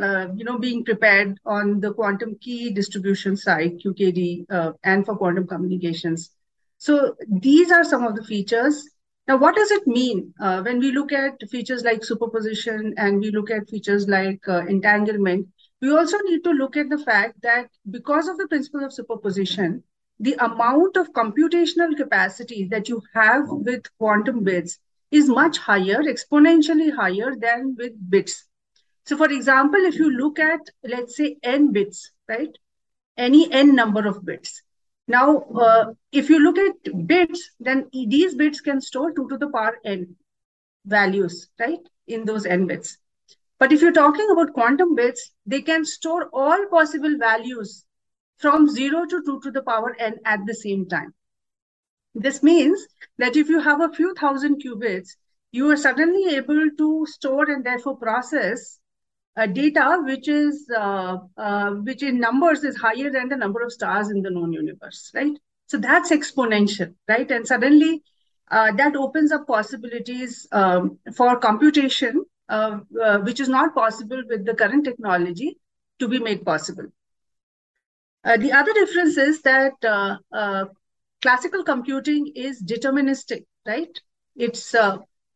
uh, 0.00 0.28
you 0.36 0.44
know 0.44 0.58
being 0.58 0.84
prepared 0.84 1.38
on 1.44 1.80
the 1.80 1.92
quantum 1.92 2.36
key 2.40 2.70
distribution 2.70 3.36
side 3.36 3.72
QKD 3.84 4.46
uh, 4.50 4.72
and 4.84 5.04
for 5.04 5.16
quantum 5.16 5.46
communications. 5.46 6.30
So 6.78 7.16
these 7.28 7.70
are 7.70 7.84
some 7.84 8.06
of 8.06 8.14
the 8.14 8.24
features. 8.24 8.88
Now, 9.26 9.36
what 9.36 9.54
does 9.56 9.70
it 9.70 9.86
mean 9.86 10.32
uh, 10.40 10.62
when 10.62 10.78
we 10.78 10.92
look 10.92 11.12
at 11.12 11.48
features 11.50 11.84
like 11.84 12.04
superposition 12.04 12.94
and 12.96 13.20
we 13.20 13.30
look 13.30 13.50
at 13.50 13.68
features 13.68 14.08
like 14.08 14.40
uh, 14.48 14.64
entanglement? 14.66 15.48
We 15.80 15.90
also 15.90 16.18
need 16.18 16.44
to 16.44 16.50
look 16.50 16.76
at 16.76 16.88
the 16.90 16.98
fact 16.98 17.40
that 17.42 17.70
because 17.90 18.28
of 18.28 18.38
the 18.38 18.48
principle 18.48 18.84
of 18.84 18.92
superposition, 18.92 19.82
the 20.18 20.34
amount 20.34 20.96
of 20.96 21.12
computational 21.12 21.96
capacity 21.96 22.64
that 22.70 22.88
you 22.88 23.02
have 23.14 23.44
with 23.48 23.84
quantum 23.98 24.44
bits 24.44 24.78
is 25.10 25.28
much 25.28 25.58
higher, 25.58 26.02
exponentially 26.02 26.94
higher 26.94 27.34
than 27.36 27.74
with 27.78 27.92
bits. 28.10 28.44
So 29.06 29.16
for 29.16 29.30
example, 29.32 29.80
if 29.80 29.96
you 29.96 30.10
look 30.10 30.38
at, 30.38 30.60
let's 30.84 31.16
say, 31.16 31.36
n 31.42 31.72
bits, 31.72 32.12
right? 32.28 32.56
Any 33.16 33.50
n 33.52 33.74
number 33.74 34.06
of 34.06 34.24
bits. 34.24 34.62
Now, 35.08 35.38
uh, 35.42 35.94
if 36.12 36.30
you 36.30 36.38
look 36.38 36.58
at 36.58 37.06
bits, 37.06 37.50
then 37.58 37.88
these 37.92 38.34
bits 38.34 38.60
can 38.60 38.80
store 38.80 39.12
2 39.12 39.28
to 39.28 39.38
the 39.38 39.48
power 39.50 39.78
n 39.84 40.16
values, 40.84 41.48
right? 41.58 41.80
In 42.06 42.24
those 42.24 42.46
n 42.46 42.66
bits. 42.66 42.98
But 43.60 43.72
if 43.72 43.82
you're 43.82 43.92
talking 43.92 44.28
about 44.32 44.54
quantum 44.54 44.94
bits, 44.94 45.32
they 45.46 45.60
can 45.60 45.84
store 45.84 46.30
all 46.32 46.66
possible 46.70 47.16
values 47.18 47.84
from 48.38 48.66
0 48.68 49.04
to 49.06 49.22
2 49.22 49.40
to 49.42 49.50
the 49.50 49.62
power 49.62 49.94
n 49.98 50.18
at 50.24 50.46
the 50.46 50.54
same 50.54 50.88
time. 50.88 51.12
This 52.14 52.42
means 52.42 52.86
that 53.18 53.36
if 53.36 53.50
you 53.50 53.60
have 53.60 53.82
a 53.82 53.92
few 53.92 54.14
thousand 54.14 54.62
qubits, 54.64 55.10
you 55.52 55.70
are 55.70 55.76
suddenly 55.76 56.34
able 56.36 56.70
to 56.78 57.06
store 57.06 57.50
and 57.50 57.64
therefore 57.64 57.96
process 57.98 58.78
uh, 59.36 59.46
data 59.46 60.00
which 60.04 60.26
is 60.28 60.66
uh, 60.76 61.18
uh, 61.36 61.70
which 61.88 62.02
in 62.02 62.18
numbers 62.18 62.64
is 62.64 62.76
higher 62.76 63.10
than 63.10 63.28
the 63.28 63.36
number 63.36 63.60
of 63.60 63.72
stars 63.72 64.10
in 64.10 64.22
the 64.22 64.30
known 64.30 64.52
universe, 64.52 65.10
right? 65.14 65.38
So 65.66 65.76
that's 65.78 66.10
exponential, 66.10 66.94
right? 67.08 67.30
And 67.30 67.46
suddenly 67.46 68.02
uh, 68.50 68.72
that 68.72 68.96
opens 68.96 69.32
up 69.32 69.46
possibilities 69.46 70.48
um, 70.50 70.98
for 71.14 71.38
computation 71.38 72.24
uh, 72.50 72.80
uh, 73.00 73.18
which 73.18 73.38
is 73.38 73.48
not 73.48 73.74
possible 73.74 74.22
with 74.28 74.44
the 74.44 74.54
current 74.54 74.84
technology 74.84 75.56
to 76.00 76.08
be 76.08 76.18
made 76.18 76.44
possible. 76.44 76.86
Uh, 78.24 78.36
the 78.36 78.50
other 78.52 78.72
difference 78.72 79.16
is 79.16 79.40
that 79.42 79.72
uh, 79.84 80.16
uh, 80.32 80.64
classical 81.22 81.62
computing 81.62 82.32
is 82.34 82.60
deterministic, 82.60 83.44
right? 83.66 84.00
It's 84.36 84.74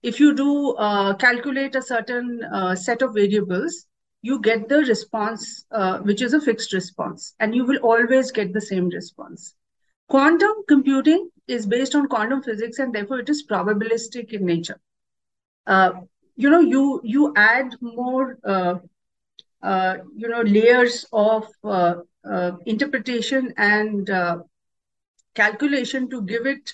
if 0.02 0.18
you 0.20 0.34
do 0.34 0.74
calculate 1.18 1.76
a 1.76 1.82
certain 1.82 2.42
set 2.76 3.00
of 3.02 3.14
variables, 3.14 3.86
you 4.22 4.40
get 4.40 4.68
the 4.68 4.78
response, 4.78 5.64
which 6.02 6.20
is 6.20 6.34
a 6.34 6.40
fixed 6.40 6.72
response, 6.72 7.34
and 7.38 7.54
you 7.54 7.64
will 7.64 7.78
always 7.78 8.32
get 8.32 8.52
the 8.52 8.60
same 8.60 8.88
response. 8.88 9.54
Quantum 10.08 10.64
computing 10.68 11.30
is 11.46 11.66
based 11.66 11.94
on 11.94 12.08
quantum 12.08 12.42
physics, 12.42 12.78
and 12.78 12.92
therefore 12.92 13.20
it 13.20 13.28
is 13.28 13.46
probabilistic 13.46 14.32
in 14.32 14.44
nature. 14.44 14.80
Uh, 15.66 15.92
you 16.36 16.50
know 16.50 16.60
you 16.60 17.00
you 17.04 17.32
add 17.36 17.74
more 17.80 18.38
uh, 18.44 18.74
uh, 19.62 19.96
you 20.14 20.28
know 20.28 20.42
layers 20.42 21.06
of 21.12 21.46
uh, 21.64 21.94
uh 22.30 22.52
interpretation 22.66 23.52
and 23.56 24.10
uh, 24.10 24.38
calculation 25.34 26.08
to 26.10 26.22
give 26.22 26.46
it 26.46 26.72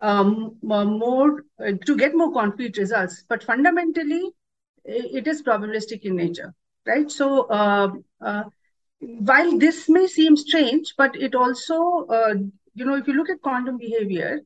um, 0.00 0.56
more 0.62 1.44
uh, 1.60 1.72
to 1.86 1.96
get 1.96 2.14
more 2.14 2.32
concrete 2.32 2.76
results. 2.76 3.24
But 3.28 3.44
fundamentally 3.44 4.30
it 4.84 5.28
is 5.28 5.42
probabilistic 5.42 6.02
in 6.02 6.16
nature 6.16 6.54
right? 6.86 7.10
So 7.10 7.46
while 9.00 9.58
this 9.58 9.88
may 9.88 10.06
seem 10.06 10.36
strange 10.36 10.94
but 10.96 11.16
it 11.16 11.34
also 11.34 12.06
you 12.74 12.84
know 12.84 12.94
if 12.94 13.06
you 13.06 13.14
look 13.14 13.30
at 13.30 13.42
quantum 13.42 13.78
behavior 13.78 14.40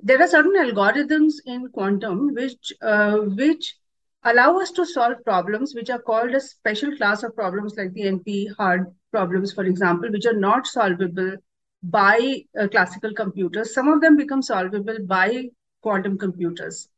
there 0.00 0.20
are 0.20 0.28
certain 0.28 0.56
algorithms 0.56 1.34
in 1.46 1.68
quantum 1.68 2.34
which 2.34 2.72
which 3.36 3.76
allow 4.24 4.58
us 4.58 4.70
to 4.72 4.86
solve 4.86 5.24
problems 5.24 5.74
which 5.74 5.90
are 5.90 6.00
called 6.00 6.30
a 6.30 6.40
special 6.40 6.96
class 6.96 7.22
of 7.22 7.34
problems 7.34 7.74
like 7.76 7.92
the 7.92 8.02
NP 8.02 8.54
hard 8.56 8.86
problems, 9.10 9.52
for 9.52 9.64
example, 9.64 10.10
which 10.10 10.26
are 10.26 10.36
not 10.36 10.66
solvable 10.66 11.36
by 11.82 12.44
uh, 12.58 12.68
classical 12.68 13.12
computers. 13.12 13.74
Some 13.74 13.88
of 13.88 14.00
them 14.00 14.16
become 14.16 14.42
solvable 14.42 14.98
by 15.04 15.48
quantum 15.82 16.16
computers. 16.16 16.88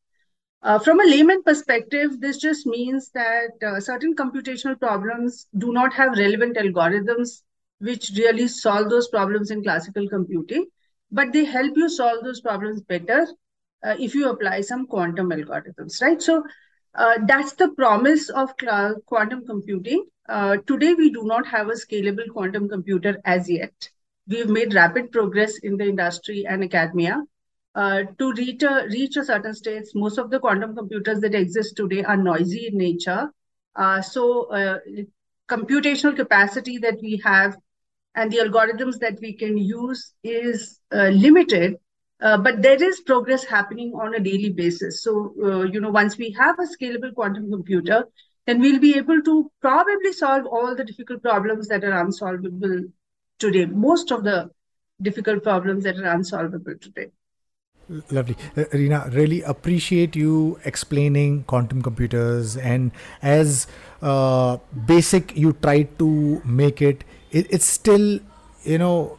Uh, 0.62 0.78
from 0.78 1.00
a 1.00 1.04
layman 1.04 1.42
perspective, 1.42 2.20
this 2.20 2.38
just 2.38 2.66
means 2.66 3.10
that 3.10 3.50
uh, 3.66 3.80
certain 3.80 4.14
computational 4.14 4.78
problems 4.78 5.46
do 5.58 5.72
not 5.72 5.92
have 5.92 6.16
relevant 6.16 6.56
algorithms 6.56 7.42
which 7.80 8.12
really 8.16 8.48
solve 8.48 8.88
those 8.88 9.08
problems 9.08 9.50
in 9.50 9.62
classical 9.62 10.08
computing, 10.08 10.66
but 11.10 11.32
they 11.32 11.44
help 11.44 11.76
you 11.76 11.88
solve 11.88 12.24
those 12.24 12.40
problems 12.40 12.80
better 12.82 13.26
uh, 13.84 13.94
if 13.98 14.14
you 14.14 14.30
apply 14.30 14.60
some 14.62 14.86
quantum 14.86 15.30
algorithms, 15.30 16.00
right? 16.00 16.22
So 16.22 16.42
uh, 16.94 17.18
that's 17.26 17.52
the 17.54 17.70
promise 17.70 18.28
of 18.30 18.54
quantum 19.06 19.46
computing. 19.46 20.04
Uh, 20.28 20.56
today, 20.66 20.94
we 20.94 21.10
do 21.10 21.24
not 21.24 21.46
have 21.46 21.68
a 21.68 21.72
scalable 21.72 22.28
quantum 22.32 22.68
computer 22.68 23.20
as 23.24 23.50
yet. 23.50 23.90
We've 24.26 24.48
made 24.48 24.74
rapid 24.74 25.12
progress 25.12 25.58
in 25.58 25.76
the 25.76 25.84
industry 25.84 26.46
and 26.46 26.64
academia. 26.64 27.22
Uh, 27.74 28.04
to 28.18 28.32
reach 28.34 28.62
a, 28.62 28.86
reach 28.90 29.16
a 29.16 29.24
certain 29.24 29.52
states, 29.52 29.94
most 29.94 30.16
of 30.16 30.30
the 30.30 30.38
quantum 30.38 30.76
computers 30.76 31.20
that 31.20 31.34
exist 31.34 31.76
today 31.76 32.04
are 32.04 32.16
noisy 32.16 32.68
in 32.68 32.78
nature. 32.78 33.28
Uh, 33.74 34.00
so 34.00 34.44
uh, 34.52 34.78
computational 35.48 36.14
capacity 36.14 36.78
that 36.78 36.98
we 37.02 37.20
have 37.24 37.56
and 38.14 38.30
the 38.30 38.38
algorithms 38.38 38.98
that 39.00 39.18
we 39.20 39.32
can 39.32 39.58
use 39.58 40.12
is 40.22 40.78
uh, 40.92 41.08
limited 41.08 41.76
uh, 42.20 42.38
but 42.38 42.62
there 42.62 42.82
is 42.82 43.00
progress 43.00 43.44
happening 43.44 43.92
on 43.94 44.14
a 44.14 44.20
daily 44.20 44.50
basis. 44.50 45.02
So, 45.02 45.34
uh, 45.42 45.62
you 45.62 45.80
know, 45.80 45.90
once 45.90 46.16
we 46.16 46.30
have 46.32 46.58
a 46.58 46.62
scalable 46.62 47.14
quantum 47.14 47.50
computer, 47.50 48.04
then 48.46 48.60
we'll 48.60 48.80
be 48.80 48.96
able 48.96 49.22
to 49.22 49.50
probably 49.60 50.12
solve 50.12 50.46
all 50.46 50.74
the 50.76 50.84
difficult 50.84 51.22
problems 51.22 51.68
that 51.68 51.82
are 51.84 52.00
unsolvable 52.00 52.84
today. 53.38 53.66
Most 53.66 54.10
of 54.10 54.24
the 54.24 54.50
difficult 55.00 55.42
problems 55.42 55.84
that 55.84 55.98
are 55.98 56.14
unsolvable 56.14 56.74
today. 56.80 57.10
Lovely. 58.10 58.36
Uh, 58.56 58.64
Reena, 58.72 59.12
really 59.14 59.42
appreciate 59.42 60.16
you 60.16 60.58
explaining 60.64 61.44
quantum 61.44 61.82
computers 61.82 62.56
and 62.56 62.92
as 63.20 63.66
uh, 64.00 64.56
basic 64.86 65.36
you 65.36 65.52
tried 65.52 65.98
to 65.98 66.40
make 66.44 66.80
it, 66.80 67.04
it, 67.30 67.46
it's 67.50 67.66
still, 67.66 68.20
you 68.62 68.78
know, 68.78 69.18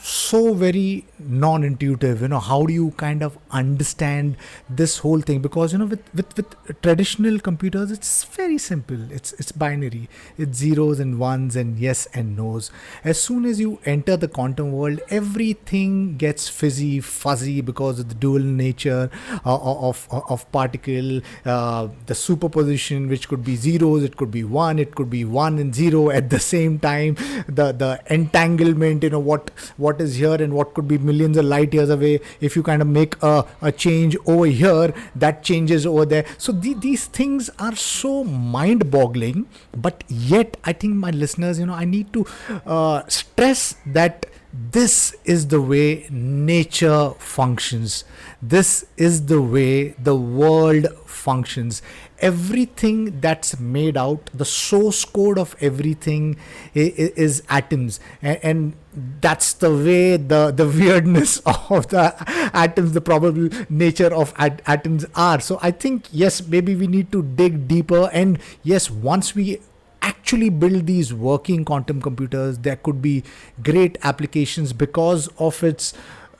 so 0.00 0.54
very 0.54 1.04
non-intuitive 1.18 2.22
you 2.22 2.28
know 2.28 2.40
how 2.40 2.64
do 2.66 2.72
you 2.72 2.90
kind 2.92 3.22
of 3.22 3.38
understand 3.50 4.36
this 4.68 4.98
whole 4.98 5.20
thing? 5.20 5.40
Because 5.40 5.72
you 5.72 5.78
know 5.78 5.86
with 5.86 6.02
with, 6.14 6.36
with 6.36 6.82
traditional 6.82 7.38
computers 7.38 7.90
it's 7.90 8.24
very 8.24 8.58
simple. 8.58 9.10
It's 9.10 9.32
it's 9.34 9.52
binary. 9.52 10.08
It's 10.36 10.58
zeros 10.58 11.00
and 11.00 11.18
ones 11.18 11.56
and 11.56 11.78
yes 11.78 12.06
and 12.14 12.36
no's. 12.36 12.70
As 13.04 13.20
soon 13.20 13.44
as 13.44 13.60
you 13.60 13.78
enter 13.84 14.16
the 14.16 14.28
quantum 14.28 14.72
world 14.72 15.00
everything 15.08 16.16
gets 16.16 16.48
fizzy 16.48 17.00
fuzzy 17.00 17.60
because 17.60 18.00
of 18.00 18.08
the 18.08 18.14
dual 18.14 18.40
nature 18.40 19.10
uh, 19.44 19.58
of, 19.90 20.08
of 20.10 20.50
particle 20.52 21.20
uh, 21.44 21.88
the 22.06 22.14
superposition 22.14 23.08
which 23.08 23.28
could 23.28 23.44
be 23.44 23.56
zeros 23.56 24.02
it 24.02 24.16
could 24.16 24.30
be 24.30 24.44
one 24.44 24.78
it 24.78 24.94
could 24.94 25.10
be 25.10 25.24
one 25.24 25.58
and 25.58 25.74
zero 25.74 26.10
at 26.10 26.30
the 26.30 26.38
same 26.38 26.78
time 26.78 27.14
the 27.48 27.72
the 27.72 28.00
entanglement 28.10 29.02
you 29.02 29.10
know 29.10 29.18
what 29.18 29.50
what 29.76 29.85
is 30.00 30.16
here 30.16 30.34
and 30.34 30.52
what 30.52 30.74
could 30.74 30.88
be 30.88 30.98
millions 30.98 31.36
of 31.36 31.44
light 31.44 31.72
years 31.72 31.90
away. 31.90 32.20
If 32.40 32.56
you 32.56 32.62
kind 32.62 32.82
of 32.82 32.88
make 32.88 33.20
a, 33.22 33.44
a 33.62 33.72
change 33.72 34.16
over 34.26 34.46
here 34.46 34.94
that 35.14 35.42
changes 35.42 35.86
over 35.86 36.04
there. 36.04 36.24
So 36.38 36.52
the, 36.52 36.74
these 36.74 37.06
things 37.06 37.50
are 37.58 37.74
so 37.74 38.24
mind 38.24 38.90
boggling 38.90 39.46
but 39.76 40.04
yet 40.08 40.56
i 40.64 40.72
think 40.72 40.94
my 40.94 41.10
listeners 41.10 41.58
you 41.58 41.66
know 41.66 41.74
i 41.74 41.84
need 41.84 42.12
to 42.12 42.26
uh, 42.66 43.02
stress 43.08 43.76
that 43.86 44.26
this 44.70 45.14
is 45.24 45.48
the 45.48 45.60
way 45.60 46.06
nature 46.10 47.10
functions. 47.18 48.04
This 48.40 48.86
is 48.96 49.26
the 49.26 49.42
way 49.42 49.90
the 50.02 50.16
world 50.16 50.86
functions. 51.04 51.82
Everything 52.20 53.20
that's 53.20 53.60
made 53.60 53.98
out 53.98 54.30
the 54.32 54.46
source 54.46 55.04
code 55.04 55.38
of 55.38 55.54
everything 55.60 56.36
is, 56.74 57.42
atoms. 57.50 58.00
And, 58.22 58.74
that's 59.20 59.52
the 59.54 59.70
way 59.70 60.16
the 60.16 60.50
the 60.50 60.66
weirdness 60.66 61.38
of 61.46 61.88
the 61.88 62.14
atoms 62.54 62.92
the 62.92 63.00
probable 63.00 63.48
nature 63.68 64.12
of 64.14 64.32
at- 64.38 64.62
atoms 64.66 65.04
are 65.14 65.40
so 65.40 65.58
i 65.62 65.70
think 65.70 66.06
yes 66.10 66.46
maybe 66.46 66.74
we 66.74 66.86
need 66.86 67.12
to 67.12 67.22
dig 67.22 67.68
deeper 67.68 68.08
and 68.12 68.38
yes 68.62 68.90
once 68.90 69.34
we 69.34 69.60
actually 70.06 70.48
build 70.48 70.86
these 70.86 71.12
working 71.12 71.64
quantum 71.64 72.00
computers. 72.00 72.58
There 72.58 72.76
could 72.76 73.02
be 73.02 73.24
great 73.62 73.98
applications 74.02 74.72
because 74.72 75.28
of 75.38 75.62
its 75.64 75.94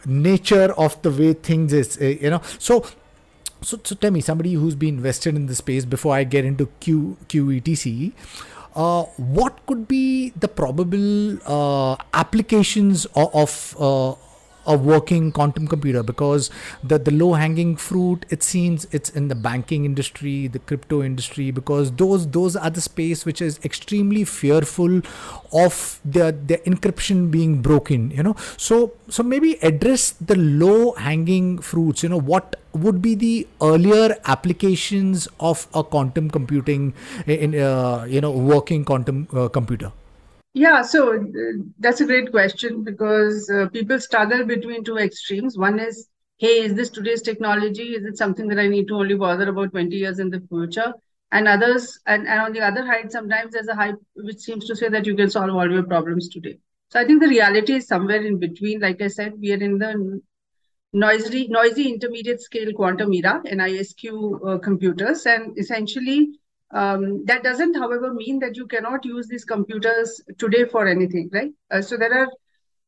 nature 0.04 0.72
of 0.76 1.00
the 1.02 1.10
way 1.10 1.32
things 1.32 1.72
is. 1.72 1.98
Eh, 2.00 2.18
you 2.20 2.30
know, 2.30 2.42
so 2.58 2.84
so, 3.62 3.80
so 3.82 3.94
tell 3.94 4.10
me, 4.10 4.20
somebody 4.20 4.52
who's 4.52 4.74
been 4.74 4.96
invested 4.96 5.34
in 5.34 5.46
the 5.46 5.54
space 5.54 5.84
before 5.84 6.14
I 6.14 6.24
get 6.24 6.44
into 6.44 6.66
Q, 6.80 7.16
QETC, 7.28 8.12
uh, 8.76 9.04
what 9.16 9.64
could 9.66 9.88
be 9.88 10.30
the 10.36 10.48
probable 10.48 11.38
uh, 11.46 11.96
applications 12.12 13.06
of, 13.16 13.34
of 13.34 13.76
uh, 13.80 14.14
a 14.66 14.76
working 14.76 15.32
quantum 15.32 15.66
computer 15.66 16.02
because 16.02 16.50
the, 16.82 16.98
the 16.98 17.10
low 17.10 17.32
hanging 17.34 17.76
fruit 17.76 18.26
it 18.30 18.42
seems 18.42 18.86
it's 18.90 19.10
in 19.10 19.28
the 19.28 19.34
banking 19.34 19.84
industry 19.84 20.46
the 20.46 20.58
crypto 20.58 21.02
industry 21.02 21.50
because 21.50 21.92
those 21.92 22.28
those 22.30 22.56
are 22.56 22.70
the 22.70 22.80
space 22.80 23.24
which 23.24 23.40
is 23.40 23.58
extremely 23.64 24.24
fearful 24.24 25.00
of 25.52 26.00
the 26.04 26.36
the 26.46 26.58
encryption 26.66 27.30
being 27.30 27.62
broken 27.62 28.10
you 28.10 28.22
know. 28.22 28.36
So 28.56 28.92
so 29.08 29.22
maybe 29.22 29.58
address 29.62 30.12
the 30.20 30.36
low 30.36 30.92
hanging 30.92 31.58
fruits 31.58 32.02
you 32.02 32.08
know 32.08 32.20
what 32.20 32.56
would 32.72 33.00
be 33.00 33.14
the 33.14 33.46
earlier 33.62 34.16
applications 34.26 35.28
of 35.40 35.66
a 35.74 35.82
quantum 35.82 36.30
computing 36.30 36.94
in 37.26 37.54
uh, 37.54 38.04
you 38.08 38.20
know 38.20 38.30
working 38.30 38.84
quantum 38.84 39.28
uh, 39.32 39.48
computer 39.48 39.92
yeah, 40.56 40.80
so 40.80 41.14
uh, 41.14 41.52
that's 41.78 42.00
a 42.00 42.06
great 42.06 42.30
question 42.30 42.82
because 42.82 43.50
uh, 43.50 43.68
people 43.68 44.00
struggle 44.00 44.42
between 44.42 44.84
two 44.84 44.96
extremes. 44.96 45.58
One 45.58 45.78
is, 45.78 46.08
hey, 46.38 46.62
is 46.62 46.72
this 46.72 46.88
today's 46.88 47.20
technology? 47.20 47.94
Is 47.94 48.06
it 48.06 48.16
something 48.16 48.48
that 48.48 48.58
I 48.58 48.66
need 48.66 48.88
to 48.88 48.94
only 48.94 49.16
bother 49.16 49.50
about 49.50 49.72
20 49.72 49.94
years 49.94 50.18
in 50.18 50.30
the 50.30 50.40
future? 50.48 50.94
And 51.30 51.46
others, 51.46 52.00
and, 52.06 52.26
and 52.26 52.40
on 52.40 52.52
the 52.54 52.62
other 52.62 52.86
side, 52.86 53.12
sometimes 53.12 53.52
there's 53.52 53.68
a 53.68 53.74
hype 53.74 53.96
which 54.14 54.38
seems 54.38 54.64
to 54.68 54.74
say 54.74 54.88
that 54.88 55.04
you 55.04 55.14
can 55.14 55.28
solve 55.28 55.50
all 55.50 55.70
your 55.70 55.82
problems 55.82 56.30
today. 56.30 56.58
So 56.88 57.00
I 57.00 57.04
think 57.04 57.20
the 57.20 57.28
reality 57.28 57.74
is 57.74 57.86
somewhere 57.86 58.24
in 58.24 58.38
between. 58.38 58.80
Like 58.80 59.02
I 59.02 59.08
said, 59.08 59.34
we 59.38 59.52
are 59.52 59.62
in 59.62 59.76
the 59.76 60.22
noisy, 60.94 61.48
noisy 61.48 61.92
intermediate 61.92 62.40
scale 62.40 62.72
quantum 62.72 63.12
era, 63.12 63.42
NISQ 63.44 64.54
uh, 64.54 64.58
computers, 64.60 65.26
and 65.26 65.58
essentially 65.58 66.30
um, 66.72 67.24
that 67.26 67.42
doesn't, 67.44 67.74
however, 67.74 68.12
mean 68.12 68.40
that 68.40 68.56
you 68.56 68.66
cannot 68.66 69.04
use 69.04 69.28
these 69.28 69.44
computers 69.44 70.20
today 70.38 70.64
for 70.64 70.86
anything, 70.88 71.30
right? 71.32 71.52
Uh, 71.70 71.80
so 71.80 71.96
there 71.96 72.12
are 72.12 72.28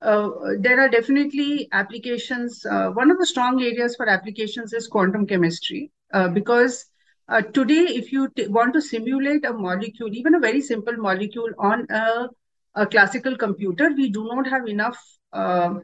uh, 0.00 0.30
there 0.60 0.80
are 0.80 0.88
definitely 0.88 1.68
applications. 1.72 2.64
Uh, 2.64 2.90
one 2.90 3.10
of 3.10 3.18
the 3.18 3.26
strong 3.26 3.62
areas 3.62 3.96
for 3.96 4.08
applications 4.08 4.72
is 4.72 4.86
quantum 4.86 5.26
chemistry, 5.26 5.90
uh, 6.12 6.28
because 6.28 6.86
uh, 7.28 7.42
today, 7.42 7.84
if 8.00 8.12
you 8.12 8.30
want 8.48 8.72
to 8.74 8.80
simulate 8.80 9.44
a 9.44 9.52
molecule, 9.52 10.08
even 10.12 10.34
a 10.34 10.40
very 10.40 10.60
simple 10.60 10.96
molecule 10.96 11.50
on 11.58 11.86
a, 11.90 12.28
a 12.74 12.86
classical 12.86 13.36
computer, 13.36 13.92
we 13.96 14.08
do 14.08 14.24
not 14.24 14.46
have 14.46 14.66
enough 14.66 14.98
um, 15.32 15.82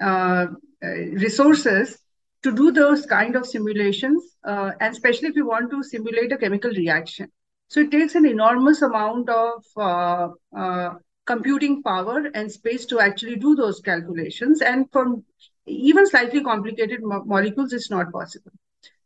uh, 0.00 0.46
resources 0.82 1.98
to 2.42 2.54
do 2.54 2.70
those 2.70 3.04
kind 3.06 3.34
of 3.34 3.46
simulations, 3.46 4.22
and 4.44 4.92
especially 4.92 5.28
if 5.28 5.36
you 5.36 5.46
want 5.46 5.70
to 5.70 5.82
simulate 5.82 6.32
a 6.32 6.38
chemical 6.38 6.70
reaction. 6.70 7.28
So 7.68 7.80
it 7.80 7.90
takes 7.90 8.14
an 8.14 8.26
enormous 8.26 8.82
amount 8.82 9.28
of 9.28 9.64
uh, 9.76 10.28
uh, 10.56 10.94
computing 11.26 11.82
power 11.82 12.30
and 12.34 12.50
space 12.50 12.86
to 12.86 13.00
actually 13.00 13.36
do 13.36 13.54
those 13.56 13.80
calculations. 13.80 14.62
And 14.62 14.90
for 14.92 15.22
even 15.66 16.06
slightly 16.06 16.42
complicated 16.42 17.00
mo 17.02 17.24
molecules, 17.24 17.72
it's 17.72 17.90
not 17.90 18.12
possible. 18.12 18.52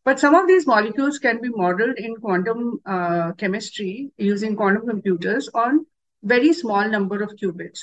But 0.04 0.20
some 0.20 0.34
of 0.34 0.46
these 0.46 0.66
molecules 0.66 1.18
can 1.18 1.40
be 1.40 1.50
modeled 1.50 1.98
in 1.98 2.16
quantum 2.16 2.80
uh, 2.86 3.32
chemistry 3.32 4.10
using 4.16 4.56
quantum 4.56 4.86
computers 4.86 5.48
on 5.54 5.86
very 6.22 6.52
small 6.52 6.88
number 6.88 7.22
of 7.22 7.30
qubits. 7.42 7.80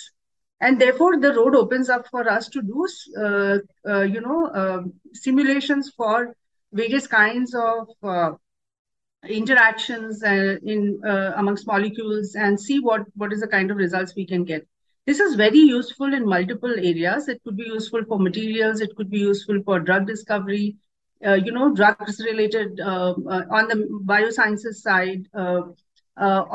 And 0.60 0.82
therefore, 0.82 1.20
the 1.20 1.34
road 1.34 1.56
opens 1.56 1.90
up 1.90 2.08
for 2.10 2.28
us 2.28 2.50
to 2.50 2.62
do, 2.62 2.88
uh, 3.20 3.58
uh, 3.88 4.02
you 4.02 4.22
know, 4.22 4.52
um, 4.54 4.94
simulations 5.14 5.92
for 5.96 6.36
various 6.74 7.06
kinds 7.06 7.54
of 7.54 7.88
uh, 8.02 8.32
interactions 9.30 10.24
uh, 10.24 10.56
in 10.64 11.02
uh, 11.06 11.34
amongst 11.36 11.68
molecules 11.68 12.36
and 12.36 12.60
see 12.60 12.80
what 12.80 13.02
what 13.16 13.34
is 13.34 13.42
the 13.42 13.48
kind 13.48 13.72
of 13.72 13.78
results 13.78 14.14
we 14.16 14.26
can 14.26 14.44
get. 14.44 14.68
This 15.06 15.20
is 15.20 15.36
very 15.36 15.60
useful 15.60 16.14
in 16.14 16.26
multiple 16.26 16.72
areas. 16.72 17.28
It 17.28 17.42
could 17.44 17.56
be 17.56 17.64
useful 17.64 18.04
for 18.08 18.20
materials. 18.20 18.82
It 18.82 18.96
could 18.96 19.10
be 19.10 19.20
useful 19.20 19.62
for 19.64 19.80
drug 19.80 20.08
discovery. 20.08 20.76
Uh, 21.26 21.34
you 21.34 21.52
know 21.52 21.74
drugs 21.74 22.22
related 22.24 22.80
uh, 22.80 23.16
uh 23.28 23.44
on 23.50 23.68
the 23.68 23.78
biosciences 24.06 24.76
side 24.76 25.24
uh, 25.34 25.64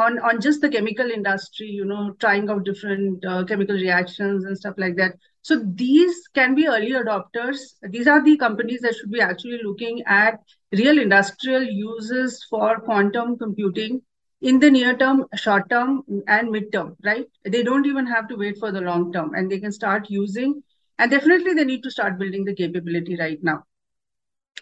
on 0.04 0.20
on 0.20 0.40
just 0.40 0.60
the 0.60 0.68
chemical 0.68 1.10
industry 1.10 1.66
you 1.66 1.84
know 1.84 2.14
trying 2.20 2.48
out 2.48 2.64
different 2.64 3.24
chemical 3.48 3.74
reactions 3.74 4.44
and 4.44 4.56
stuff 4.56 4.74
like 4.78 4.94
that 4.94 5.16
so 5.42 5.60
these 5.64 6.28
can 6.34 6.54
be 6.54 6.68
early 6.68 6.92
adopters. 6.92 7.74
These 7.82 8.06
are 8.06 8.24
the 8.24 8.36
companies 8.36 8.80
that 8.82 8.94
should 8.94 9.10
be 9.10 9.20
actually 9.20 9.60
looking 9.62 10.02
at 10.06 10.40
real 10.72 10.98
industrial 10.98 11.64
uses 11.64 12.46
for 12.48 12.80
quantum 12.80 13.36
computing 13.36 14.02
in 14.40 14.60
the 14.60 14.70
near 14.70 14.96
term, 14.96 15.26
short 15.34 15.68
term, 15.68 16.02
and 16.28 16.50
mid 16.50 16.72
term, 16.72 16.96
right? 17.04 17.26
They 17.44 17.62
don't 17.64 17.86
even 17.86 18.06
have 18.06 18.28
to 18.28 18.36
wait 18.36 18.58
for 18.58 18.70
the 18.70 18.80
long 18.80 19.12
term 19.12 19.34
and 19.34 19.50
they 19.50 19.58
can 19.58 19.72
start 19.72 20.08
using. 20.08 20.62
And 20.98 21.10
definitely 21.10 21.54
they 21.54 21.64
need 21.64 21.82
to 21.82 21.90
start 21.90 22.18
building 22.18 22.44
the 22.44 22.54
capability 22.54 23.16
right 23.16 23.42
now. 23.42 23.64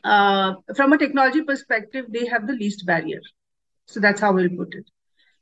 Uh, 0.03 0.55
from 0.75 0.95
a 0.95 0.99
technology 0.99 1.43
perspective, 1.43 2.07
they 2.09 2.27
have 2.27 2.47
the 2.47 2.55
least 2.55 2.87
barrier. 2.87 3.21
So 3.87 4.01
that's 4.01 4.21
how 4.21 4.33
we'll 4.33 4.49
put 4.49 4.75
it. 4.75 4.87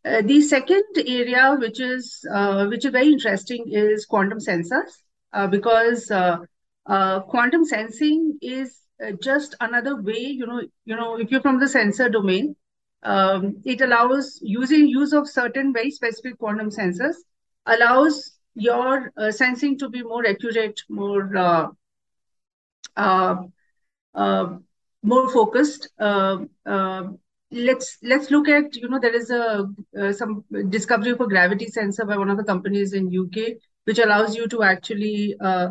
Uh, 0.05 0.23
the 0.23 0.41
second 0.41 0.85
area, 0.97 1.57
which 1.61 1.81
is 1.81 2.25
uh, 2.33 2.67
which 2.67 2.85
is 2.85 2.91
very 2.91 3.13
interesting, 3.13 3.67
is 3.69 4.07
quantum 4.07 4.39
sensors. 4.39 4.91
Uh, 5.33 5.47
because 5.47 6.11
uh, 6.11 6.39
uh, 6.87 7.21
quantum 7.21 7.65
sensing 7.65 8.39
is 8.41 8.75
just 9.23 9.55
another 9.61 10.01
way, 10.01 10.19
you 10.19 10.47
know, 10.47 10.63
you 10.85 10.97
know, 10.97 11.19
if 11.19 11.31
you're 11.31 11.43
from 11.43 11.61
the 11.61 11.69
sensor 11.69 12.09
domain, 12.09 12.57
um, 13.03 13.61
it 13.65 13.81
allows 13.81 14.39
using 14.43 14.89
use 14.89 15.13
of 15.13 15.29
certain 15.29 15.73
very 15.73 15.91
specific 15.91 16.39
quantum 16.39 16.71
sensors 16.71 17.15
allows 17.67 18.39
your 18.55 19.13
uh, 19.17 19.31
sensing 19.31 19.79
to 19.79 19.89
be 19.89 20.03
more 20.03 20.27
accurate, 20.27 20.81
more 20.89 21.37
uh, 21.37 21.69
uh, 22.97 24.57
more 25.03 25.29
focused. 25.31 25.89
let's 27.51 27.97
let's 28.03 28.31
look 28.31 28.47
at 28.47 28.77
you 28.77 28.89
know 28.89 28.99
there 28.99 29.15
is 29.15 29.31
a 29.31 29.67
some 30.13 30.45
discovery 30.69 31.13
of 31.13 31.21
a 31.21 31.27
gravity 31.27 31.67
sensor 31.67 32.05
by 32.05 32.17
one 32.17 32.29
of 32.29 32.37
the 32.37 32.45
companies 32.45 32.93
in 32.93 33.09
UK 33.11 33.55
which 33.89 33.99
allows 33.99 34.37
you 34.37 34.47
to 34.47 34.63
actually 34.63 35.35
uh, 35.41 35.69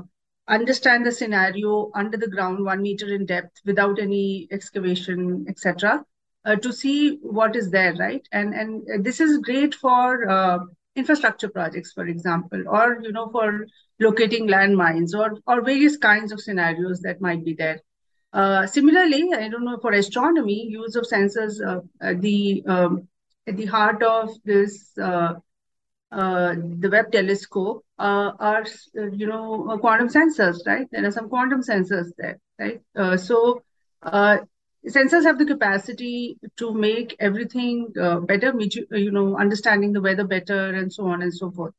understand 0.47 1.05
the 1.05 1.11
scenario 1.11 1.91
under 1.93 2.17
the 2.17 2.27
ground, 2.35 2.65
one 2.65 2.81
meter 2.81 3.13
in 3.13 3.27
depth, 3.27 3.61
without 3.63 3.99
any 3.99 4.47
excavation, 4.49 5.45
etc., 5.47 6.03
uh, 6.45 6.55
to 6.55 6.73
see 6.73 7.17
what 7.21 7.55
is 7.55 7.69
there, 7.69 7.93
right? 7.99 8.27
And 8.31 8.55
and 8.55 9.05
this 9.05 9.19
is 9.19 9.37
great 9.49 9.75
for 9.75 10.27
uh, 10.27 10.59
infrastructure 10.95 11.49
projects, 11.49 11.91
for 11.93 12.07
example, 12.07 12.63
or 12.67 12.99
you 13.03 13.11
know 13.11 13.29
for 13.29 13.67
locating 13.99 14.47
landmines 14.47 15.13
or 15.13 15.29
or 15.45 15.61
various 15.61 15.97
kinds 15.97 16.31
of 16.31 16.41
scenarios 16.41 17.01
that 17.01 17.21
might 17.21 17.45
be 17.45 17.53
there. 17.53 17.81
Uh, 18.33 18.65
similarly, 18.65 19.23
I 19.33 19.47
don't 19.47 19.65
know 19.65 19.77
for 19.79 19.91
astronomy, 19.91 20.59
use 20.69 20.95
of 20.95 21.05
sensors, 21.13 21.61
uh, 21.73 21.81
the 22.25 22.63
um, 22.65 23.07
at 23.45 23.57
the 23.57 23.65
heart 23.65 24.01
of 24.01 24.31
this 24.43 24.97
uh, 26.11 26.55
the 26.79 26.89
Webb 26.89 27.11
telescope 27.11 27.83
uh, 27.99 28.31
are, 28.39 28.65
uh, 28.97 29.07
you 29.11 29.27
know, 29.27 29.69
uh, 29.69 29.77
quantum 29.77 30.07
sensors, 30.07 30.65
right? 30.65 30.87
There 30.91 31.05
are 31.05 31.11
some 31.11 31.29
quantum 31.29 31.61
sensors 31.61 32.07
there, 32.17 32.39
right? 32.59 32.81
Uh, 32.95 33.17
so 33.17 33.61
uh, 34.01 34.37
sensors 34.87 35.23
have 35.23 35.37
the 35.37 35.45
capacity 35.45 36.37
to 36.57 36.73
make 36.73 37.15
everything 37.19 37.91
better, 38.25 38.53
you 38.91 39.11
know, 39.11 39.37
understanding 39.37 39.91
the 39.91 40.01
weather 40.01 40.23
better 40.23 40.73
and 40.73 40.91
so 40.93 41.07
on 41.07 41.21
and 41.21 41.33
so 41.33 41.51
forth. 41.51 41.73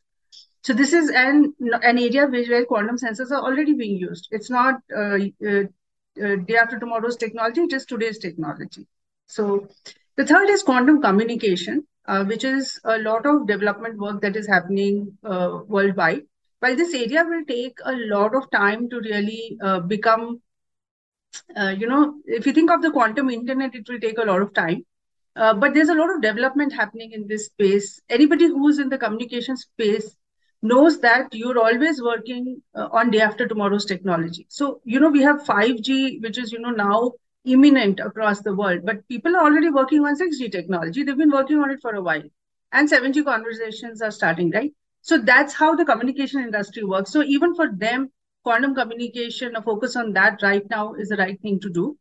So 0.63 0.75
this 0.75 0.93
is 0.93 1.09
an, 1.09 1.55
an 1.61 1.99
area 1.99 2.27
where 2.27 2.67
quantum 2.67 2.99
sensors 2.99 3.31
are 3.31 3.43
already 3.43 3.73
being 3.73 3.97
used. 3.97 4.29
It's 4.31 4.51
not 4.51 4.81
day 4.89 6.57
after 6.61 6.79
tomorrow's 6.79 7.17
technology, 7.17 7.67
just 7.69 7.89
today's 7.89 8.19
technology. 8.19 8.87
So 9.27 9.69
the 10.17 10.27
third 10.27 10.51
is 10.51 10.63
quantum 10.63 11.01
communication 11.01 11.87
uh, 12.09 12.25
which 12.25 12.43
is 12.43 12.81
a 12.85 12.99
lot 12.99 13.27
of 13.27 13.47
development 13.47 13.99
work 13.99 14.21
that 14.23 14.35
is 14.35 14.47
happening 14.49 15.17
uh, 15.25 15.59
worldwide. 15.69 16.23
While 16.61 16.75
this 16.75 16.95
area 16.95 17.23
will 17.25 17.45
take 17.47 17.77
a 17.85 17.93
lot 17.93 18.35
of 18.35 18.51
time 18.51 18.89
to 18.89 19.01
really 19.01 19.59
uh, 19.63 19.81
become, 19.81 20.41
uh, 21.55 21.75
you 21.79 21.87
know, 21.87 22.15
if 22.25 22.47
you 22.47 22.53
think 22.53 22.71
of 22.71 22.83
the 22.83 22.91
quantum 22.91 23.29
internet, 23.29 23.75
it 23.75 23.87
will 23.89 24.01
take 24.01 24.19
a 24.19 24.25
lot 24.25 24.41
of 24.41 24.55
time. 24.55 24.85
Uh, 25.37 25.55
but 25.55 25.75
there's 25.75 25.91
a 25.91 25.95
lot 25.95 26.13
of 26.13 26.23
development 26.23 26.73
happening 26.73 27.13
in 27.13 27.29
this 27.29 27.47
space. 27.47 28.01
Anybody 28.09 28.49
who's 28.49 28.79
in 28.79 28.89
the 28.89 28.99
communication 28.99 29.57
space 29.57 30.17
knows 30.63 30.99
that 31.01 31.33
you're 31.33 31.59
always 31.59 32.03
working 32.03 32.61
on 32.75 33.13
day 33.13 33.21
after 33.21 33.47
tomorrow's 33.47 33.85
technology. 33.85 34.47
So, 34.49 34.81
you 34.85 34.99
know, 34.99 35.11
we 35.11 35.23
have 35.23 35.45
5G, 35.45 36.21
which 36.23 36.39
is, 36.39 36.51
you 36.51 36.59
know, 36.59 36.71
now 36.71 37.13
imminent 37.53 38.01
across 38.01 38.41
the 38.43 38.55
world, 38.55 38.81
but 38.85 39.07
people 39.09 39.37
are 39.37 39.45
already 39.45 39.71
working 39.71 40.05
on 40.05 40.17
6G 40.17 40.49
technology. 40.49 41.03
They've 41.05 41.17
been 41.17 41.31
working 41.31 41.59
on 41.61 41.71
it 41.71 41.81
for 41.83 41.95
a 41.95 42.03
while. 42.03 42.23
and 42.73 42.89
7G 42.89 43.23
conversations 43.25 44.03
are 44.03 44.11
starting, 44.11 44.51
right? 44.51 44.73
So 45.03 45.19
that's 45.19 45.55
how 45.55 45.75
the 45.77 45.85
communication 45.85 46.43
industry 46.43 46.85
works. 46.85 47.13
So 47.13 47.23
even 47.23 47.55
for 47.55 47.69
them, 47.73 48.11
quantum 48.45 48.75
communication, 48.75 49.57
a 49.57 49.63
focus 49.63 49.97
on 49.97 50.13
that 50.15 50.43
right 50.43 50.69
now 50.71 50.95
is 50.95 51.09
the 51.09 51.17
right 51.17 51.41
thing 51.41 51.61
to 51.61 51.71
do. 51.71 51.97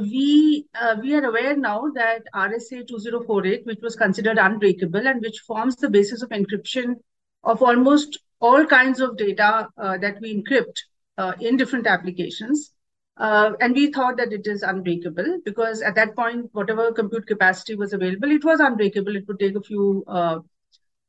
we 0.00 0.66
uh, 0.80 0.96
we 1.00 1.14
are 1.14 1.24
aware 1.24 1.56
now 1.56 1.90
that 1.94 2.22
RSA 2.34 2.86
2048, 2.86 3.66
which 3.66 3.80
was 3.82 3.96
considered 3.96 4.38
unbreakable 4.38 5.06
and 5.06 5.20
which 5.20 5.40
forms 5.40 5.76
the 5.76 5.90
basis 5.90 6.22
of 6.22 6.28
encryption 6.30 6.94
of 7.42 7.62
almost 7.62 8.18
all 8.40 8.64
kinds 8.66 9.00
of 9.00 9.16
data 9.16 9.68
uh, 9.76 9.98
that 9.98 10.20
we 10.20 10.34
encrypt 10.34 10.80
uh, 11.18 11.32
in 11.40 11.56
different 11.56 11.86
applications. 11.86 12.72
Uh, 13.16 13.52
and 13.60 13.74
we 13.74 13.92
thought 13.92 14.16
that 14.16 14.32
it 14.32 14.46
is 14.46 14.62
unbreakable 14.62 15.38
because 15.44 15.82
at 15.82 15.94
that 15.94 16.16
point, 16.16 16.48
whatever 16.52 16.92
compute 16.92 17.26
capacity 17.26 17.76
was 17.76 17.92
available, 17.92 18.30
it 18.30 18.44
was 18.44 18.60
unbreakable. 18.60 19.14
It 19.14 19.26
would 19.28 19.38
take 19.38 19.56
a 19.56 19.62
few 19.62 20.04
uh, 20.06 20.38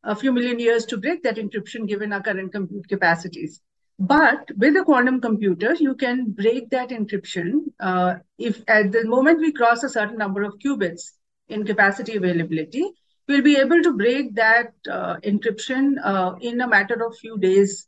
a 0.03 0.15
few 0.15 0.31
million 0.31 0.59
years 0.59 0.85
to 0.85 0.97
break 0.97 1.23
that 1.23 1.37
encryption 1.37 1.87
given 1.87 2.13
our 2.13 2.21
current 2.21 2.51
compute 2.51 2.87
capacities. 2.87 3.61
But 3.97 4.51
with 4.57 4.75
a 4.75 4.83
quantum 4.83 5.21
computer, 5.21 5.73
you 5.73 5.95
can 5.95 6.31
break 6.31 6.69
that 6.71 6.89
encryption 6.89 7.71
uh, 7.79 8.15
if 8.37 8.61
at 8.67 8.91
the 8.91 9.05
moment 9.05 9.39
we 9.39 9.53
cross 9.53 9.83
a 9.83 9.89
certain 9.89 10.17
number 10.17 10.43
of 10.43 10.59
qubits 10.59 11.11
in 11.47 11.65
capacity 11.65 12.17
availability, 12.17 12.91
we'll 13.27 13.41
be 13.41 13.57
able 13.57 13.81
to 13.81 13.93
break 13.93 14.35
that 14.35 14.73
uh, 14.91 15.15
encryption 15.23 15.95
uh, 16.03 16.35
in 16.41 16.59
a 16.59 16.67
matter 16.67 17.05
of 17.05 17.17
few 17.17 17.37
days 17.37 17.87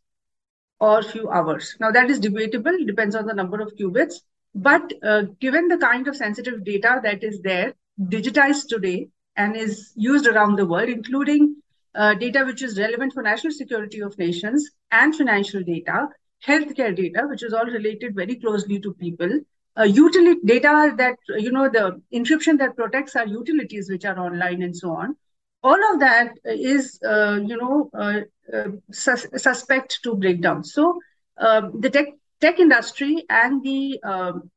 or 0.80 1.02
few 1.02 1.30
hours. 1.30 1.76
Now 1.80 1.91
that 1.91 2.10
is 2.10 2.20
debatable, 2.20 2.78
depends 2.86 3.15
on 3.15 3.26
the 3.26 3.34
number 3.34 3.60
of 3.60 3.76
qubits. 3.76 4.15
But 4.56 4.93
uh, 5.04 5.24
given 5.39 5.67
the 5.67 5.78
kind 5.78 6.08
of 6.08 6.15
sensitive 6.15 6.63
data 6.63 7.02
that 7.04 7.24
is 7.24 7.41
there, 7.41 7.74
digitized 8.00 8.70
today 8.70 9.10
and 9.36 9.56
is 9.56 9.91
used 9.96 10.26
around 10.26 10.56
the 10.56 10.65
world, 10.65 10.89
including 10.89 11.58
uh, 11.97 12.13
data 12.13 12.43
which 12.45 12.62
is 12.62 12.77
relevant 12.77 13.13
for 13.13 13.23
national 13.23 13.51
security 13.51 14.01
of 14.01 14.17
nations 14.17 14.69
and 14.91 15.15
financial 15.15 15.63
data, 15.63 16.07
healthcare 16.45 16.95
data, 16.95 17.23
which 17.27 17.43
is 17.43 17.53
all 17.53 17.65
related 17.65 18.15
very 18.15 18.36
closely 18.36 18.79
to 18.79 18.93
people, 18.93 19.39
uh, 19.79 19.83
utility 19.83 20.39
data 20.45 20.93
that, 20.97 21.17
you 21.38 21.51
know, 21.51 21.69
the 21.69 22.01
encryption 22.13 22.57
that 22.60 22.75
protects 22.75 23.15
our 23.15 23.25
utilities, 23.25 23.89
which 23.89 24.05
are 24.05 24.19
online 24.19 24.62
and 24.62 24.75
so 24.75 24.91
on. 24.91 25.15
All 25.63 25.93
of 25.93 25.99
that 25.99 26.33
is, 26.45 26.99
uh, 27.05 27.39
you 27.43 27.57
know, 27.57 27.89
uh, 27.93 28.21
uh, 28.55 28.69
sus 28.91 29.25
suspect 29.36 29.99
to 30.03 30.15
breakdown. 30.15 30.63
So 30.63 30.99
um, 31.38 31.81
the 31.81 31.89
tech, 31.89 32.07
tech 32.39 32.60
industry 32.60 33.25
and 33.29 33.63
the 33.63 33.99
um, 34.03 34.51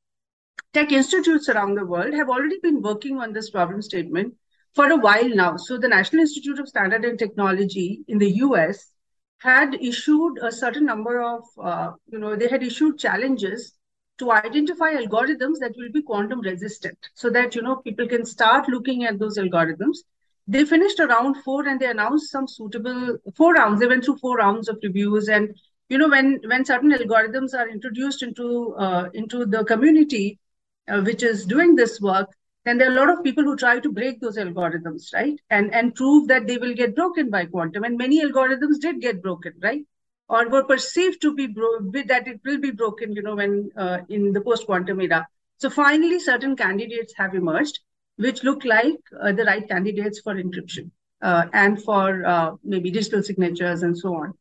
tech 0.74 0.92
institutes 0.92 1.48
around 1.48 1.74
the 1.74 1.86
world 1.86 2.12
have 2.14 2.28
already 2.28 2.58
been 2.62 2.82
working 2.82 3.18
on 3.18 3.32
this 3.32 3.50
problem 3.50 3.82
statement 3.82 4.34
for 4.74 4.90
a 4.90 4.96
while 4.96 5.28
now. 5.28 5.56
So 5.56 5.78
the 5.78 5.88
National 5.88 6.22
Institute 6.22 6.58
of 6.58 6.68
Standard 6.68 7.04
and 7.04 7.18
Technology 7.18 8.00
in 8.08 8.18
the 8.18 8.30
US 8.44 8.92
had 9.38 9.74
issued 9.74 10.38
a 10.42 10.52
certain 10.52 10.84
number 10.84 11.22
of, 11.22 11.42
uh, 11.62 11.92
you 12.06 12.18
know, 12.18 12.36
they 12.36 12.48
had 12.48 12.62
issued 12.62 12.98
challenges 12.98 13.72
to 14.18 14.30
identify 14.30 14.94
algorithms 14.94 15.58
that 15.60 15.74
will 15.76 15.90
be 15.90 16.02
quantum 16.02 16.40
resistant 16.40 16.98
so 17.14 17.30
that, 17.30 17.54
you 17.54 17.62
know, 17.62 17.76
people 17.76 18.06
can 18.06 18.24
start 18.24 18.68
looking 18.68 19.04
at 19.04 19.18
those 19.18 19.38
algorithms. 19.38 19.98
They 20.46 20.64
finished 20.64 21.00
around 21.00 21.36
four 21.42 21.66
and 21.66 21.80
they 21.80 21.86
announced 21.86 22.30
some 22.30 22.46
suitable 22.46 23.16
four 23.34 23.54
rounds. 23.54 23.80
They 23.80 23.86
went 23.86 24.04
through 24.04 24.18
four 24.18 24.36
rounds 24.36 24.68
of 24.68 24.78
reviews 24.82 25.28
and, 25.28 25.56
you 25.88 25.96
know, 25.96 26.08
when, 26.08 26.38
when 26.44 26.66
certain 26.66 26.92
algorithms 26.92 27.54
are 27.54 27.68
introduced 27.68 28.22
into, 28.22 28.74
uh, 28.78 29.08
into 29.14 29.46
the 29.46 29.64
community, 29.64 30.38
uh, 30.86 31.00
which 31.00 31.22
is 31.22 31.46
doing 31.46 31.74
this 31.74 31.98
work, 32.00 32.28
then 32.64 32.78
there 32.78 32.88
are 32.88 32.92
a 32.92 33.00
lot 33.00 33.10
of 33.10 33.24
people 33.24 33.44
who 33.44 33.56
try 33.56 33.80
to 33.80 33.92
break 33.92 34.20
those 34.20 34.36
algorithms, 34.36 35.12
right? 35.14 35.38
And 35.50 35.72
and 35.74 35.94
prove 35.94 36.28
that 36.28 36.46
they 36.46 36.58
will 36.58 36.74
get 36.74 36.94
broken 36.94 37.30
by 37.30 37.46
quantum. 37.46 37.84
And 37.84 37.96
many 37.96 38.22
algorithms 38.24 38.80
did 38.80 39.00
get 39.00 39.22
broken, 39.22 39.54
right? 39.62 39.84
Or 40.28 40.48
were 40.48 40.64
perceived 40.64 41.20
to 41.22 41.34
be 41.34 41.46
bro- 41.46 41.90
that 42.06 42.28
it 42.28 42.40
will 42.44 42.58
be 42.58 42.70
broken, 42.70 43.12
you 43.12 43.22
know, 43.22 43.34
when 43.34 43.70
uh, 43.76 43.98
in 44.08 44.32
the 44.32 44.40
post-quantum 44.40 45.00
era. 45.00 45.26
So 45.58 45.70
finally, 45.70 46.20
certain 46.20 46.54
candidates 46.56 47.14
have 47.16 47.34
emerged, 47.34 47.80
which 48.16 48.44
look 48.44 48.64
like 48.64 49.00
uh, 49.20 49.32
the 49.32 49.44
right 49.44 49.68
candidates 49.68 50.20
for 50.20 50.34
encryption 50.34 50.90
uh, 51.22 51.46
and 51.52 51.82
for 51.82 52.24
uh, 52.26 52.52
maybe 52.62 52.90
digital 52.90 53.22
signatures 53.22 53.82
and 53.82 53.98
so 53.98 54.14
on. 54.14 54.34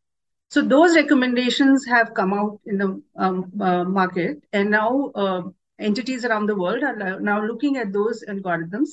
So 0.50 0.62
those 0.62 0.96
recommendations 0.96 1.86
have 1.86 2.14
come 2.14 2.34
out 2.34 2.60
in 2.66 2.78
the 2.78 3.02
um, 3.16 3.52
uh, 3.60 3.84
market, 3.84 4.44
and 4.52 4.72
now 4.72 5.12
uh, 5.14 5.42
entities 5.80 6.26
around 6.26 6.48
the 6.48 6.56
world 6.56 6.84
are 6.84 7.20
now 7.20 7.44
looking 7.44 7.78
at 7.78 7.94
those 7.94 8.24
algorithms 8.28 8.90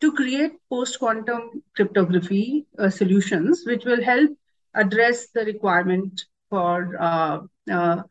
to 0.00 0.12
create 0.12 0.52
post-quantum 0.70 1.62
cryptography 1.76 2.66
uh, 2.78 2.90
solutions, 2.90 3.62
which 3.66 3.84
will 3.84 4.02
help 4.02 4.30
address 4.74 5.28
the 5.28 5.44
requirement 5.44 6.22
for 6.50 6.96
uh, 7.00 7.40
uh, 7.70 8.02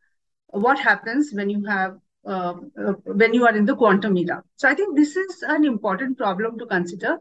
what 0.48 0.80
happens 0.80 1.32
when 1.34 1.50
you 1.50 1.66
have 1.66 1.98
uh, 2.26 2.54
uh, 2.80 2.94
when 3.22 3.34
you 3.34 3.46
are 3.46 3.56
in 3.56 3.66
the 3.66 3.76
quantum 3.76 4.18
era. 4.18 4.42
So 4.56 4.70
I 4.70 4.76
think 4.76 4.96
this 4.96 5.16
is 5.18 5.44
an 5.44 5.66
important 5.66 6.18
problem 6.18 6.58
to 6.60 6.66
consider. 6.66 7.18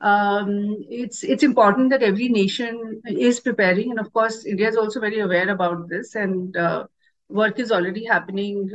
Um, 0.00 0.76
it's 0.88 1.22
it's 1.24 1.42
important 1.42 1.90
that 1.90 2.02
every 2.02 2.28
nation 2.28 3.02
is 3.06 3.40
preparing, 3.40 3.90
and 3.90 4.00
of 4.00 4.12
course, 4.12 4.46
India 4.46 4.68
is 4.68 4.76
also 4.76 5.00
very 5.00 5.20
aware 5.20 5.50
about 5.50 5.88
this, 5.88 6.14
and 6.14 6.56
uh, 6.56 6.86
work 7.28 7.58
is 7.58 7.72
already 7.72 8.04
happening 8.04 8.70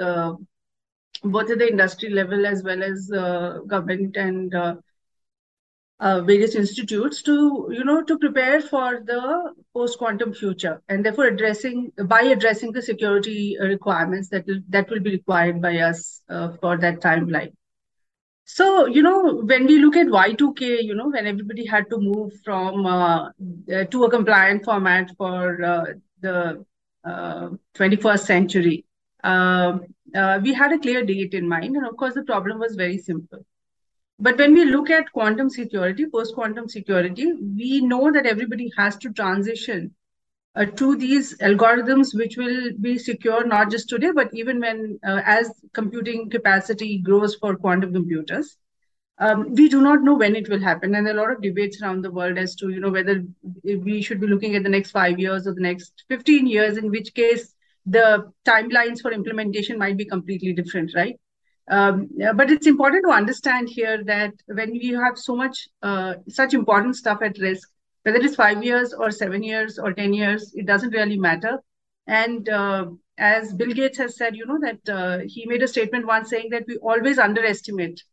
both 1.23 1.49
at 1.49 1.59
the 1.59 1.69
industry 1.69 2.09
level 2.09 2.45
as 2.45 2.63
well 2.63 2.83
as 2.83 3.11
uh, 3.11 3.59
government 3.67 4.17
and 4.17 4.53
uh, 4.53 4.75
uh, 5.99 6.21
various 6.21 6.55
institutes 6.55 7.21
to 7.21 7.69
you 7.71 7.83
know 7.83 8.03
to 8.03 8.17
prepare 8.19 8.59
for 8.59 9.01
the 9.05 9.53
post 9.73 9.97
quantum 9.97 10.33
future 10.33 10.81
and 10.89 11.05
therefore 11.05 11.25
addressing 11.25 11.91
by 12.05 12.21
addressing 12.21 12.71
the 12.73 12.81
security 12.81 13.57
requirements 13.61 14.27
that 14.29 14.45
will 14.45 14.59
that 14.69 14.89
will 14.89 14.99
be 14.99 15.11
required 15.11 15.61
by 15.61 15.77
us 15.77 16.21
uh, 16.29 16.49
for 16.59 16.77
that 16.77 16.99
timeline. 16.99 17.53
So 18.43 18.87
you 18.87 19.01
know 19.01 19.35
when 19.35 19.65
we 19.65 19.79
look 19.79 19.95
at 19.95 20.07
y2k 20.07 20.83
you 20.83 20.95
know 20.95 21.09
when 21.09 21.25
everybody 21.25 21.65
had 21.65 21.89
to 21.89 21.97
move 21.97 22.33
from 22.43 22.85
uh, 22.85 23.29
uh, 23.73 23.83
to 23.85 24.03
a 24.03 24.09
compliant 24.09 24.65
format 24.65 25.15
for 25.17 25.95
the 26.19 26.65
21st 27.05 28.19
century 28.19 28.85
um, 29.23 29.85
uh, 30.15 30.39
we 30.41 30.53
had 30.53 30.71
a 30.71 30.79
clear 30.79 31.03
date 31.05 31.33
in 31.33 31.47
mind. 31.47 31.75
And 31.75 31.85
of 31.85 31.97
course, 31.97 32.13
the 32.13 32.23
problem 32.23 32.59
was 32.59 32.75
very 32.75 32.97
simple. 32.97 33.45
But 34.19 34.37
when 34.37 34.53
we 34.53 34.65
look 34.65 34.89
at 34.89 35.11
quantum 35.11 35.49
security, 35.49 36.05
post 36.05 36.35
quantum 36.35 36.69
security, 36.69 37.33
we 37.33 37.81
know 37.81 38.11
that 38.11 38.25
everybody 38.25 38.71
has 38.77 38.97
to 38.97 39.11
transition 39.11 39.95
uh, 40.55 40.65
to 40.65 40.95
these 40.95 41.37
algorithms, 41.39 42.15
which 42.15 42.37
will 42.37 42.71
be 42.79 42.97
secure 42.97 43.45
not 43.45 43.71
just 43.71 43.89
today, 43.89 44.11
but 44.11 44.29
even 44.33 44.59
when 44.59 44.99
uh, 45.05 45.21
as 45.25 45.51
computing 45.73 46.29
capacity 46.29 46.99
grows 46.99 47.35
for 47.35 47.55
quantum 47.55 47.93
computers. 47.93 48.55
Um, 49.19 49.53
we 49.53 49.69
do 49.69 49.79
not 49.79 50.01
know 50.01 50.15
when 50.15 50.35
it 50.35 50.49
will 50.49 50.59
happen, 50.59 50.95
and 50.95 51.07
a 51.07 51.13
lot 51.13 51.31
of 51.31 51.41
debates 51.41 51.81
around 51.81 52.03
the 52.03 52.11
world 52.11 52.37
as 52.37 52.55
to 52.55 52.69
you 52.69 52.79
know 52.79 52.89
whether 52.89 53.23
we 53.63 54.01
should 54.01 54.19
be 54.19 54.27
looking 54.27 54.55
at 54.55 54.63
the 54.63 54.69
next 54.69 54.89
five 54.89 55.19
years 55.19 55.45
or 55.45 55.53
the 55.53 55.61
next 55.61 56.03
fifteen 56.07 56.47
years. 56.47 56.77
In 56.77 56.89
which 56.89 57.13
case, 57.13 57.52
the 57.85 58.31
timelines 58.45 59.01
for 59.01 59.11
implementation 59.11 59.77
might 59.77 59.97
be 59.97 60.05
completely 60.05 60.53
different, 60.53 60.91
right? 60.95 61.19
Um, 61.69 62.09
but 62.35 62.51
it's 62.51 62.67
important 62.67 63.05
to 63.05 63.11
understand 63.11 63.69
here 63.69 64.03
that 64.03 64.33
when 64.47 64.71
we 64.71 64.89
have 64.89 65.17
so 65.17 65.35
much, 65.35 65.67
uh, 65.81 66.15
such 66.27 66.53
important 66.53 66.95
stuff 66.95 67.19
at 67.21 67.37
risk, 67.39 67.69
whether 68.03 68.17
it's 68.17 68.35
five 68.35 68.63
years 68.63 68.93
or 68.93 69.11
seven 69.11 69.43
years 69.43 69.79
or 69.79 69.93
10 69.93 70.13
years, 70.13 70.53
it 70.55 70.65
doesn't 70.65 70.91
really 70.91 71.17
matter. 71.17 71.59
And 72.05 72.49
uh, 72.49 72.87
as 73.17 73.53
Bill 73.53 73.71
Gates 73.71 73.97
has 73.97 74.17
said, 74.17 74.35
you 74.35 74.45
know, 74.45 74.59
that 74.59 74.93
uh, 74.93 75.19
he 75.25 75.45
made 75.45 75.63
a 75.63 75.67
statement 75.67 76.05
once 76.05 76.29
saying 76.29 76.49
that 76.51 76.65
we 76.67 76.77
always 76.77 77.17
underestimate 77.17 78.03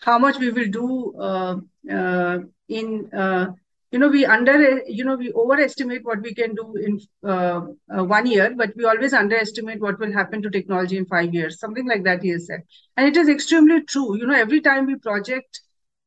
how 0.00 0.18
much 0.18 0.38
we 0.38 0.50
will 0.50 0.68
do 0.68 1.14
uh, 1.18 1.56
uh, 1.90 2.38
in 2.68 3.10
uh, 3.12 3.52
you 3.90 3.98
know 3.98 4.08
we 4.08 4.24
under 4.24 4.82
you 4.86 5.04
know 5.04 5.16
we 5.16 5.32
overestimate 5.32 6.04
what 6.04 6.20
we 6.22 6.32
can 6.34 6.54
do 6.54 6.74
in 6.76 7.00
uh, 7.28 7.60
uh, 7.96 8.04
one 8.04 8.26
year 8.26 8.52
but 8.56 8.70
we 8.76 8.84
always 8.84 9.12
underestimate 9.12 9.80
what 9.80 9.98
will 9.98 10.12
happen 10.12 10.42
to 10.42 10.50
technology 10.50 10.96
in 10.96 11.06
five 11.06 11.34
years 11.34 11.58
something 11.58 11.86
like 11.86 12.04
that 12.04 12.22
he 12.22 12.30
has 12.30 12.46
said. 12.46 12.62
And 12.96 13.08
it 13.08 13.16
is 13.16 13.28
extremely 13.28 13.82
true. 13.82 14.16
You 14.16 14.26
know 14.26 14.34
every 14.34 14.60
time 14.60 14.86
we 14.86 14.96
project 14.96 15.60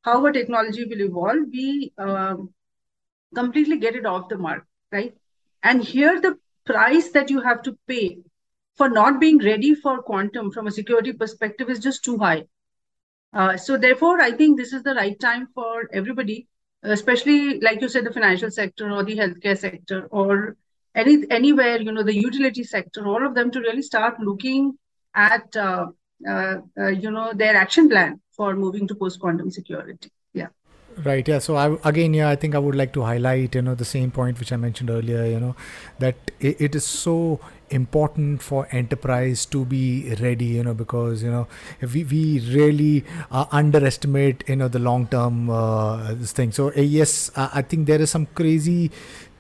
how 0.03 0.25
a 0.25 0.31
technology 0.31 0.85
will 0.85 1.01
evolve 1.01 1.49
we 1.51 1.93
um, 1.97 2.53
completely 3.35 3.77
get 3.79 3.95
it 3.95 4.05
off 4.05 4.29
the 4.29 4.37
mark 4.37 4.65
right? 4.91 5.13
And 5.63 5.83
here 5.83 6.21
the 6.21 6.37
price 6.65 7.09
that 7.11 7.29
you 7.29 7.41
have 7.41 7.63
to 7.63 7.77
pay 7.87 8.19
for 8.75 8.89
not 8.89 9.19
being 9.19 9.39
ready 9.39 9.75
for 9.75 10.01
quantum 10.01 10.51
from 10.51 10.67
a 10.67 10.71
security 10.71 11.11
perspective 11.11 11.69
is 11.69 11.79
just 11.79 12.03
too 12.03 12.17
high. 12.17 12.45
Uh, 13.33 13.57
so 13.57 13.77
therefore 13.77 14.21
i 14.21 14.31
think 14.31 14.57
this 14.57 14.73
is 14.73 14.83
the 14.83 14.93
right 14.93 15.19
time 15.19 15.47
for 15.55 15.89
everybody 15.91 16.47
especially 16.83 17.59
like 17.59 17.81
you 17.81 17.89
said, 17.89 18.05
the 18.05 18.13
financial 18.13 18.51
sector 18.51 18.91
or 18.91 19.03
the 19.03 19.17
healthcare 19.17 19.57
sector 19.57 20.07
or 20.11 20.57
any 20.95 21.25
anywhere, 21.29 21.81
you 21.81 21.91
know, 21.91 22.03
the 22.03 22.15
utility 22.15 22.63
sector, 22.63 23.07
all 23.07 23.25
of 23.25 23.33
them 23.35 23.51
to 23.51 23.59
really 23.59 23.81
start 23.81 24.19
looking 24.19 24.77
at, 25.15 25.55
uh, 25.55 25.87
uh, 26.27 26.55
uh, 26.77 26.87
you 26.87 27.11
know, 27.11 27.33
their 27.33 27.55
action 27.55 27.89
plan 27.89 28.19
for 28.35 28.55
moving 28.55 28.87
to 28.87 28.95
post-quantum 28.95 29.49
security. 29.49 30.11
Right. 31.03 31.27
Yeah. 31.27 31.39
So 31.39 31.55
I, 31.55 31.75
again, 31.89 32.13
yeah, 32.13 32.29
I 32.29 32.35
think 32.35 32.53
I 32.55 32.59
would 32.59 32.75
like 32.75 32.93
to 32.93 33.01
highlight, 33.03 33.55
you 33.55 33.61
know, 33.61 33.73
the 33.73 33.85
same 33.85 34.11
point 34.11 34.39
which 34.39 34.51
I 34.51 34.57
mentioned 34.57 34.89
earlier. 34.89 35.25
You 35.25 35.39
know, 35.39 35.55
that 35.99 36.15
it, 36.39 36.59
it 36.61 36.75
is 36.75 36.83
so 36.85 37.39
important 37.69 38.43
for 38.43 38.67
enterprise 38.71 39.47
to 39.47 39.65
be 39.65 40.13
ready 40.21 40.45
you 40.45 40.63
know 40.63 40.75
because 40.75 41.23
you 41.23 41.31
know 41.31 41.47
we, 41.81 42.03
we 42.03 42.39
really 42.53 43.03
uh, 43.31 43.45
underestimate 43.51 44.43
you 44.47 44.55
know 44.55 44.67
the 44.67 44.77
long 44.77 45.07
term 45.07 45.49
uh, 45.49 46.13
this 46.13 46.31
thing 46.33 46.51
so 46.51 46.67
uh, 46.77 46.81
yes 46.81 47.31
i 47.35 47.63
think 47.63 47.87
there 47.87 47.99
is 47.99 48.11
some 48.11 48.27
crazy 48.35 48.91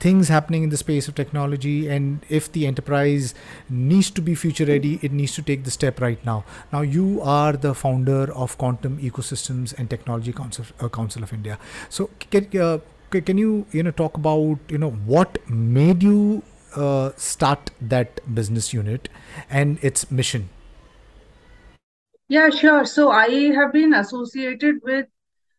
things 0.05 0.29
happening 0.35 0.63
in 0.67 0.69
the 0.69 0.77
space 0.77 1.07
of 1.07 1.15
technology 1.15 1.87
and 1.87 2.25
if 2.29 2.51
the 2.51 2.65
enterprise 2.67 3.33
needs 3.69 4.09
to 4.11 4.21
be 4.29 4.35
future 4.45 4.65
ready 4.65 4.93
it 5.01 5.11
needs 5.19 5.35
to 5.35 5.41
take 5.41 5.63
the 5.63 5.75
step 5.75 6.01
right 6.05 6.25
now 6.25 6.43
now 6.71 6.81
you 6.81 7.21
are 7.21 7.53
the 7.67 7.73
founder 7.73 8.23
of 8.45 8.57
quantum 8.57 8.97
ecosystems 9.09 9.77
and 9.77 9.89
technology 9.89 10.33
council, 10.33 10.65
uh, 10.79 10.89
council 10.89 11.23
of 11.23 11.31
india 11.33 11.57
so 11.89 12.09
can, 12.29 12.49
uh, 12.59 12.79
can 13.11 13.37
you 13.37 13.65
you 13.71 13.83
know 13.83 13.91
talk 13.91 14.17
about 14.17 14.75
you 14.75 14.77
know 14.77 14.91
what 15.15 15.37
made 15.49 16.03
you 16.03 16.43
uh, 16.75 17.11
start 17.17 17.71
that 17.81 18.19
business 18.33 18.73
unit 18.73 19.09
and 19.49 19.77
its 19.83 20.09
mission? 20.11 20.49
Yeah, 22.27 22.49
sure. 22.49 22.85
So 22.85 23.11
I 23.11 23.29
have 23.53 23.71
been 23.73 23.93
associated 23.93 24.77
with 24.83 25.07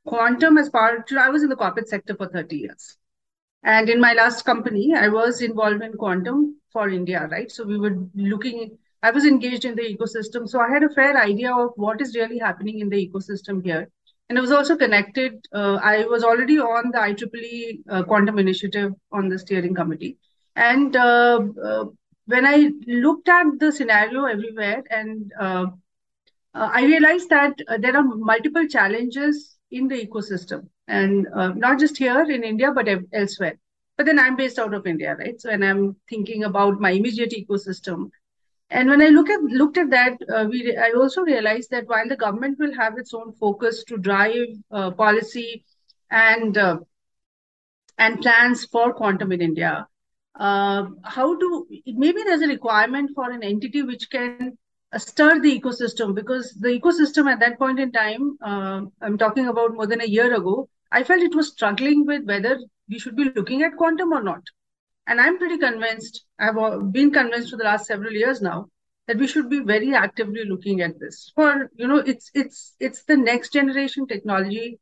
quantum 0.06 0.58
as 0.58 0.68
part. 0.68 1.12
I 1.12 1.28
was 1.28 1.42
in 1.42 1.48
the 1.48 1.56
corporate 1.56 1.88
sector 1.88 2.14
for 2.16 2.28
30 2.28 2.56
years. 2.56 2.96
And 3.64 3.88
in 3.88 3.98
my 3.98 4.12
last 4.12 4.44
company, 4.44 4.94
I 4.94 5.08
was 5.08 5.40
involved 5.40 5.82
in 5.82 5.94
quantum 5.94 6.60
for 6.70 6.90
India, 6.90 7.26
right? 7.30 7.50
So 7.50 7.64
we 7.64 7.78
were 7.78 7.96
looking, 8.14 8.76
I 9.02 9.10
was 9.10 9.24
engaged 9.24 9.64
in 9.64 9.74
the 9.74 9.82
ecosystem. 9.82 10.46
So 10.46 10.60
I 10.60 10.68
had 10.68 10.82
a 10.82 10.90
fair 10.90 11.16
idea 11.16 11.54
of 11.54 11.70
what 11.76 12.02
is 12.02 12.14
really 12.14 12.38
happening 12.38 12.80
in 12.80 12.90
the 12.90 13.08
ecosystem 13.08 13.64
here. 13.64 13.88
And 14.28 14.38
I 14.38 14.42
was 14.42 14.52
also 14.52 14.76
connected. 14.76 15.46
Uh, 15.52 15.78
I 15.82 16.04
was 16.04 16.24
already 16.24 16.58
on 16.58 16.90
the 16.90 16.98
IEEE 16.98 17.80
uh, 17.88 18.02
quantum 18.02 18.38
initiative 18.38 18.92
on 19.12 19.28
the 19.28 19.38
steering 19.38 19.74
committee. 19.74 20.18
And 20.56 20.94
uh, 20.94 21.40
uh, 21.62 21.84
when 22.26 22.46
I 22.46 22.70
looked 22.86 23.28
at 23.28 23.46
the 23.58 23.72
scenario 23.72 24.24
everywhere, 24.24 24.82
and 24.90 25.32
uh, 25.38 25.66
I 26.54 26.84
realized 26.84 27.28
that 27.30 27.58
there 27.80 27.96
are 27.96 28.02
multiple 28.02 28.66
challenges 28.66 29.56
in 29.70 29.88
the 29.88 30.06
ecosystem, 30.06 30.68
and 30.88 31.26
not 31.56 31.78
just 31.78 31.96
here 31.96 32.22
in 32.22 32.44
India, 32.44 32.72
but 32.72 32.88
elsewhere. 33.12 33.58
But 33.96 34.06
then 34.06 34.18
I'm 34.18 34.36
based 34.36 34.58
out 34.58 34.74
of 34.74 34.86
India, 34.86 35.14
right? 35.16 35.40
So, 35.40 35.50
and 35.50 35.64
I'm 35.64 35.96
thinking 36.08 36.44
about 36.44 36.80
my 36.80 36.90
immediate 36.90 37.30
ecosystem. 37.30 38.10
And 38.70 38.88
when 38.88 39.00
I 39.00 39.08
look 39.08 39.30
at 39.30 39.40
looked 39.42 39.78
at 39.78 39.90
that, 39.90 40.14
uh, 40.34 40.46
we 40.50 40.76
I 40.76 40.92
also 40.96 41.22
realized 41.22 41.70
that 41.70 41.86
while 41.86 42.08
the 42.08 42.16
government 42.16 42.58
will 42.58 42.74
have 42.74 42.98
its 42.98 43.14
own 43.14 43.32
focus 43.34 43.84
to 43.84 43.98
drive 43.98 44.48
uh, 44.70 44.90
policy 44.90 45.64
and 46.10 46.58
uh, 46.58 46.78
and 47.98 48.20
plans 48.20 48.64
for 48.64 48.92
quantum 48.92 49.30
in 49.30 49.40
India, 49.40 49.86
uh, 50.40 50.86
how 51.04 51.36
do 51.36 51.66
maybe 51.86 52.24
there's 52.24 52.42
a 52.42 52.48
requirement 52.48 53.12
for 53.14 53.30
an 53.30 53.44
entity 53.44 53.82
which 53.82 54.10
can 54.10 54.34
uh, 54.40 54.50
stir 54.98 55.40
the 55.40 55.60
ecosystem 55.60 56.14
because 56.14 56.52
the 56.60 56.68
ecosystem 56.68 57.30
at 57.30 57.40
that 57.40 57.58
point 57.58 57.78
in 57.78 57.92
time 57.92 58.36
uh, 58.42 58.80
i'm 59.02 59.18
talking 59.18 59.48
about 59.48 59.74
more 59.74 59.86
than 59.86 60.00
a 60.00 60.12
year 60.16 60.34
ago 60.34 60.68
i 60.92 61.02
felt 61.02 61.22
it 61.22 61.34
was 61.34 61.48
struggling 61.48 62.04
with 62.06 62.24
whether 62.24 62.58
we 62.88 62.98
should 62.98 63.16
be 63.16 63.30
looking 63.34 63.62
at 63.62 63.76
quantum 63.76 64.12
or 64.12 64.22
not 64.22 64.42
and 65.06 65.20
i'm 65.20 65.38
pretty 65.38 65.58
convinced 65.58 66.24
i've 66.38 66.56
been 66.92 67.10
convinced 67.10 67.50
for 67.50 67.56
the 67.56 67.64
last 67.64 67.86
several 67.86 68.12
years 68.12 68.40
now 68.42 68.66
that 69.06 69.18
we 69.18 69.26
should 69.26 69.50
be 69.50 69.60
very 69.60 69.94
actively 69.94 70.44
looking 70.44 70.80
at 70.80 70.98
this 71.00 71.30
for 71.34 71.70
you 71.76 71.86
know 71.86 71.98
it's 71.98 72.30
it's 72.34 72.74
it's 72.80 73.04
the 73.04 73.16
next 73.16 73.52
generation 73.52 74.06
technology 74.06 74.78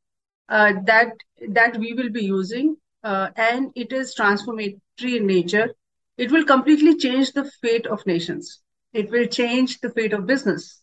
uh, 0.49 0.73
that 0.85 1.13
that 1.49 1.77
we 1.79 1.93
will 1.95 2.11
be 2.11 2.25
using 2.25 2.77
uh, 3.05 3.31
and 3.37 3.73
it 3.75 3.93
is 3.93 4.15
transformative 4.15 4.79
in 5.03 5.27
nature, 5.27 5.75
it 6.17 6.31
will 6.31 6.45
completely 6.45 6.97
change 6.97 7.33
the 7.33 7.45
fate 7.61 7.87
of 7.87 8.07
nations. 8.07 8.61
It 8.93 9.11
will 9.11 9.27
change 9.27 9.81
the 9.81 9.91
fate 9.91 10.13
of 10.13 10.27
business 10.27 10.81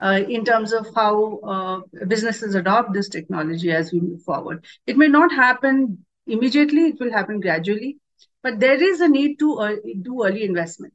uh, 0.00 0.20
in 0.28 0.44
terms 0.44 0.72
of 0.72 0.86
how 0.94 1.38
uh, 1.40 1.80
businesses 2.06 2.54
adopt 2.54 2.92
this 2.92 3.08
technology 3.08 3.70
as 3.70 3.92
we 3.92 4.00
move 4.00 4.22
forward. 4.22 4.64
It 4.86 4.96
may 4.96 5.08
not 5.08 5.32
happen 5.32 6.04
immediately, 6.26 6.88
it 6.88 7.00
will 7.00 7.12
happen 7.12 7.40
gradually, 7.40 7.98
but 8.42 8.60
there 8.60 8.82
is 8.82 9.00
a 9.00 9.08
need 9.08 9.38
to 9.40 9.58
uh, 9.58 9.76
do 10.02 10.24
early 10.24 10.44
investment. 10.44 10.94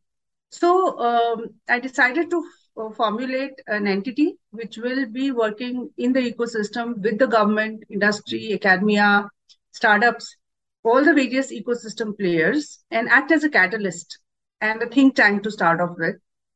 So 0.49 0.99
um, 0.99 1.45
I 1.67 1.79
decided 1.79 2.29
to 2.29 2.47
uh, 2.77 2.89
formulate 2.91 3.61
an 3.67 3.87
entity 3.87 4.37
which 4.51 4.77
will 4.77 5.05
be 5.07 5.31
working 5.31 5.89
in 5.97 6.13
the 6.13 6.31
ecosystem 6.31 6.97
with 7.01 7.19
the 7.19 7.27
government, 7.27 7.83
industry, 7.89 8.53
academia, 8.53 9.29
startups 9.71 10.37
all 10.85 11.03
the 11.03 11.13
various 11.13 11.51
ecosystem 11.51 12.17
players 12.17 12.83
and 12.91 13.09
act 13.09 13.31
as 13.31 13.43
a 13.43 13.49
catalyst 13.49 14.19
and 14.61 14.81
a 14.83 14.87
think 14.87 15.15
tank 15.15 15.41
to 15.41 15.51
start 15.51 15.81
off 15.81 15.97
with 15.97 16.15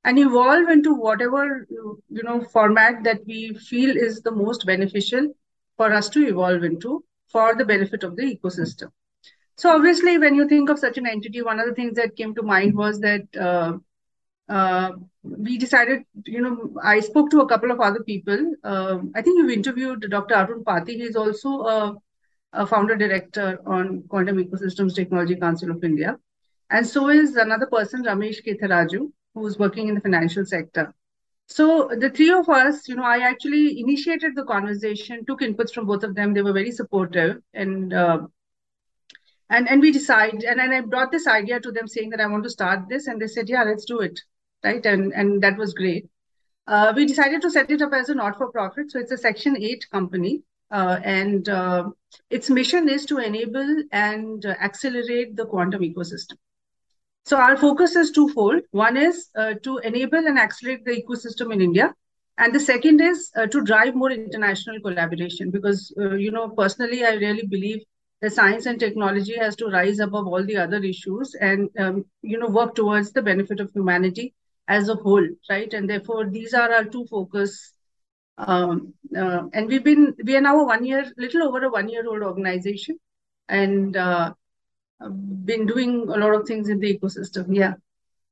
and 0.09 0.19
evolve 0.19 0.69
into 0.75 0.93
whatever 0.93 1.41
you 2.19 2.23
know 2.27 2.37
format 2.53 3.03
that 3.07 3.25
we 3.31 3.39
feel 3.71 3.97
is 4.05 4.21
the 4.21 4.35
most 4.37 4.65
beneficial 4.69 5.27
for 5.77 5.91
us 5.99 6.09
to 6.15 6.25
evolve 6.27 6.63
into 6.69 7.03
for 7.35 7.55
the 7.55 7.65
benefit 7.65 8.03
of 8.03 8.15
the 8.15 8.23
ecosystem. 8.35 8.91
So 9.55 9.75
obviously 9.75 10.17
when 10.17 10.35
you 10.35 10.47
think 10.47 10.69
of 10.69 10.79
such 10.79 10.97
an 10.97 11.07
entity 11.13 11.43
one 11.51 11.59
of 11.59 11.67
the 11.67 11.75
things 11.75 11.95
that 12.01 12.15
came 12.15 12.33
to 12.35 12.49
mind 12.51 12.75
was 12.75 12.99
that 13.01 13.39
uh, 13.49 13.73
uh, 14.57 14.91
we 15.21 15.57
decided 15.57 16.03
you 16.25 16.41
know 16.41 16.55
i 16.83 16.99
spoke 16.99 17.29
to 17.31 17.41
a 17.41 17.47
couple 17.47 17.71
of 17.71 17.79
other 17.79 18.03
people. 18.11 18.53
Uh, 18.63 18.99
i 19.15 19.21
think 19.21 19.37
you've 19.37 19.57
interviewed 19.57 20.09
dr 20.09 20.35
arun 20.43 20.63
pati 20.63 20.97
he's 21.01 21.15
also 21.15 21.57
a 21.77 21.79
a 22.53 22.65
founder 22.65 22.95
director 22.95 23.59
on 23.65 24.03
Quantum 24.07 24.37
Ecosystems 24.43 24.95
Technology 24.95 25.35
Council 25.35 25.71
of 25.71 25.83
India. 25.83 26.17
And 26.71 26.85
so 26.85 27.09
is 27.09 27.35
another 27.35 27.67
person, 27.67 28.03
Ramesh 28.03 28.39
Ketharaju, 28.45 29.11
who's 29.39 29.57
working 29.57 29.87
in 29.87 29.95
the 29.95 30.01
financial 30.01 30.45
sector. 30.45 30.93
So 31.47 31.89
the 31.97 32.11
three 32.11 32.31
of 32.31 32.47
us, 32.47 32.87
you 32.87 32.95
know, 32.95 33.03
I 33.03 33.19
actually 33.27 33.79
initiated 33.79 34.35
the 34.35 34.43
conversation, 34.43 35.25
took 35.25 35.41
inputs 35.41 35.73
from 35.73 35.87
both 35.87 36.03
of 36.03 36.13
them. 36.13 36.33
They 36.33 36.43
were 36.43 36.53
very 36.53 36.71
supportive, 36.71 37.37
and 37.53 37.91
uh, 37.91 38.19
and 39.49 39.67
and 39.67 39.81
we 39.81 39.91
decided, 39.91 40.43
and 40.43 40.59
then 40.59 40.71
I 40.71 40.81
brought 40.81 41.11
this 41.11 41.25
idea 41.25 41.59
to 41.59 41.71
them, 41.71 41.87
saying 41.87 42.11
that 42.11 42.21
I 42.21 42.27
want 42.27 42.43
to 42.43 42.51
start 42.51 42.87
this, 42.87 43.07
and 43.07 43.19
they 43.19 43.25
said, 43.27 43.49
yeah, 43.49 43.63
let's 43.63 43.85
do 43.85 43.99
it, 43.99 44.19
right? 44.63 44.85
And 44.85 45.11
and 45.13 45.41
that 45.41 45.57
was 45.57 45.73
great. 45.73 46.07
Uh, 46.67 46.93
we 46.95 47.07
decided 47.07 47.41
to 47.41 47.49
set 47.49 47.71
it 47.71 47.81
up 47.81 47.93
as 47.93 48.09
a 48.09 48.13
not-for-profit, 48.13 48.91
so 48.91 48.99
it's 48.99 49.11
a 49.11 49.17
Section 49.17 49.57
Eight 49.57 49.89
company, 49.91 50.43
uh, 50.69 50.99
and 51.03 51.49
uh, 51.49 51.89
its 52.29 52.51
mission 52.51 52.87
is 52.87 53.07
to 53.07 53.17
enable 53.17 53.83
and 53.91 54.45
uh, 54.45 54.53
accelerate 54.61 55.35
the 55.35 55.47
quantum 55.47 55.81
ecosystem. 55.81 56.37
So 57.29 57.37
our 57.37 57.55
focus 57.57 57.95
is 57.95 58.09
twofold. 58.09 58.63
One 58.71 58.97
is 58.97 59.29
uh, 59.35 59.53
to 59.61 59.77
enable 59.77 60.17
and 60.17 60.39
accelerate 60.39 60.83
the 60.83 60.99
ecosystem 60.99 61.53
in 61.53 61.61
India. 61.61 61.93
And 62.39 62.55
the 62.55 62.59
second 62.59 63.01
is 63.01 63.29
uh, 63.35 63.45
to 63.45 63.61
drive 63.61 63.93
more 63.93 64.09
international 64.09 64.79
collaboration 64.81 65.51
because, 65.51 65.93
uh, 66.01 66.15
you 66.15 66.31
know, 66.31 66.49
personally, 66.49 67.05
I 67.05 67.13
really 67.13 67.45
believe 67.45 67.83
that 68.21 68.33
science 68.33 68.65
and 68.65 68.79
technology 68.79 69.37
has 69.37 69.55
to 69.57 69.67
rise 69.67 69.99
above 69.99 70.25
all 70.25 70.43
the 70.43 70.57
other 70.57 70.77
issues 70.77 71.35
and, 71.39 71.69
um, 71.77 72.03
you 72.23 72.39
know, 72.39 72.47
work 72.47 72.73
towards 72.73 73.11
the 73.11 73.21
benefit 73.21 73.59
of 73.59 73.71
humanity 73.73 74.33
as 74.67 74.89
a 74.89 74.95
whole, 74.95 75.27
right? 75.51 75.71
And 75.71 75.87
therefore, 75.87 76.25
these 76.31 76.55
are 76.55 76.73
our 76.73 76.85
two 76.85 77.05
focus 77.11 77.73
um, 78.39 78.95
uh, 79.15 79.43
and 79.53 79.67
we've 79.67 79.83
been, 79.83 80.15
we 80.23 80.35
are 80.35 80.41
now 80.41 80.61
a 80.61 80.65
one 80.65 80.83
year, 80.83 81.05
little 81.15 81.43
over 81.43 81.63
a 81.65 81.69
one 81.69 81.89
year 81.89 82.09
old 82.09 82.23
organization 82.23 82.97
and 83.47 83.95
uh, 83.95 84.33
been 85.07 85.65
doing 85.65 86.01
a 86.09 86.17
lot 86.17 86.35
of 86.35 86.47
things 86.47 86.69
in 86.69 86.79
the 86.79 86.97
ecosystem. 86.97 87.47
Yeah. 87.49 87.73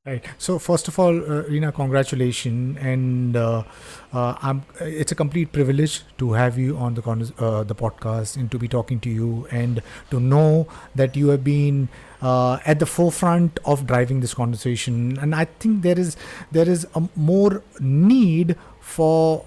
Right. 0.06 0.24
So 0.38 0.58
first 0.58 0.88
of 0.88 0.98
all, 0.98 1.14
uh, 1.18 1.42
Reena, 1.42 1.74
congratulations, 1.74 2.78
and 2.80 3.36
uh, 3.36 3.64
uh. 4.12 4.54
It's 4.80 5.12
a 5.12 5.14
complete 5.14 5.52
privilege 5.52 6.02
to 6.16 6.32
have 6.32 6.56
you 6.56 6.78
on 6.78 6.94
the 6.94 7.02
con- 7.02 7.32
uh, 7.38 7.64
the 7.64 7.74
podcast 7.74 8.36
and 8.36 8.50
to 8.50 8.58
be 8.58 8.68
talking 8.68 9.00
to 9.00 9.10
you 9.10 9.46
and 9.50 9.82
to 10.10 10.18
know 10.18 10.66
that 10.94 11.14
you 11.14 11.28
have 11.28 11.44
been 11.44 11.90
uh, 12.22 12.58
at 12.64 12.78
the 12.78 12.86
forefront 12.86 13.58
of 13.66 13.86
driving 13.86 14.20
this 14.20 14.32
conversation. 14.32 15.18
And 15.18 15.34
I 15.34 15.44
think 15.44 15.82
there 15.82 15.98
is 15.98 16.16
there 16.52 16.68
is 16.68 16.86
a 16.94 17.06
more 17.14 17.62
need 17.78 18.56
for 18.80 19.44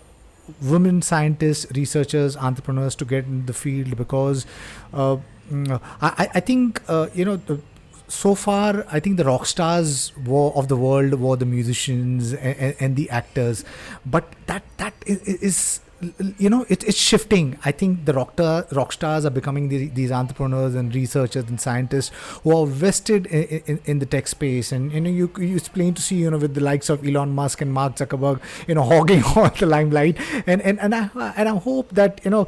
women 0.61 1.01
scientists, 1.01 1.65
researchers, 1.75 2.37
entrepreneurs 2.37 2.93
to 2.95 3.05
get 3.05 3.25
in 3.25 3.45
the 3.45 3.53
field 3.53 3.97
because 3.97 4.45
uh, 4.93 5.17
I, 6.01 6.29
I 6.33 6.39
think 6.39 6.81
uh, 6.87 7.07
you 7.13 7.25
know 7.25 7.39
so 8.07 8.35
far 8.35 8.85
I 8.91 8.99
think 8.99 9.17
the 9.17 9.23
rock 9.23 9.45
stars 9.45 10.11
were, 10.25 10.51
of 10.51 10.67
the 10.67 10.75
world 10.75 11.13
were 11.13 11.35
the 11.37 11.45
musicians 11.45 12.33
and, 12.33 12.75
and, 12.79 12.95
the 12.95 13.09
actors, 13.09 13.63
but 14.05 14.33
that 14.47 14.63
that 14.77 14.93
is, 15.05 15.21
is 15.21 15.79
you 16.37 16.49
know 16.49 16.65
it, 16.69 16.83
it's 16.83 16.97
shifting 16.97 17.57
i 17.65 17.71
think 17.71 18.05
the 18.05 18.13
rock, 18.13 18.33
rock 18.71 18.91
stars 18.91 19.25
are 19.25 19.29
becoming 19.29 19.69
the, 19.69 19.87
these 19.89 20.11
entrepreneurs 20.11 20.75
and 20.75 20.93
researchers 20.95 21.45
and 21.45 21.59
scientists 21.61 22.11
who 22.43 22.55
are 22.57 22.65
vested 22.65 23.25
in, 23.27 23.61
in, 23.65 23.79
in, 23.85 23.99
the 23.99 24.05
tech 24.05 24.27
space 24.27 24.71
and 24.71 24.91
you 24.91 25.01
know 25.01 25.09
you, 25.09 25.31
you 25.37 25.55
it's 25.55 25.69
plain 25.69 25.93
to 25.93 26.01
see 26.01 26.15
you 26.15 26.31
know 26.31 26.37
with 26.37 26.53
the 26.55 26.61
likes 26.61 26.89
of 26.89 27.05
elon 27.05 27.33
musk 27.33 27.61
and 27.61 27.71
mark 27.73 27.95
zuckerberg 27.95 28.41
you 28.67 28.75
know 28.75 28.83
hogging 28.83 29.23
all 29.35 29.49
the 29.49 29.65
limelight 29.65 30.17
and 30.47 30.61
and 30.61 30.79
and 30.79 30.95
i 30.95 31.09
and 31.37 31.47
i 31.47 31.55
hope 31.55 31.89
that 31.91 32.19
you 32.23 32.31
know 32.31 32.47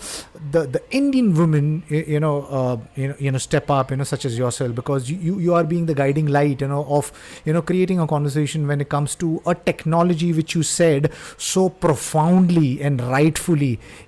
the 0.52 0.66
the 0.66 0.82
indian 0.92 1.34
women 1.34 1.84
you 1.90 2.20
know 2.20 2.44
uh, 2.44 2.78
you 2.96 3.08
know 3.08 3.16
you 3.20 3.32
know 3.32 3.38
step 3.38 3.70
up 3.70 3.92
you 3.92 3.98
know 3.98 4.04
such 4.04 4.26
as 4.26 4.38
yourself 4.38 4.74
because 4.74 5.10
you, 5.10 5.40
you 5.40 5.54
are 5.54 5.64
being 5.64 5.86
the 5.86 5.94
guiding 5.94 6.26
light 6.28 6.62
you 6.62 6.68
know 6.68 6.86
of 6.86 7.12
you 7.46 7.54
know 7.54 7.62
creating 7.62 8.00
a 8.00 8.08
conversation 8.08 8.68
when 8.68 8.82
it 8.82 8.90
comes 8.90 9.16
to 9.16 9.42
a 9.46 9.54
technology 9.54 10.34
which 10.34 10.56
you 10.56 10.64
said 10.64 11.12
so 11.38 11.70
profoundly 11.70 12.82
and 12.82 13.02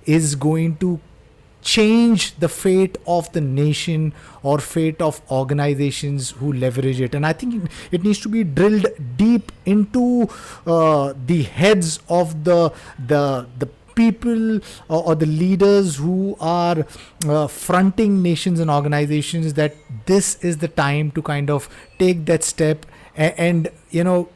is 0.06 0.34
going 0.34 0.76
to 0.78 1.00
change 1.62 2.36
the 2.36 2.48
fate 2.48 2.96
of 3.06 3.30
the 3.32 3.40
nation 3.40 4.12
or 4.42 4.58
fate 4.58 5.02
of 5.02 5.20
organizations 5.30 6.30
who 6.30 6.52
leverage 6.52 7.00
it. 7.00 7.14
And 7.14 7.26
i 7.26 7.32
think 7.32 7.70
it 7.90 8.04
needs 8.04 8.20
to 8.20 8.28
be 8.28 8.44
drilled 8.44 8.86
deep 9.16 9.50
into 9.64 10.28
uh, 10.66 11.14
the 11.26 11.42
heads 11.42 11.98
of 12.08 12.44
the 12.44 12.72
the 13.14 13.46
the 13.58 13.68
people 13.96 14.56
or, 14.88 15.04
or, 15.06 15.14
the 15.14 15.24
leaders 15.24 15.96
who 15.96 16.36
are 16.38 16.86
uh, 17.26 17.46
fronting 17.46 18.22
nations 18.22 18.60
and 18.60 18.70
organizations 18.70 19.54
that 19.54 19.74
this 20.04 20.34
is 20.44 20.58
the 20.58 20.68
time 20.68 21.10
to 21.12 21.22
kind 21.22 21.48
of 21.48 21.66
take 21.98 22.26
that 22.26 22.44
step 22.44 22.84
and, 23.16 23.70
you 23.96 24.04
know 24.04 24.28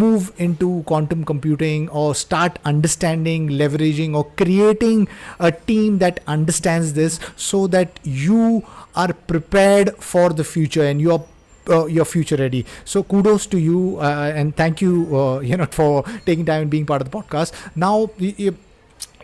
move 0.00 0.32
into 0.46 0.82
quantum 0.90 1.24
computing 1.30 1.88
or 1.90 2.14
start 2.14 2.58
understanding 2.72 3.48
leveraging 3.62 4.14
or 4.14 4.24
creating 4.42 5.08
a 5.40 5.50
team 5.52 5.98
that 5.98 6.20
understands 6.26 6.92
this 7.00 7.18
so 7.36 7.66
that 7.66 7.98
you 8.04 8.64
are 8.94 9.12
prepared 9.32 9.94
for 9.96 10.28
the 10.30 10.44
future 10.44 10.84
and 10.84 11.00
you 11.00 11.12
are 11.12 11.24
uh, 11.70 11.84
your 11.84 12.04
future 12.06 12.36
ready. 12.36 12.64
So 12.84 13.02
kudos 13.02 13.46
to 13.48 13.58
you 13.58 13.98
uh, 14.00 14.32
and 14.34 14.56
thank 14.56 14.80
you 14.80 14.94
uh, 15.16 15.40
you 15.40 15.56
know 15.56 15.66
for 15.80 16.02
taking 16.24 16.44
time 16.46 16.62
and 16.62 16.70
being 16.70 16.86
part 16.86 17.02
of 17.02 17.10
the 17.10 17.16
podcast. 17.16 17.52
Now 17.76 18.10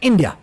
india 0.01 0.37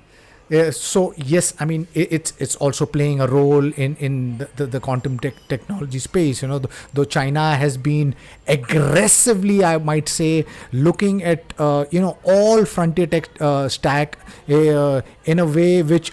uh, 0.52 0.72
so 0.72 1.14
yes, 1.18 1.54
I 1.60 1.66
mean 1.66 1.88
it, 1.93 2.12
it's 2.12 2.34
it's 2.38 2.56
also 2.58 2.86
playing 2.86 3.22
a 3.22 3.28
role 3.28 3.66
in 3.74 3.95
in 3.97 4.38
the, 4.38 4.49
the, 4.56 4.66
the 4.66 4.80
quantum 4.80 5.20
technology 5.20 5.99
space. 5.99 6.41
You 6.41 6.47
know, 6.49 6.62
though 6.93 7.06
China 7.06 7.56
has 7.56 7.78
been 7.78 8.16
aggressively, 8.47 9.64
I 9.64 9.78
might 9.78 10.10
say, 10.10 10.45
looking 10.72 11.24
at 11.24 11.54
uh, 11.58 11.86
you 11.91 12.02
know 12.02 12.18
all 12.24 12.66
frontier 12.66 13.08
tech 13.08 13.30
uh, 13.41 13.70
stack 13.70 14.18
uh, 14.49 15.02
in 15.26 15.39
a 15.39 15.45
way 15.45 15.84
which 15.84 16.12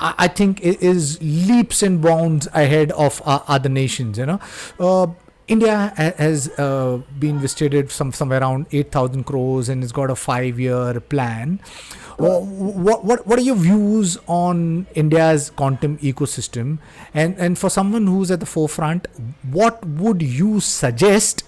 I, 0.00 0.14
I 0.18 0.28
think 0.28 0.60
is 0.60 1.18
leaps 1.22 1.82
and 1.82 2.02
bounds 2.02 2.48
ahead 2.52 2.92
of 2.92 3.22
other 3.24 3.68
nations. 3.68 4.18
You 4.18 4.26
know 4.26 4.40
uh, 4.80 5.06
India 5.48 5.92
has 5.96 6.48
uh, 6.58 7.00
been 7.20 7.38
visited 7.38 7.90
some 7.90 8.12
somewhere 8.12 8.40
around 8.40 8.66
8,000 8.72 9.24
crores 9.24 9.68
and 9.68 9.84
it's 9.84 9.92
got 9.92 10.10
a 10.10 10.16
five 10.16 10.58
year 10.58 10.98
plan. 11.00 11.60
What, 12.16 13.04
what, 13.04 13.26
what 13.26 13.38
are 13.38 13.42
your 13.42 13.54
views 13.56 14.18
on 14.26 14.86
India's 14.94 15.50
quantum 15.50 15.98
ecosystem? 15.98 16.78
And, 17.14 17.38
and 17.38 17.58
for 17.58 17.70
someone 17.70 18.06
who's 18.06 18.30
at 18.30 18.40
the 18.40 18.46
forefront, 18.46 19.06
what 19.44 19.84
would 19.84 20.22
you 20.22 20.60
suggest 20.60 21.44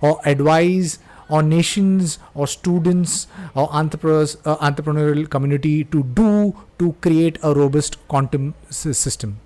or 0.00 0.20
advise 0.26 0.98
or 1.30 1.42
nations 1.42 2.18
or 2.34 2.46
students 2.46 3.28
or 3.54 3.72
entrepreneurs, 3.72 4.36
uh, 4.44 4.56
entrepreneurial 4.56 5.28
community 5.30 5.84
to 5.84 6.02
do 6.02 6.54
to 6.78 6.92
create 7.00 7.38
a 7.42 7.54
robust 7.54 7.96
quantum 8.08 8.54
system? 8.70 9.40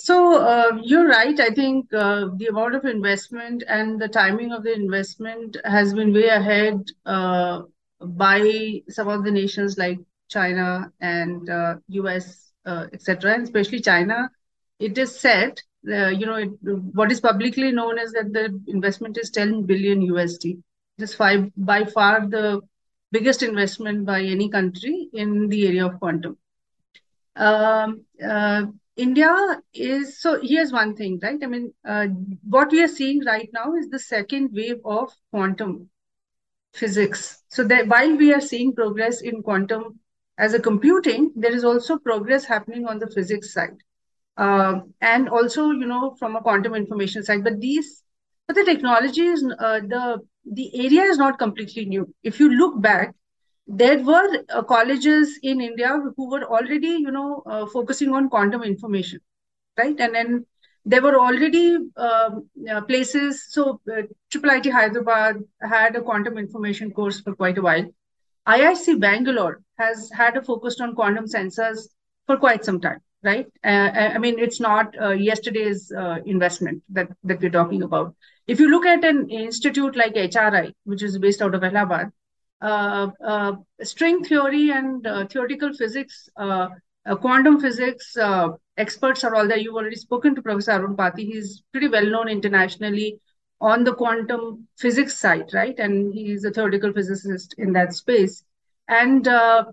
So 0.00 0.40
uh, 0.40 0.78
you're 0.80 1.08
right. 1.08 1.38
I 1.40 1.50
think 1.50 1.92
uh, 1.92 2.28
the 2.36 2.46
amount 2.46 2.76
of 2.76 2.84
investment 2.84 3.64
and 3.66 4.00
the 4.00 4.06
timing 4.06 4.52
of 4.52 4.62
the 4.62 4.72
investment 4.72 5.56
has 5.64 5.92
been 5.92 6.12
way 6.12 6.28
ahead 6.28 6.84
uh, 7.04 7.62
by 8.00 8.82
some 8.88 9.08
of 9.08 9.24
the 9.24 9.32
nations 9.32 9.76
like 9.76 9.98
China 10.28 10.92
and 11.00 11.48
US, 11.88 12.52
uh, 12.64 12.68
uh, 12.70 12.86
etc. 12.92 13.34
And 13.34 13.42
especially 13.42 13.80
China. 13.80 14.30
It 14.78 14.96
is 14.96 15.18
said, 15.18 15.60
uh, 15.90 16.08
you 16.10 16.26
know, 16.26 16.36
it, 16.36 16.50
what 16.62 17.10
is 17.10 17.20
publicly 17.20 17.72
known 17.72 17.98
is 17.98 18.12
that 18.12 18.32
the 18.32 18.56
investment 18.68 19.18
is 19.18 19.30
10 19.30 19.64
billion 19.64 20.00
USD. 20.00 20.62
Just 21.00 21.16
five 21.16 21.50
by 21.56 21.84
far 21.84 22.24
the 22.24 22.60
biggest 23.10 23.42
investment 23.42 24.06
by 24.06 24.22
any 24.22 24.48
country 24.48 25.08
in 25.12 25.48
the 25.48 25.66
area 25.66 25.86
of 25.86 25.98
quantum. 25.98 26.36
Um, 27.34 28.04
India 28.98 29.32
is 29.72 30.20
so 30.20 30.40
here's 30.42 30.72
one 30.72 30.94
thing, 30.96 31.20
right? 31.22 31.38
I 31.42 31.46
mean, 31.46 31.72
uh, 31.86 32.08
what 32.44 32.70
we 32.72 32.82
are 32.82 32.88
seeing 32.88 33.24
right 33.24 33.48
now 33.54 33.74
is 33.74 33.88
the 33.88 33.98
second 33.98 34.50
wave 34.52 34.80
of 34.84 35.12
quantum 35.30 35.88
physics. 36.74 37.42
So 37.48 37.64
that 37.64 37.88
while 37.88 38.16
we 38.16 38.34
are 38.34 38.40
seeing 38.40 38.74
progress 38.74 39.22
in 39.22 39.42
quantum 39.42 40.00
as 40.38 40.54
a 40.54 40.60
computing, 40.60 41.32
there 41.36 41.52
is 41.54 41.64
also 41.64 41.98
progress 41.98 42.44
happening 42.44 42.86
on 42.86 42.98
the 42.98 43.10
physics 43.10 43.52
side. 43.54 43.78
Uh, 44.36 44.80
and 45.00 45.28
also, 45.28 45.70
you 45.70 45.86
know, 45.86 46.16
from 46.18 46.36
a 46.36 46.42
quantum 46.42 46.74
information 46.74 47.24
side. 47.24 47.44
But 47.44 47.60
these, 47.60 48.02
but 48.46 48.56
the 48.56 48.64
technology 48.64 49.22
is 49.22 49.44
uh, 49.58 49.80
the 49.80 50.20
the 50.52 50.86
area 50.86 51.02
is 51.02 51.18
not 51.18 51.38
completely 51.38 51.86
new. 51.86 52.12
If 52.22 52.40
you 52.40 52.48
look 52.50 52.80
back, 52.80 53.14
there 53.68 54.02
were 54.02 54.44
uh, 54.48 54.62
colleges 54.62 55.38
in 55.42 55.60
India 55.60 56.00
who 56.16 56.30
were 56.30 56.44
already, 56.44 56.88
you 56.88 57.10
know, 57.10 57.42
uh, 57.44 57.66
focusing 57.66 58.14
on 58.14 58.30
quantum 58.30 58.62
information, 58.62 59.20
right? 59.76 59.94
And 60.00 60.14
then 60.14 60.46
there 60.86 61.02
were 61.02 61.18
already 61.18 61.76
um, 61.98 62.48
uh, 62.70 62.80
places. 62.80 63.44
So, 63.50 63.80
uh, 63.92 64.02
Hyderabad 64.42 65.36
had 65.60 65.96
a 65.96 66.00
quantum 66.00 66.38
information 66.38 66.90
course 66.90 67.20
for 67.20 67.34
quite 67.34 67.58
a 67.58 67.62
while. 67.62 67.84
IISc 68.48 68.98
Bangalore 68.98 69.60
has 69.78 70.10
had 70.14 70.38
a 70.38 70.42
focus 70.42 70.80
on 70.80 70.94
quantum 70.94 71.26
sensors 71.26 71.88
for 72.26 72.38
quite 72.38 72.64
some 72.64 72.80
time, 72.80 73.00
right? 73.22 73.46
Uh, 73.62 73.90
I 74.14 74.16
mean, 74.16 74.38
it's 74.38 74.60
not 74.60 74.94
uh, 74.98 75.10
yesterday's 75.10 75.92
investment 76.24 76.82
that 76.88 77.10
that 77.24 77.42
we're 77.42 77.50
talking 77.50 77.82
about. 77.82 78.14
If 78.46 78.60
you 78.60 78.70
look 78.70 78.86
at 78.86 79.04
an 79.04 79.28
institute 79.28 79.94
like 79.94 80.14
HRI, 80.14 80.72
which 80.84 81.02
is 81.02 81.18
based 81.18 81.42
out 81.42 81.54
of 81.54 81.62
Allahabad, 81.62 82.06
uh, 82.06 82.06
uh, 82.06 82.27
string 83.82 84.24
theory 84.24 84.70
and 84.70 85.06
uh, 85.06 85.26
theoretical 85.26 85.72
physics, 85.72 86.28
quantum 87.20 87.60
physics 87.60 88.16
experts 88.76 89.24
are 89.24 89.34
all 89.34 89.48
there. 89.48 89.58
You've 89.58 89.74
already 89.74 89.96
spoken 89.96 90.34
to 90.34 90.42
Professor 90.42 90.72
Arun 90.72 90.96
Pati. 90.96 91.24
He's 91.24 91.62
pretty 91.72 91.88
well 91.88 92.06
known 92.06 92.28
internationally 92.28 93.18
on 93.60 93.82
the 93.82 93.92
quantum 93.92 94.68
physics 94.78 95.18
side, 95.18 95.52
right? 95.52 95.78
And 95.78 96.14
he's 96.14 96.44
a 96.44 96.50
theoretical 96.50 96.92
physicist 96.92 97.54
in 97.58 97.72
that 97.72 97.92
space. 97.92 98.44
And 98.88 99.26
uh, 99.26 99.64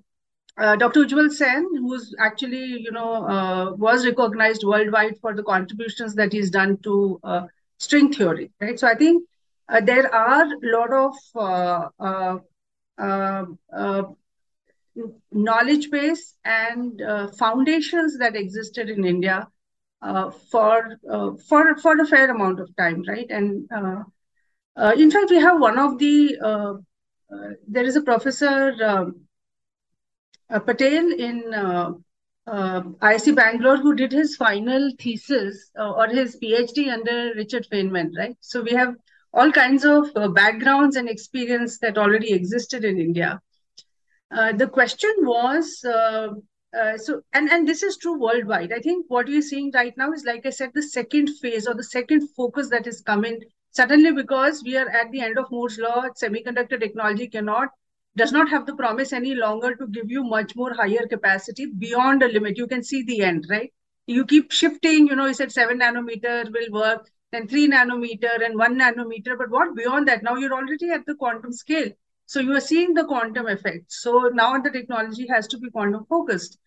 uh, 0.57 0.75
Dr. 0.75 1.01
Ujjwal 1.01 1.31
Sen, 1.31 1.67
who's 1.77 2.15
actually, 2.19 2.65
you 2.65 2.91
know, 2.91 3.27
uh, 3.27 3.71
was 3.73 4.05
recognized 4.05 4.63
worldwide 4.63 5.17
for 5.19 5.35
the 5.35 5.43
contributions 5.43 6.15
that 6.15 6.33
he's 6.33 6.49
done 6.49 6.77
to 6.77 7.19
string 7.77 8.11
theory, 8.11 8.51
right? 8.59 8.79
So 8.79 8.87
I 8.87 8.95
think 8.95 9.23
there 9.83 10.13
are 10.13 10.45
a 10.45 10.57
lot 10.63 10.93
of 10.93 11.15
uh, 11.35 11.89
uh, 11.99 12.37
knowledge 15.31 15.91
base 15.91 16.35
and 16.45 17.01
uh, 17.01 17.27
foundations 17.31 18.17
that 18.19 18.35
existed 18.35 18.89
in 18.89 19.05
India 19.05 19.47
for 20.51 20.99
for 21.47 21.75
for 21.77 21.99
a 21.99 22.07
fair 22.07 22.29
amount 22.29 22.59
of 22.59 22.75
time, 22.75 23.03
right? 23.07 23.27
And 23.29 23.69
in 24.97 25.11
fact, 25.11 25.29
we 25.29 25.37
have 25.37 25.59
one 25.59 25.79
of 25.79 25.97
the 25.97 26.37
there 27.67 27.83
is 27.83 27.95
a 27.95 28.01
professor 28.01 28.73
um, 28.83 29.25
Patel 30.49 31.11
in 31.11 31.53
uh, 31.53 31.91
uh, 32.47 32.81
IISc 32.81 33.35
Bangalore 33.35 33.77
who 33.77 33.95
did 33.95 34.11
his 34.11 34.35
final 34.35 34.91
thesis 34.99 35.71
uh, 35.77 35.91
or 35.91 36.07
his 36.07 36.37
PhD 36.37 36.91
under 36.91 37.33
Richard 37.35 37.67
Feynman, 37.71 38.11
right? 38.17 38.37
So 38.41 38.61
we 38.61 38.71
have 38.71 38.95
all 39.35 39.51
kinds 39.51 39.85
of 39.85 40.09
uh, 40.15 40.27
backgrounds 40.29 40.95
and 40.95 41.07
experience 41.07 41.77
that 41.79 41.97
already 41.97 42.33
existed 42.33 42.83
in 42.83 42.99
India. 42.99 43.39
Uh, 44.31 44.53
the 44.53 44.67
question 44.67 45.13
was 45.19 45.83
uh, 45.85 46.29
uh, 46.75 46.97
so, 46.97 47.21
and, 47.31 47.49
and 47.49 47.67
this 47.67 47.83
is 47.83 47.97
true 47.97 48.19
worldwide. 48.19 48.73
I 48.73 48.79
think 48.79 49.05
what 49.07 49.27
we're 49.27 49.41
seeing 49.41 49.71
right 49.73 49.93
now 49.97 50.11
is, 50.11 50.25
like 50.25 50.45
I 50.45 50.49
said, 50.49 50.71
the 50.73 50.83
second 50.83 51.29
phase 51.41 51.67
or 51.67 51.73
the 51.73 51.83
second 51.83 52.27
focus 52.35 52.69
that 52.69 52.85
is 52.85 53.01
coming 53.01 53.39
suddenly 53.71 54.11
because 54.11 54.61
we 54.63 54.75
are 54.77 54.89
at 54.89 55.11
the 55.11 55.21
end 55.21 55.37
of 55.37 55.49
Moore's 55.51 55.77
law. 55.77 56.05
Semiconductor 56.21 56.79
technology 56.79 57.27
cannot 57.27 57.69
does 58.17 58.31
not 58.31 58.49
have 58.49 58.65
the 58.65 58.75
promise 58.75 59.11
any 59.11 59.35
longer 59.35 59.75
to 59.75 59.87
give 59.87 60.09
you 60.09 60.23
much 60.23 60.55
more 60.55 60.73
higher 60.73 61.05
capacity 61.05 61.65
beyond 61.65 62.23
a 62.23 62.29
limit. 62.29 62.57
You 62.57 62.67
can 62.67 62.81
see 62.81 63.03
the 63.03 63.21
end, 63.21 63.45
right? 63.49 63.73
You 64.07 64.25
keep 64.25 64.51
shifting. 64.51 65.07
You 65.07 65.15
know, 65.15 65.25
you 65.25 65.33
said 65.33 65.51
seven 65.51 65.79
nanometer 65.79 66.49
will 66.51 66.71
work 66.71 67.09
then 67.35 67.47
3 67.47 67.69
nanometer 67.69 68.45
and 68.45 68.57
1 68.57 68.79
nanometer. 68.79 69.37
But 69.37 69.49
what 69.49 69.75
beyond 69.75 70.07
that? 70.07 70.23
Now 70.23 70.35
you're 70.35 70.53
already 70.53 70.89
at 70.91 71.05
the 71.05 71.15
quantum 71.15 71.51
scale. 71.51 71.91
So 72.25 72.39
you 72.39 72.53
are 72.53 72.61
seeing 72.61 72.93
the 72.93 73.05
quantum 73.05 73.47
effect. 73.47 73.91
So 73.91 74.29
now 74.33 74.59
the 74.59 74.71
technology 74.71 75.27
has 75.27 75.47
to 75.49 75.57
be 75.57 75.69
quantum 75.69 76.05
focused. 76.05 76.57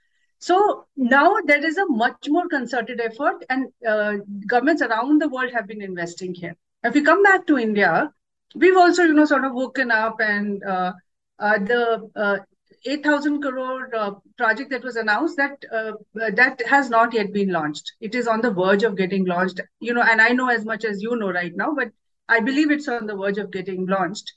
So 0.41 0.87
now 0.97 1.37
there 1.45 1.65
is 1.65 1.79
a 1.79 1.87
much 1.89 2.29
more 2.29 2.47
concerted 2.49 3.01
effort, 3.01 3.45
and 3.51 3.67
uh, 3.87 4.19
governments 4.47 4.83
around 4.83 5.21
the 5.21 5.29
world 5.29 5.51
have 5.53 5.67
been 5.67 5.83
investing 5.83 6.33
here. 6.33 6.55
If 6.85 6.95
we 6.95 7.03
come 7.03 7.25
back 7.25 7.47
to 7.49 7.59
India, 7.59 8.13
we've 8.55 8.77
also, 8.77 9.03
you 9.03 9.15
know, 9.15 9.25
sort 9.25 9.45
of 9.45 9.53
woken 9.53 9.91
up, 9.91 10.21
and 10.21 10.63
uh, 10.63 10.93
uh, 11.41 11.59
the 11.59 12.09
uh, 12.15 12.39
8,000 12.85 13.43
crore 13.43 13.95
uh, 13.95 14.13
project 14.37 14.71
that 14.71 14.85
was 14.85 14.97
announced 14.97 15.37
that 15.37 15.65
uh, 15.73 15.93
that 16.15 16.63
has 16.67 16.91
not 16.91 17.13
yet 17.13 17.33
been 17.33 17.51
launched. 17.51 17.93
It 18.01 18.15
is 18.15 18.27
on 18.29 18.41
the 18.41 18.51
verge 18.51 18.83
of 18.83 18.97
getting 18.97 19.25
launched. 19.25 19.61
You 19.81 19.95
know, 19.95 20.03
and 20.03 20.21
I 20.21 20.31
know 20.31 20.49
as 20.49 20.65
much 20.65 20.85
as 20.85 21.03
you 21.03 21.17
know 21.17 21.31
right 21.31 21.55
now, 21.55 21.75
but 21.75 21.91
I 22.29 22.41
believe 22.41 22.71
it's 22.71 22.89
on 22.89 23.07
the 23.07 23.17
verge 23.17 23.39
of 23.39 23.51
getting 23.51 23.87
launched. 23.87 24.33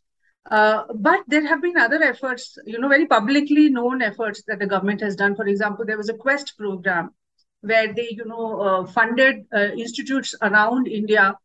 Uh, 0.50 0.84
but 0.96 1.22
there 1.28 1.46
have 1.46 1.62
been 1.62 1.78
other 1.78 2.02
efforts, 2.02 2.58
you 2.66 2.80
know, 2.80 2.88
very 2.88 3.06
publicly 3.06 3.70
known 3.70 4.02
efforts 4.02 4.42
that 4.48 4.60
the 4.60 4.66
government 4.66 5.02
has 5.02 5.16
done. 5.16 5.36
For 5.36 5.46
example, 5.46 5.86
there 5.86 5.98
was 5.98 6.10
a 6.10 6.16
Quest 6.16 6.58
program 6.58 7.12
where 7.62 7.94
they, 7.94 8.10
you 8.12 8.26
know, 8.26 8.60
uh, 8.60 8.86
funded 8.86 9.46
uh, 9.54 9.70
institutes 9.78 10.34
around 10.42 10.88
India 10.88 11.36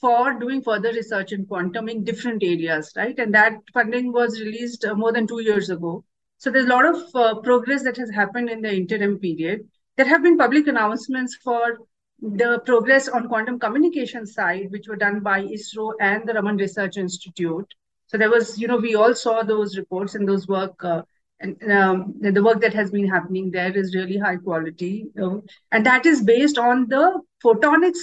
for 0.00 0.34
doing 0.34 0.60
further 0.60 0.92
research 0.92 1.32
in 1.32 1.46
quantum 1.46 1.88
in 1.88 2.04
different 2.04 2.42
areas, 2.42 2.92
right? 2.96 3.18
And 3.18 3.32
that 3.34 3.54
funding 3.72 4.12
was 4.12 4.40
released 4.40 4.84
uh, 4.84 4.94
more 4.94 5.12
than 5.12 5.26
two 5.26 5.40
years 5.40 5.70
ago. 5.70 6.04
So 6.42 6.50
there's 6.50 6.66
a 6.66 6.70
lot 6.70 6.84
of 6.84 6.96
uh, 7.14 7.40
progress 7.40 7.84
that 7.84 7.96
has 7.98 8.10
happened 8.10 8.50
in 8.50 8.62
the 8.62 8.74
interim 8.74 9.16
period. 9.20 9.60
There 9.96 10.08
have 10.08 10.24
been 10.24 10.36
public 10.36 10.66
announcements 10.66 11.36
for 11.36 11.78
the 12.20 12.60
progress 12.66 13.06
on 13.06 13.28
quantum 13.28 13.60
communication 13.60 14.26
side, 14.26 14.72
which 14.72 14.88
were 14.88 14.96
done 14.96 15.20
by 15.20 15.44
ISRO 15.44 15.92
and 16.00 16.28
the 16.28 16.34
Raman 16.34 16.56
Research 16.56 16.96
Institute. 16.96 17.72
So 18.08 18.18
there 18.18 18.28
was, 18.28 18.58
you 18.58 18.66
know, 18.66 18.76
we 18.76 18.96
all 18.96 19.14
saw 19.14 19.44
those 19.44 19.78
reports 19.78 20.16
and 20.16 20.28
those 20.28 20.48
work, 20.48 20.84
uh, 20.84 21.02
and 21.38 21.62
um, 21.70 22.14
the 22.20 22.42
work 22.42 22.60
that 22.62 22.74
has 22.74 22.90
been 22.90 23.08
happening 23.08 23.52
there 23.52 23.76
is 23.76 23.94
really 23.94 24.18
high 24.18 24.36
quality, 24.36 25.06
uh, 25.22 25.36
and 25.70 25.86
that 25.86 26.06
is 26.06 26.22
based 26.22 26.58
on 26.58 26.88
the 26.88 27.20
photonics 27.44 28.00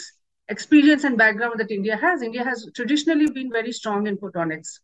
experience 0.47 1.03
and 1.03 1.17
background 1.17 1.59
that 1.59 1.71
India 1.71 1.97
has. 1.97 2.21
India 2.21 2.45
has 2.45 2.65
traditionally 2.73 3.29
been 3.29 3.51
very 3.51 3.73
strong 3.73 4.07
in 4.07 4.15
photonics. 4.15 4.79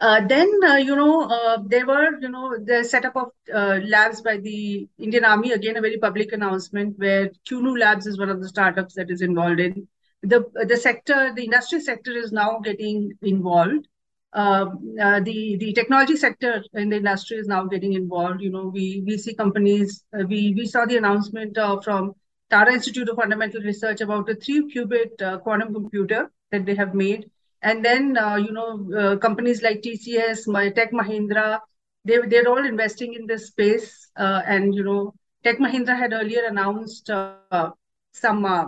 Uh, 0.00 0.26
then, 0.26 0.48
uh, 0.64 0.76
you 0.76 0.96
know, 0.96 1.28
uh, 1.28 1.58
there 1.66 1.86
were, 1.86 2.18
you 2.20 2.30
know, 2.30 2.56
the 2.64 2.82
setup 2.82 3.14
of 3.16 3.28
uh, 3.54 3.80
labs 3.84 4.22
by 4.22 4.38
the 4.38 4.88
Indian 4.98 5.26
Army, 5.26 5.52
again, 5.52 5.76
a 5.76 5.80
very 5.82 5.98
public 5.98 6.32
announcement 6.32 6.98
where 6.98 7.30
QNU 7.46 7.78
Labs 7.78 8.06
is 8.06 8.18
one 8.18 8.30
of 8.30 8.40
the 8.40 8.48
startups 8.48 8.94
that 8.94 9.10
is 9.10 9.20
involved 9.20 9.60
in. 9.60 9.86
The, 10.22 10.46
the 10.66 10.78
sector, 10.78 11.34
the 11.34 11.44
industry 11.44 11.80
sector 11.80 12.12
is 12.12 12.32
now 12.32 12.60
getting 12.60 13.12
involved. 13.20 13.88
Uh, 14.32 14.70
uh, 14.98 15.20
the, 15.20 15.56
the 15.58 15.74
technology 15.74 16.16
sector 16.16 16.64
in 16.72 16.88
the 16.88 16.96
industry 16.96 17.36
is 17.36 17.46
now 17.46 17.64
getting 17.66 17.92
involved. 17.92 18.40
You 18.40 18.52
know, 18.52 18.68
we, 18.68 19.02
we 19.06 19.18
see 19.18 19.34
companies, 19.34 20.02
we, 20.14 20.54
we 20.56 20.66
saw 20.66 20.86
the 20.86 20.96
announcement 20.96 21.58
from 21.84 22.14
Tata 22.48 22.70
Institute 22.70 23.10
of 23.10 23.16
Fundamental 23.16 23.60
Research 23.60 24.00
about 24.00 24.30
a 24.30 24.34
three 24.34 24.72
qubit 24.74 25.42
quantum 25.42 25.74
computer 25.74 26.30
that 26.52 26.64
they 26.64 26.74
have 26.74 26.94
made 26.94 27.30
and 27.62 27.84
then, 27.84 28.16
uh, 28.16 28.36
you 28.36 28.52
know, 28.52 28.90
uh, 28.98 29.16
companies 29.16 29.62
like 29.62 29.82
TCS, 29.82 30.74
Tech 30.74 30.92
Mahindra, 30.92 31.60
they, 32.04 32.18
they're 32.18 32.48
all 32.48 32.64
investing 32.64 33.14
in 33.14 33.26
this 33.26 33.48
space. 33.48 34.08
Uh, 34.16 34.42
and, 34.46 34.74
you 34.74 34.82
know, 34.82 35.14
Tech 35.44 35.58
Mahindra 35.58 35.96
had 35.96 36.12
earlier 36.12 36.44
announced 36.46 37.10
uh, 37.10 37.70
some 38.12 38.44
uh, 38.44 38.66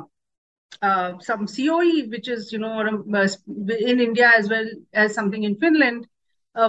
uh, 0.80 1.18
some 1.20 1.46
COE, 1.46 2.08
which 2.08 2.28
is, 2.28 2.52
you 2.52 2.58
know, 2.58 2.80
in 2.80 4.00
India 4.00 4.30
as 4.36 4.48
well 4.48 4.66
as 4.92 5.14
something 5.14 5.44
in 5.44 5.56
Finland 5.56 6.06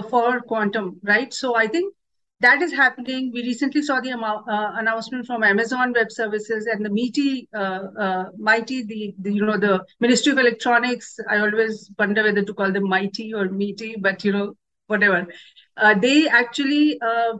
for 0.08 0.40
quantum, 0.40 1.00
right? 1.02 1.32
So 1.32 1.56
I 1.56 1.66
think 1.66 1.94
that 2.40 2.62
is 2.62 2.72
happening. 2.72 3.30
We 3.32 3.42
recently 3.42 3.82
saw 3.82 4.00
the 4.00 4.12
uh, 4.12 4.72
announcement 4.76 5.26
from 5.26 5.42
Amazon 5.42 5.92
Web 5.92 6.10
Services 6.10 6.66
and 6.66 6.84
the 6.84 6.90
MITI, 6.90 7.48
uh, 7.54 7.80
uh, 7.98 8.24
the, 8.36 9.14
the, 9.18 9.32
you 9.32 9.44
know 9.46 9.56
the 9.56 9.84
Ministry 10.00 10.32
of 10.32 10.38
Electronics. 10.38 11.18
I 11.28 11.38
always 11.38 11.90
wonder 11.98 12.22
whether 12.22 12.42
to 12.42 12.54
call 12.54 12.72
them 12.72 12.88
MITI 12.88 13.34
or 13.34 13.48
MITI, 13.48 13.96
but 14.00 14.24
you 14.24 14.32
know 14.32 14.54
whatever. 14.88 15.26
Uh, 15.76 15.94
they 15.94 16.28
actually 16.28 17.00
uh, 17.00 17.34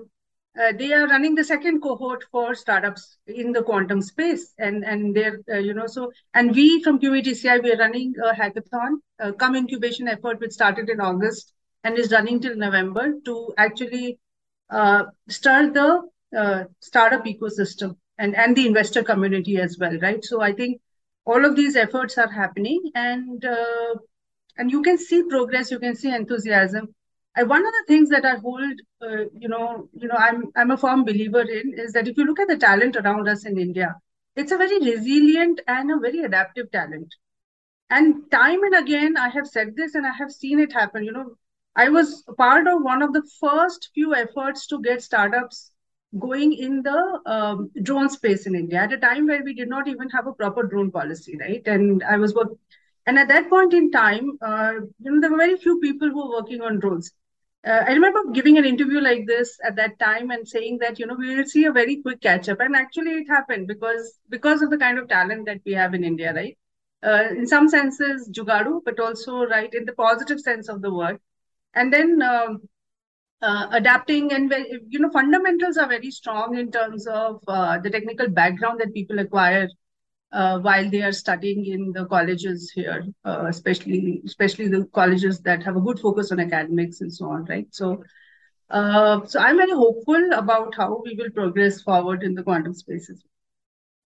uh, 0.60 0.72
they 0.78 0.92
are 0.92 1.08
running 1.08 1.34
the 1.34 1.44
second 1.44 1.80
cohort 1.80 2.24
for 2.30 2.54
startups 2.54 3.18
in 3.26 3.52
the 3.52 3.62
quantum 3.62 4.00
space, 4.00 4.54
and 4.58 4.84
and 4.84 5.14
they're 5.14 5.40
you 5.60 5.74
know 5.74 5.86
so 5.86 6.12
and 6.34 6.54
we 6.54 6.82
from 6.82 7.00
QETCI 7.00 7.62
we 7.62 7.72
are 7.72 7.78
running 7.78 8.14
a 8.24 8.32
hackathon, 8.32 8.98
a 9.18 9.32
come 9.32 9.56
incubation 9.56 10.08
effort 10.08 10.40
which 10.40 10.52
started 10.52 10.88
in 10.88 11.00
August 11.00 11.52
and 11.82 11.98
is 11.98 12.12
running 12.12 12.40
till 12.40 12.56
November 12.56 13.12
to 13.24 13.52
actually 13.58 14.18
uh, 14.70 15.04
start 15.28 15.74
the 15.74 16.02
uh, 16.36 16.64
startup 16.80 17.24
ecosystem 17.24 17.96
and, 18.18 18.34
and 18.36 18.56
the 18.56 18.66
investor 18.66 19.02
community 19.02 19.58
as 19.58 19.78
well, 19.78 19.96
right? 20.00 20.24
So 20.24 20.40
I 20.40 20.52
think 20.52 20.80
all 21.24 21.44
of 21.44 21.56
these 21.56 21.76
efforts 21.76 22.18
are 22.18 22.30
happening 22.30 22.90
and 22.94 23.44
uh, 23.44 23.94
and 24.56 24.70
you 24.70 24.82
can 24.82 24.98
see 24.98 25.22
progress, 25.24 25.70
you 25.70 25.78
can 25.78 25.96
see 25.96 26.14
enthusiasm. 26.14 26.94
One 27.36 27.66
of 27.66 27.72
the 27.72 27.84
things 27.88 28.10
that 28.10 28.24
I 28.24 28.36
hold, 28.36 28.80
uh, 29.02 29.24
you 29.36 29.48
know, 29.48 29.88
you 29.92 30.06
know, 30.06 30.14
I'm 30.16 30.44
I'm 30.54 30.70
a 30.70 30.76
firm 30.76 31.04
believer 31.04 31.40
in 31.40 31.74
is 31.76 31.92
that 31.92 32.06
if 32.06 32.16
you 32.16 32.24
look 32.24 32.38
at 32.38 32.48
the 32.48 32.56
talent 32.56 32.96
around 32.96 33.28
us 33.28 33.44
in 33.44 33.58
India, 33.58 33.96
it's 34.36 34.52
a 34.52 34.56
very 34.56 34.78
resilient 34.78 35.60
and 35.66 35.90
a 35.90 35.98
very 35.98 36.20
adaptive 36.20 36.70
talent. 36.70 37.12
And 37.90 38.30
time 38.30 38.62
and 38.62 38.74
again, 38.76 39.16
I 39.16 39.28
have 39.30 39.46
said 39.48 39.74
this 39.76 39.94
and 39.94 40.06
I 40.06 40.12
have 40.12 40.30
seen 40.30 40.60
it 40.60 40.72
happen. 40.72 41.04
You 41.04 41.12
know, 41.12 41.36
I 41.76 41.88
was 41.88 42.22
part 42.38 42.66
of 42.66 42.82
one 42.82 43.02
of 43.02 43.12
the 43.12 43.22
first 43.40 43.90
few 43.94 44.14
efforts 44.14 44.66
to 44.68 44.80
get 44.82 45.02
startups 45.02 45.72
going 46.18 46.52
in 46.52 46.82
the 46.82 47.20
um, 47.26 47.70
drone 47.82 48.08
space 48.08 48.46
in 48.46 48.54
India 48.54 48.78
at 48.80 48.92
a 48.92 48.98
time 48.98 49.26
where 49.26 49.42
we 49.42 49.54
did 49.54 49.68
not 49.68 49.88
even 49.88 50.08
have 50.10 50.26
a 50.26 50.32
proper 50.32 50.62
drone 50.62 50.90
policy, 50.90 51.36
right? 51.40 51.62
And 51.66 52.02
I 52.04 52.16
was 52.16 52.32
and 53.06 53.18
at 53.18 53.28
that 53.28 53.50
point 53.50 53.74
in 53.74 53.90
time, 53.90 54.38
uh, 54.40 54.74
you 55.00 55.10
know, 55.12 55.20
there 55.20 55.30
were 55.30 55.36
very 55.38 55.56
few 55.56 55.80
people 55.80 56.08
who 56.10 56.28
were 56.28 56.36
working 56.40 56.62
on 56.62 56.78
drones. 56.80 57.12
Uh, 57.66 57.82
I 57.86 57.92
remember 57.92 58.30
giving 58.32 58.58
an 58.58 58.64
interview 58.64 59.00
like 59.00 59.26
this 59.26 59.58
at 59.64 59.76
that 59.76 59.98
time 59.98 60.30
and 60.30 60.46
saying 60.46 60.78
that 60.78 60.98
you 60.98 61.06
know 61.06 61.14
we 61.14 61.34
will 61.34 61.46
see 61.46 61.64
a 61.64 61.72
very 61.72 61.96
quick 62.02 62.20
catch 62.20 62.48
up, 62.48 62.60
and 62.60 62.76
actually 62.76 63.12
it 63.12 63.28
happened 63.28 63.68
because 63.68 64.18
because 64.28 64.62
of 64.62 64.70
the 64.70 64.78
kind 64.78 64.98
of 64.98 65.08
talent 65.08 65.46
that 65.46 65.60
we 65.64 65.72
have 65.72 65.94
in 65.94 66.04
India, 66.04 66.32
right? 66.34 66.56
Uh, 67.02 67.28
in 67.30 67.46
some 67.46 67.68
senses, 67.68 68.28
jugadu, 68.30 68.80
but 68.84 69.00
also 69.00 69.44
right 69.46 69.72
in 69.74 69.84
the 69.84 69.92
positive 69.92 70.40
sense 70.40 70.68
of 70.68 70.80
the 70.82 70.92
word 70.92 71.18
and 71.74 71.92
then 71.92 72.22
um, 72.22 72.60
uh, 73.42 73.66
adapting 73.72 74.32
and 74.32 74.52
you 74.88 74.98
know 74.98 75.10
fundamentals 75.10 75.76
are 75.76 75.88
very 75.88 76.10
strong 76.10 76.56
in 76.56 76.70
terms 76.70 77.06
of 77.06 77.42
uh, 77.48 77.78
the 77.78 77.90
technical 77.90 78.28
background 78.28 78.80
that 78.80 78.94
people 78.94 79.18
acquire 79.18 79.68
uh, 80.32 80.58
while 80.60 80.88
they 80.90 81.02
are 81.02 81.12
studying 81.12 81.64
in 81.66 81.92
the 81.92 82.06
colleges 82.06 82.70
here 82.74 83.04
uh, 83.24 83.44
especially 83.48 84.22
especially 84.24 84.68
the 84.68 84.84
colleges 84.94 85.40
that 85.40 85.62
have 85.62 85.76
a 85.76 85.80
good 85.80 85.98
focus 86.00 86.32
on 86.32 86.40
academics 86.40 87.00
and 87.00 87.12
so 87.12 87.26
on 87.26 87.44
right? 87.44 87.66
So 87.70 88.02
uh, 88.70 89.20
so 89.26 89.38
i'm 89.40 89.58
very 89.58 89.72
hopeful 89.72 90.30
about 90.32 90.74
how 90.74 91.02
we 91.04 91.14
will 91.16 91.30
progress 91.30 91.82
forward 91.82 92.22
in 92.22 92.34
the 92.34 92.42
quantum 92.42 92.72
spaces. 92.72 93.22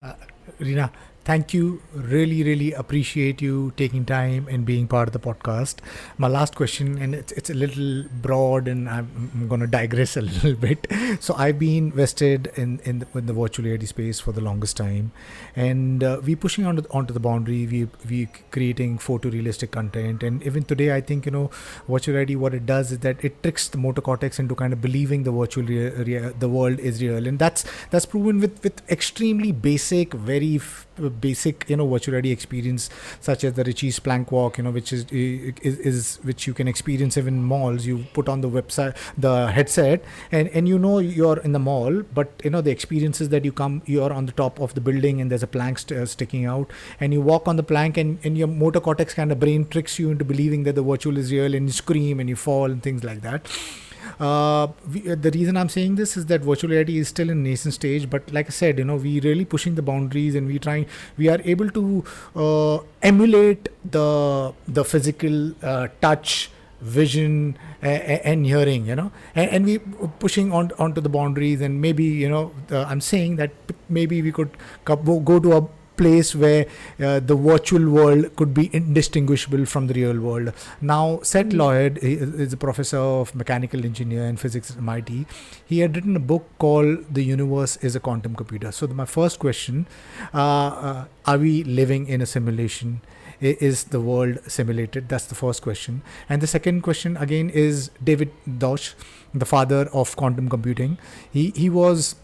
Uh, 0.01 0.13
Reena, 0.59 0.89
thank 1.25 1.53
you. 1.53 1.81
Really, 1.93 2.43
really 2.43 2.71
appreciate 2.73 3.41
you 3.41 3.73
taking 3.75 4.05
time 4.05 4.47
and 4.49 4.65
being 4.65 4.87
part 4.87 5.07
of 5.09 5.13
the 5.13 5.19
podcast. 5.19 5.75
My 6.17 6.27
last 6.27 6.55
question, 6.55 6.97
and 7.01 7.13
it's, 7.15 7.31
it's 7.33 7.49
a 7.49 7.53
little 7.53 8.05
broad, 8.21 8.67
and 8.67 8.87
I'm, 8.87 9.31
I'm 9.33 9.47
going 9.47 9.61
to 9.61 9.67
digress 9.67 10.15
a 10.15 10.21
little 10.29 10.53
bit. 10.53 10.87
So 11.19 11.33
I've 11.35 11.59
been 11.59 11.91
vested 11.91 12.51
in 12.55 12.79
in 12.85 12.99
the, 12.99 13.07
in 13.15 13.25
the 13.25 13.33
virtual 13.33 13.65
reality 13.65 13.85
space 13.87 14.19
for 14.19 14.31
the 14.31 14.41
longest 14.41 14.77
time, 14.77 15.11
and 15.55 16.03
uh, 16.03 16.21
we 16.23 16.35
pushing 16.35 16.65
onto 16.65 16.83
onto 16.91 17.13
the 17.13 17.19
boundary. 17.19 17.65
We 17.67 17.87
we 18.09 18.27
creating 18.51 18.99
photorealistic 18.99 19.71
content, 19.71 20.23
and 20.23 20.43
even 20.43 20.63
today, 20.63 20.93
I 20.95 21.01
think 21.01 21.25
you 21.25 21.31
know 21.31 21.49
virtual 21.87 22.15
reality. 22.15 22.35
What 22.35 22.53
it 22.53 22.65
does 22.65 22.91
is 22.91 22.99
that 22.99 23.23
it 23.23 23.41
tricks 23.43 23.67
the 23.67 23.77
motor 23.77 24.01
cortex 24.01 24.39
into 24.39 24.55
kind 24.55 24.73
of 24.73 24.81
believing 24.81 25.23
the 25.23 25.31
virtual 25.31 25.63
rea- 25.65 25.89
rea- 26.09 26.33
the 26.39 26.49
world 26.49 26.79
is 26.79 27.01
real, 27.01 27.27
and 27.27 27.39
that's 27.39 27.65
that's 27.89 28.05
proven 28.05 28.39
with 28.39 28.63
with 28.63 28.81
extremely 28.89 29.51
basic, 29.51 30.13
very 30.13 30.55
f- 30.55 30.87
basic 31.21 31.69
you 31.69 31.77
know 31.77 31.87
virtual 31.87 32.13
reality 32.13 32.31
experience 32.31 32.89
such 33.19 33.43
as 33.43 33.53
the 33.53 33.63
Richie's 33.63 33.99
plank 33.99 34.31
walk 34.31 34.57
you 34.57 34.63
know 34.63 34.71
which 34.71 34.91
is, 34.93 35.05
is, 35.11 35.79
is 35.79 36.19
which 36.23 36.47
you 36.47 36.53
can 36.53 36.67
experience 36.67 37.17
even 37.17 37.43
malls. 37.43 37.85
You 37.85 38.05
put 38.13 38.29
on 38.29 38.41
the 38.41 38.49
website 38.49 38.95
the 39.17 39.47
headset 39.47 40.03
and 40.31 40.49
and 40.49 40.67
you 40.67 40.77
know 40.79 40.99
you're 40.99 41.39
in 41.39 41.51
the 41.51 41.59
mall 41.59 42.01
but 42.13 42.41
you 42.43 42.49
know 42.49 42.61
the 42.61 42.71
experiences 42.71 43.29
that 43.29 43.45
you 43.45 43.51
come 43.51 43.81
you're 43.85 44.11
on 44.11 44.25
the 44.25 44.31
top 44.31 44.59
of 44.59 44.73
the 44.73 44.81
building 44.81 45.21
and 45.21 45.31
there's 45.31 45.43
a 45.43 45.47
plank 45.47 45.79
st- 45.79 45.99
uh, 45.99 46.05
sticking 46.05 46.45
out. 46.45 46.69
And 46.99 47.13
you 47.13 47.21
walk 47.21 47.47
on 47.47 47.55
the 47.55 47.63
plank 47.63 47.97
and, 47.97 48.19
and 48.23 48.37
your 48.37 48.47
motor 48.47 48.79
cortex 48.79 49.13
kind 49.13 49.31
of 49.31 49.39
brain 49.39 49.67
tricks 49.67 49.99
you 49.99 50.09
into 50.11 50.25
believing 50.25 50.63
that 50.63 50.75
the 50.75 50.83
virtual 50.83 51.17
is 51.17 51.31
real 51.31 51.53
and 51.53 51.67
you 51.67 51.71
scream 51.71 52.19
and 52.19 52.29
you 52.29 52.35
fall 52.35 52.65
and 52.65 52.81
things 52.81 53.03
like 53.03 53.21
that 53.21 53.47
uh, 54.19 54.67
we, 54.91 55.11
uh, 55.11 55.15
the 55.15 55.31
reason 55.31 55.57
I'm 55.57 55.69
saying 55.69 55.95
this 55.95 56.15
is 56.17 56.25
that 56.27 56.41
virtual 56.41 56.69
reality 56.69 56.97
is 56.97 57.07
still 57.09 57.29
in 57.29 57.43
nascent 57.43 57.73
stage, 57.73 58.09
but 58.09 58.31
like 58.31 58.47
I 58.47 58.49
said, 58.49 58.79
you 58.79 58.85
know, 58.85 58.95
we 58.95 59.19
really 59.19 59.45
pushing 59.45 59.75
the 59.75 59.81
boundaries 59.81 60.35
and 60.35 60.47
we 60.47 60.59
trying, 60.59 60.85
we 61.17 61.27
are 61.29 61.39
able 61.43 61.69
to 61.69 62.03
uh, 62.35 62.79
emulate 63.01 63.69
the 63.83 64.53
the 64.67 64.83
physical 64.83 65.53
uh, 65.63 65.87
touch 66.01 66.49
vision 66.81 67.57
and 67.81 68.45
hearing 68.45 68.85
you 68.85 68.95
know 68.95 69.11
and, 69.33 69.65
we 69.65 69.77
pushing 70.19 70.51
on 70.51 70.71
onto 70.77 70.99
the 71.01 71.09
boundaries 71.09 71.61
and 71.61 71.81
maybe 71.81 72.03
you 72.03 72.29
know 72.29 72.51
i'm 72.71 72.99
saying 72.99 73.37
that 73.37 73.49
maybe 73.89 74.21
we 74.21 74.31
could 74.31 74.49
go 74.83 75.39
to 75.39 75.57
a 75.57 75.67
place 75.97 76.35
where 76.35 76.65
uh, 76.99 77.19
the 77.19 77.35
virtual 77.35 77.89
world 77.89 78.35
could 78.35 78.53
be 78.53 78.69
indistinguishable 78.73 79.65
from 79.65 79.87
the 79.87 79.93
real 79.93 80.19
world. 80.19 80.53
Now, 80.81 81.19
Seth 81.21 81.47
mm-hmm. 81.47 81.57
Lloyd 81.57 81.99
is 82.01 82.53
a 82.53 82.57
professor 82.57 82.97
of 82.97 83.33
mechanical 83.35 83.85
engineer 83.85 84.25
and 84.25 84.39
physics 84.39 84.71
at 84.71 84.77
MIT. 84.77 85.25
He 85.65 85.79
had 85.79 85.95
written 85.95 86.15
a 86.15 86.19
book 86.19 86.47
called 86.59 87.13
"The 87.13 87.23
Universe 87.23 87.77
Is 87.77 87.95
a 87.95 87.99
Quantum 87.99 88.35
Computer." 88.35 88.71
So, 88.71 88.87
my 88.87 89.05
first 89.05 89.39
question: 89.39 89.87
uh, 90.33 90.37
uh, 90.37 91.05
Are 91.25 91.37
we 91.37 91.63
living 91.63 92.07
in 92.07 92.21
a 92.21 92.25
simulation? 92.25 93.01
Is 93.41 93.85
the 93.85 93.99
world 93.99 94.39
simulated? 94.47 95.09
That's 95.09 95.25
the 95.25 95.35
first 95.35 95.61
question. 95.61 96.01
And 96.29 96.41
the 96.41 96.47
second 96.47 96.81
question 96.83 97.17
again 97.17 97.49
is 97.49 97.91
David 98.01 98.31
Deutsch, 98.59 98.93
the 99.33 99.45
father 99.45 99.89
of 99.91 100.15
quantum 100.15 100.47
computing. 100.49 100.97
He 101.31 101.51
he 101.55 101.69
was 101.69 102.15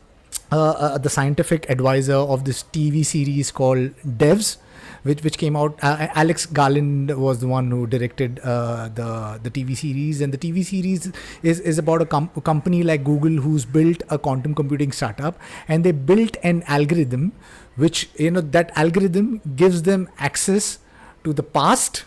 uh, 0.51 0.71
uh, 0.71 0.97
the 0.97 1.09
scientific 1.09 1.69
advisor 1.69 2.15
of 2.15 2.45
this 2.45 2.63
TV 2.63 3.05
series 3.05 3.51
called 3.51 3.91
Devs, 4.05 4.57
which 5.03 5.23
which 5.23 5.37
came 5.37 5.55
out. 5.55 5.79
Uh, 5.81 6.07
Alex 6.13 6.45
Garland 6.45 7.15
was 7.17 7.39
the 7.39 7.47
one 7.47 7.71
who 7.71 7.87
directed 7.87 8.39
uh, 8.43 8.89
the 8.89 9.39
the 9.43 9.49
TV 9.49 9.77
series, 9.77 10.19
and 10.21 10.33
the 10.33 10.37
TV 10.37 10.65
series 10.65 11.11
is 11.41 11.59
is 11.61 11.77
about 11.77 12.01
a, 12.01 12.05
com- 12.05 12.29
a, 12.35 12.41
company 12.41 12.83
like 12.83 13.03
Google 13.03 13.41
who's 13.41 13.65
built 13.65 14.03
a 14.09 14.19
quantum 14.19 14.53
computing 14.53 14.91
startup, 14.91 15.39
and 15.67 15.83
they 15.83 15.91
built 15.91 16.37
an 16.43 16.63
algorithm, 16.67 17.31
which 17.75 18.09
you 18.17 18.31
know 18.31 18.41
that 18.41 18.71
algorithm 18.75 19.41
gives 19.55 19.83
them 19.83 20.09
access 20.19 20.79
to 21.23 21.33
the 21.33 21.43
past, 21.43 22.03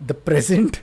the 0.00 0.14
present, 0.14 0.80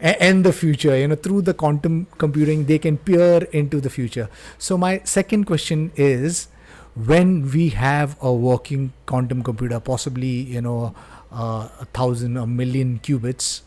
and 0.00 0.44
the 0.44 0.52
future 0.52 0.96
you 0.96 1.08
know 1.08 1.14
through 1.14 1.42
the 1.42 1.54
quantum 1.54 2.06
computing 2.18 2.64
they 2.66 2.78
can 2.78 2.96
peer 2.96 3.44
into 3.52 3.80
the 3.80 3.90
future. 3.90 4.28
So 4.58 4.78
my 4.78 5.00
second 5.04 5.44
question 5.44 5.92
is 5.96 6.48
when 6.94 7.50
we 7.50 7.68
have 7.70 8.16
a 8.20 8.32
working 8.32 8.92
quantum 9.06 9.42
computer 9.42 9.80
possibly 9.80 10.28
you 10.28 10.60
know 10.60 10.94
uh, 11.32 11.68
a 11.80 11.84
thousand 11.92 12.36
a 12.36 12.46
million 12.46 12.98
qubits 13.00 13.62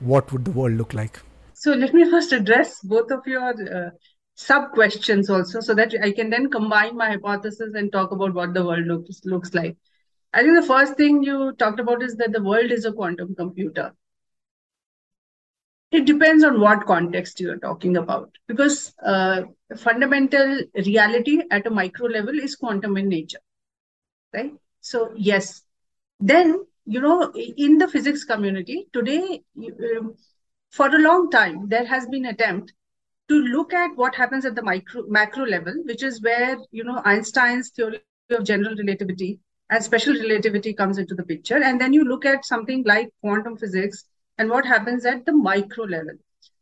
what 0.00 0.32
would 0.32 0.44
the 0.44 0.50
world 0.50 0.72
look 0.72 0.94
like? 0.94 1.20
So 1.54 1.74
let 1.74 1.94
me 1.94 2.10
first 2.10 2.32
address 2.32 2.80
both 2.80 3.10
of 3.10 3.26
your 3.26 3.50
uh, 3.50 3.90
sub 4.34 4.72
questions 4.72 5.28
also 5.28 5.60
so 5.60 5.74
that 5.74 5.94
i 6.02 6.10
can 6.10 6.30
then 6.30 6.50
combine 6.50 6.96
my 6.96 7.10
hypothesis 7.10 7.74
and 7.74 7.92
talk 7.92 8.12
about 8.12 8.32
what 8.34 8.54
the 8.54 8.64
world 8.64 8.86
looks 8.86 9.20
looks 9.24 9.54
like. 9.54 9.76
I 10.34 10.42
think 10.42 10.54
the 10.56 10.66
first 10.66 10.96
thing 10.96 11.22
you 11.22 11.52
talked 11.58 11.80
about 11.80 12.02
is 12.02 12.16
that 12.16 12.32
the 12.32 12.42
world 12.42 12.70
is 12.70 12.86
a 12.86 12.92
quantum 12.92 13.34
computer 13.34 13.92
it 15.92 16.06
depends 16.06 16.44
on 16.44 16.60
what 16.60 16.86
context 16.86 17.40
you're 17.40 17.58
talking 17.58 17.96
about 17.96 18.30
because 18.48 18.94
uh, 19.04 19.42
fundamental 19.76 20.60
reality 20.86 21.42
at 21.50 21.66
a 21.66 21.70
micro 21.70 22.06
level 22.06 22.38
is 22.38 22.56
quantum 22.56 22.96
in 22.96 23.08
nature 23.08 23.38
right? 24.34 24.52
So 24.80 25.12
yes. 25.16 25.62
Then 26.20 26.64
you 26.84 27.00
know 27.00 27.32
in 27.34 27.78
the 27.78 27.88
physics 27.88 28.24
community 28.24 28.88
today 28.92 29.42
um, 29.96 30.14
for 30.70 30.88
a 30.88 30.98
long 30.98 31.30
time 31.30 31.68
there 31.68 31.84
has 31.86 32.06
been 32.08 32.26
attempt 32.26 32.72
to 33.28 33.34
look 33.40 33.72
at 33.72 33.96
what 33.96 34.16
happens 34.16 34.44
at 34.44 34.56
the 34.56 34.62
micro 34.62 35.02
macro 35.08 35.46
level 35.46 35.74
which 35.84 36.02
is 36.02 36.20
where 36.22 36.58
you 36.72 36.82
know 36.82 37.00
einstein's 37.04 37.70
theory 37.70 38.00
of 38.30 38.44
general 38.44 38.74
relativity 38.76 39.38
and 39.70 39.84
special 39.84 40.14
relativity 40.14 40.74
comes 40.74 40.98
into 40.98 41.14
the 41.14 41.22
picture. 41.24 41.62
And 41.62 41.80
then 41.80 41.92
you 41.92 42.04
look 42.04 42.26
at 42.26 42.44
something 42.44 42.82
like 42.86 43.10
quantum 43.22 43.56
physics 43.56 44.04
and 44.42 44.50
what 44.50 44.66
happens 44.66 45.06
at 45.06 45.24
the 45.24 45.32
micro 45.32 45.84
level. 45.84 46.14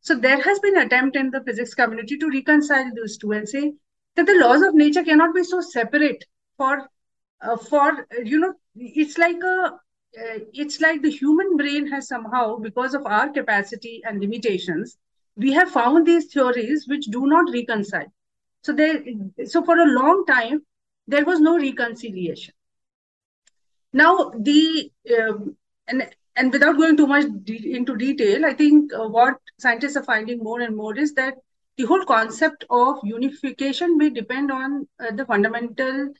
So 0.02 0.14
there 0.14 0.40
has 0.40 0.58
been 0.60 0.76
attempt 0.76 1.16
in 1.16 1.30
the 1.30 1.42
physics 1.44 1.74
community 1.74 2.18
to 2.18 2.28
reconcile 2.28 2.90
those 2.94 3.16
two 3.16 3.32
and 3.32 3.48
say 3.48 3.72
that 4.16 4.26
the 4.26 4.40
laws 4.40 4.62
of 4.62 4.74
nature 4.74 5.02
cannot 5.02 5.34
be 5.34 5.44
so 5.44 5.60
separate 5.60 6.24
for 6.58 6.88
uh, 7.40 7.56
for 7.56 8.06
you 8.22 8.38
know 8.38 8.52
it's 8.76 9.16
like 9.18 9.42
a 9.42 9.56
uh, 10.20 10.38
it's 10.52 10.80
like 10.80 11.00
the 11.02 11.10
human 11.10 11.56
brain 11.56 11.86
has 11.90 12.08
somehow 12.08 12.56
because 12.56 12.94
of 12.94 13.06
our 13.06 13.28
capacity 13.30 14.02
and 14.04 14.20
limitations 14.20 14.96
we 15.36 15.52
have 15.52 15.70
found 15.70 16.06
these 16.06 16.26
theories 16.32 16.86
which 16.88 17.06
do 17.16 17.26
not 17.26 17.52
reconcile 17.52 18.12
so 18.62 18.72
there 18.80 19.02
so 19.54 19.62
for 19.62 19.78
a 19.78 19.92
long 19.92 20.24
time 20.26 20.60
there 21.06 21.24
was 21.24 21.40
no 21.40 21.56
reconciliation 21.58 22.54
now 23.92 24.30
the 24.50 24.90
um, 25.18 25.56
and 25.88 26.08
and 26.36 26.52
without 26.52 26.76
going 26.76 26.96
too 26.96 27.06
much 27.06 27.26
de- 27.44 27.74
into 27.74 27.96
detail, 27.96 28.44
I 28.46 28.52
think 28.54 28.92
uh, 28.92 29.08
what 29.08 29.36
scientists 29.58 29.96
are 29.96 30.04
finding 30.04 30.38
more 30.38 30.60
and 30.60 30.76
more 30.76 30.96
is 30.96 31.14
that 31.14 31.34
the 31.76 31.84
whole 31.84 32.04
concept 32.04 32.64
of 32.70 32.98
unification 33.04 33.96
may 33.96 34.10
depend 34.10 34.50
on 34.50 34.86
uh, 35.00 35.12
the 35.12 35.24
fundamental 35.26 36.12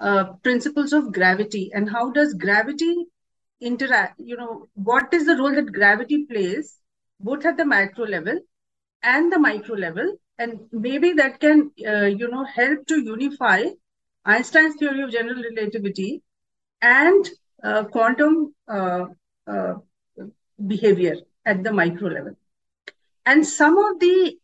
uh, 0.00 0.24
principles 0.42 0.92
of 0.92 1.12
gravity 1.12 1.70
and 1.74 1.90
how 1.90 2.10
does 2.10 2.34
gravity 2.34 3.06
interact 3.60 4.18
you 4.18 4.36
know 4.36 4.68
what 4.74 5.12
is 5.14 5.26
the 5.26 5.36
role 5.36 5.54
that 5.54 5.72
gravity 5.72 6.24
plays 6.26 6.78
both 7.20 7.44
at 7.46 7.56
the 7.56 7.64
macro 7.64 8.04
level 8.06 8.38
and 9.02 9.32
the 9.32 9.38
micro 9.38 9.74
level. 9.76 10.16
And 10.38 10.60
maybe 10.72 11.12
that 11.14 11.40
can 11.40 11.70
uh, 11.86 12.06
you 12.06 12.28
know 12.28 12.44
help 12.44 12.86
to 12.88 13.00
unify 13.00 13.64
einstein's 14.24 14.76
theory 14.76 15.02
of 15.02 15.10
general 15.12 15.42
relativity 15.42 16.22
and 16.80 17.28
uh, 17.62 17.84
quantum 17.84 18.54
uh, 19.46 19.74
behavior 20.66 21.16
at 21.44 21.62
the 21.62 21.72
micro 21.72 22.08
level. 22.08 22.36
And 23.26 23.46
some 23.46 23.78
of 23.78 23.98
the 24.00 24.38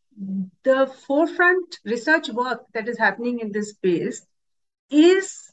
the 0.64 0.86
forefront 1.06 1.78
research 1.84 2.28
work 2.30 2.64
that 2.74 2.88
is 2.88 2.98
happening 2.98 3.38
in 3.38 3.52
this 3.52 3.70
space 3.70 4.26
is 4.90 5.52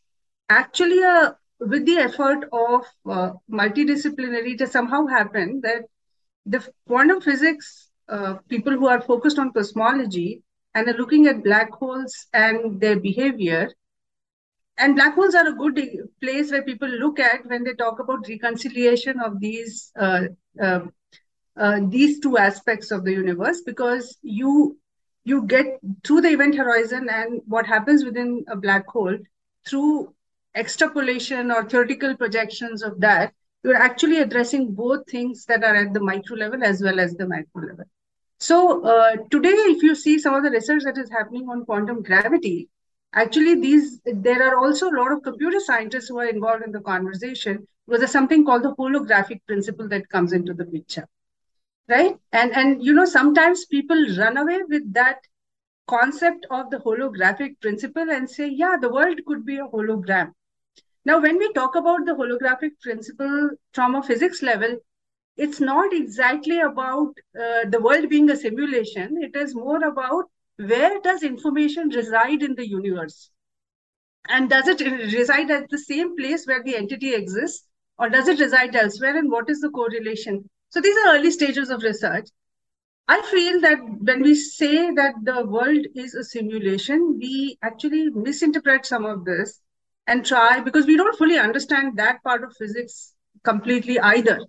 actually 0.49 1.03
a 1.03 1.35
with 1.59 1.85
the 1.85 1.97
effort 1.97 2.47
of 2.51 2.85
uh, 3.09 3.31
multidisciplinary 3.49 4.57
to 4.57 4.67
somehow 4.67 5.05
happen 5.05 5.61
that 5.61 5.83
the 6.45 6.67
quantum 6.87 7.21
physics 7.21 7.89
uh, 8.09 8.35
people 8.49 8.73
who 8.73 8.87
are 8.87 9.01
focused 9.01 9.39
on 9.39 9.53
cosmology 9.53 10.43
and 10.73 10.87
are 10.87 10.97
looking 10.97 11.27
at 11.27 11.43
black 11.43 11.71
holes 11.71 12.27
and 12.33 12.79
their 12.81 12.99
behavior 12.99 13.69
and 14.77 14.95
black 14.95 15.15
holes 15.15 15.35
are 15.35 15.47
a 15.47 15.53
good 15.53 15.79
place 16.21 16.51
where 16.51 16.63
people 16.63 16.89
look 16.89 17.19
at 17.19 17.45
when 17.45 17.63
they 17.63 17.73
talk 17.73 17.99
about 17.99 18.27
reconciliation 18.27 19.19
of 19.19 19.39
these 19.39 19.91
uh, 19.99 20.23
uh, 20.61 20.81
uh, 21.57 21.79
these 21.87 22.19
two 22.19 22.37
aspects 22.37 22.91
of 22.91 23.05
the 23.05 23.11
universe 23.11 23.61
because 23.61 24.17
you 24.21 24.77
you 25.23 25.43
get 25.43 25.79
through 26.03 26.21
the 26.21 26.29
event 26.29 26.55
horizon 26.55 27.07
and 27.09 27.41
what 27.45 27.65
happens 27.65 28.03
within 28.03 28.43
a 28.49 28.55
black 28.55 28.87
hole 28.87 29.17
through 29.67 30.13
extrapolation 30.55 31.51
or 31.51 31.63
theoretical 31.63 32.15
projections 32.15 32.83
of 32.83 32.99
that 32.99 33.33
you're 33.63 33.75
actually 33.75 34.19
addressing 34.19 34.73
both 34.73 35.09
things 35.09 35.45
that 35.45 35.63
are 35.63 35.75
at 35.75 35.93
the 35.93 35.99
micro 35.99 36.37
level 36.37 36.63
as 36.63 36.83
well 36.83 36.99
as 36.99 37.15
the 37.15 37.27
macro 37.27 37.67
level. 37.67 37.85
So 38.39 38.85
uh, 38.85 39.15
today 39.31 39.49
if 39.49 39.81
you 39.81 39.95
see 39.95 40.19
some 40.19 40.35
of 40.35 40.43
the 40.43 40.51
research 40.51 40.83
that 40.83 40.97
is 40.97 41.09
happening 41.09 41.49
on 41.49 41.65
quantum 41.65 42.03
gravity 42.03 42.69
Actually, 43.15 43.55
these 43.61 43.99
there 44.05 44.43
are 44.47 44.57
also 44.57 44.89
a 44.89 44.97
lot 44.97 45.11
of 45.11 45.23
computer 45.23 45.59
scientists 45.59 46.09
who 46.09 46.19
are 46.19 46.27
involved 46.27 46.63
in 46.63 46.71
the 46.71 46.81
conversation 46.81 47.65
because 47.87 47.99
there's 48.01 48.11
something 48.11 48.45
called 48.45 48.63
the 48.63 48.75
holographic 48.75 49.41
principle 49.47 49.87
that 49.89 50.09
comes 50.09 50.33
into 50.33 50.53
the 50.53 50.65
picture, 50.65 51.07
right? 51.89 52.17
And 52.31 52.53
and 52.55 52.83
you 52.83 52.93
know 52.93 53.05
sometimes 53.05 53.65
people 53.65 54.05
run 54.17 54.37
away 54.37 54.59
with 54.69 54.93
that 54.93 55.19
concept 55.87 56.45
of 56.51 56.69
the 56.71 56.77
holographic 56.77 57.59
principle 57.61 58.09
and 58.11 58.29
say, 58.29 58.47
yeah, 58.49 58.77
the 58.79 58.89
world 58.93 59.19
could 59.27 59.45
be 59.45 59.57
a 59.57 59.67
hologram. 59.67 60.31
Now, 61.05 61.19
when 61.21 61.37
we 61.37 61.51
talk 61.53 61.75
about 61.75 62.05
the 62.05 62.13
holographic 62.13 62.79
principle 62.81 63.51
from 63.73 63.95
a 63.95 64.03
physics 64.03 64.41
level, 64.43 64.77
it's 65.37 65.59
not 65.59 65.93
exactly 65.93 66.59
about 66.59 67.13
uh, 67.39 67.65
the 67.69 67.79
world 67.81 68.09
being 68.09 68.29
a 68.29 68.35
simulation. 68.35 69.17
It 69.21 69.35
is 69.35 69.55
more 69.55 69.83
about 69.83 70.25
where 70.57 70.99
does 71.01 71.23
information 71.23 71.89
reside 71.89 72.41
in 72.41 72.55
the 72.55 72.67
universe? 72.67 73.29
And 74.27 74.49
does 74.49 74.67
it 74.67 74.81
reside 74.81 75.51
at 75.51 75.69
the 75.69 75.77
same 75.77 76.15
place 76.15 76.45
where 76.45 76.63
the 76.63 76.75
entity 76.75 77.13
exists, 77.13 77.67
or 77.97 78.09
does 78.09 78.27
it 78.27 78.39
reside 78.39 78.75
elsewhere? 78.75 79.17
And 79.17 79.31
what 79.31 79.49
is 79.49 79.61
the 79.61 79.69
correlation? 79.69 80.49
So 80.69 80.81
these 80.81 80.97
are 80.97 81.15
early 81.15 81.31
stages 81.31 81.69
of 81.69 81.83
research. 81.83 82.29
I 83.07 83.21
feel 83.21 83.61
that 83.61 83.77
when 83.99 84.23
we 84.23 84.33
say 84.33 84.91
that 84.91 85.13
the 85.23 85.45
world 85.45 85.85
is 85.95 86.15
a 86.15 86.23
simulation, 86.23 87.19
we 87.19 87.57
actually 87.61 88.09
misinterpret 88.09 88.85
some 88.85 89.05
of 89.05 89.25
this 89.25 89.61
and 90.07 90.25
try 90.25 90.59
because 90.59 90.87
we 90.87 90.97
don't 90.97 91.17
fully 91.17 91.37
understand 91.37 91.97
that 91.97 92.23
part 92.23 92.43
of 92.43 92.55
physics 92.57 93.13
completely 93.43 93.99
either. 93.99 94.39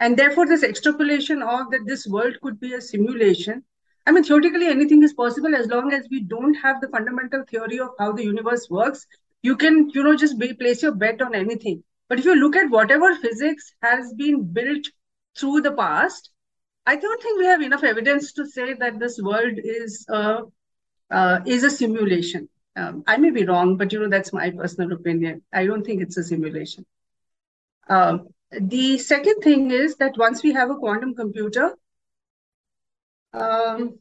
And 0.00 0.16
therefore, 0.16 0.46
this 0.46 0.62
extrapolation 0.62 1.42
of 1.42 1.70
that 1.70 1.86
this 1.86 2.06
world 2.06 2.36
could 2.42 2.58
be 2.58 2.72
a 2.74 2.80
simulation 2.80 3.64
I 4.06 4.12
mean, 4.12 4.22
theoretically, 4.22 4.68
anything 4.68 5.02
is 5.02 5.12
possible 5.12 5.54
as 5.54 5.66
long 5.66 5.92
as 5.92 6.06
we 6.10 6.22
don't 6.22 6.54
have 6.54 6.80
the 6.80 6.88
fundamental 6.88 7.44
theory 7.50 7.80
of 7.80 7.90
how 7.98 8.12
the 8.12 8.22
universe 8.22 8.70
works. 8.70 9.06
You 9.42 9.56
can, 9.56 9.90
you 9.90 10.04
know, 10.04 10.16
just 10.16 10.38
be, 10.38 10.52
place 10.54 10.82
your 10.82 10.92
bet 10.92 11.20
on 11.20 11.34
anything. 11.34 11.82
But 12.08 12.20
if 12.20 12.24
you 12.24 12.36
look 12.36 12.54
at 12.54 12.70
whatever 12.70 13.14
physics 13.16 13.72
has 13.82 14.12
been 14.14 14.44
built 14.44 14.86
through 15.36 15.62
the 15.62 15.72
past, 15.72 16.30
I 16.86 16.94
don't 16.96 17.20
think 17.20 17.38
we 17.38 17.46
have 17.46 17.62
enough 17.62 17.82
evidence 17.82 18.32
to 18.34 18.46
say 18.46 18.74
that 18.74 19.00
this 19.00 19.20
world 19.20 19.58
is 19.58 20.06
a, 20.08 20.42
uh, 21.10 21.40
is 21.44 21.64
a 21.64 21.70
simulation. 21.70 22.48
Um, 22.76 23.02
I 23.06 23.16
may 23.16 23.30
be 23.30 23.44
wrong, 23.44 23.76
but 23.76 23.92
you 23.92 23.98
know 23.98 24.08
that's 24.08 24.32
my 24.32 24.50
personal 24.50 24.92
opinion. 24.92 25.42
I 25.52 25.66
don't 25.66 25.84
think 25.84 26.02
it's 26.02 26.16
a 26.16 26.22
simulation. 26.22 26.86
Um, 27.88 28.28
the 28.52 28.98
second 28.98 29.40
thing 29.40 29.70
is 29.70 29.96
that 29.96 30.16
once 30.16 30.42
we 30.42 30.52
have 30.52 30.70
a 30.70 30.76
quantum 30.76 31.14
computer, 31.14 31.74
um, 33.32 33.98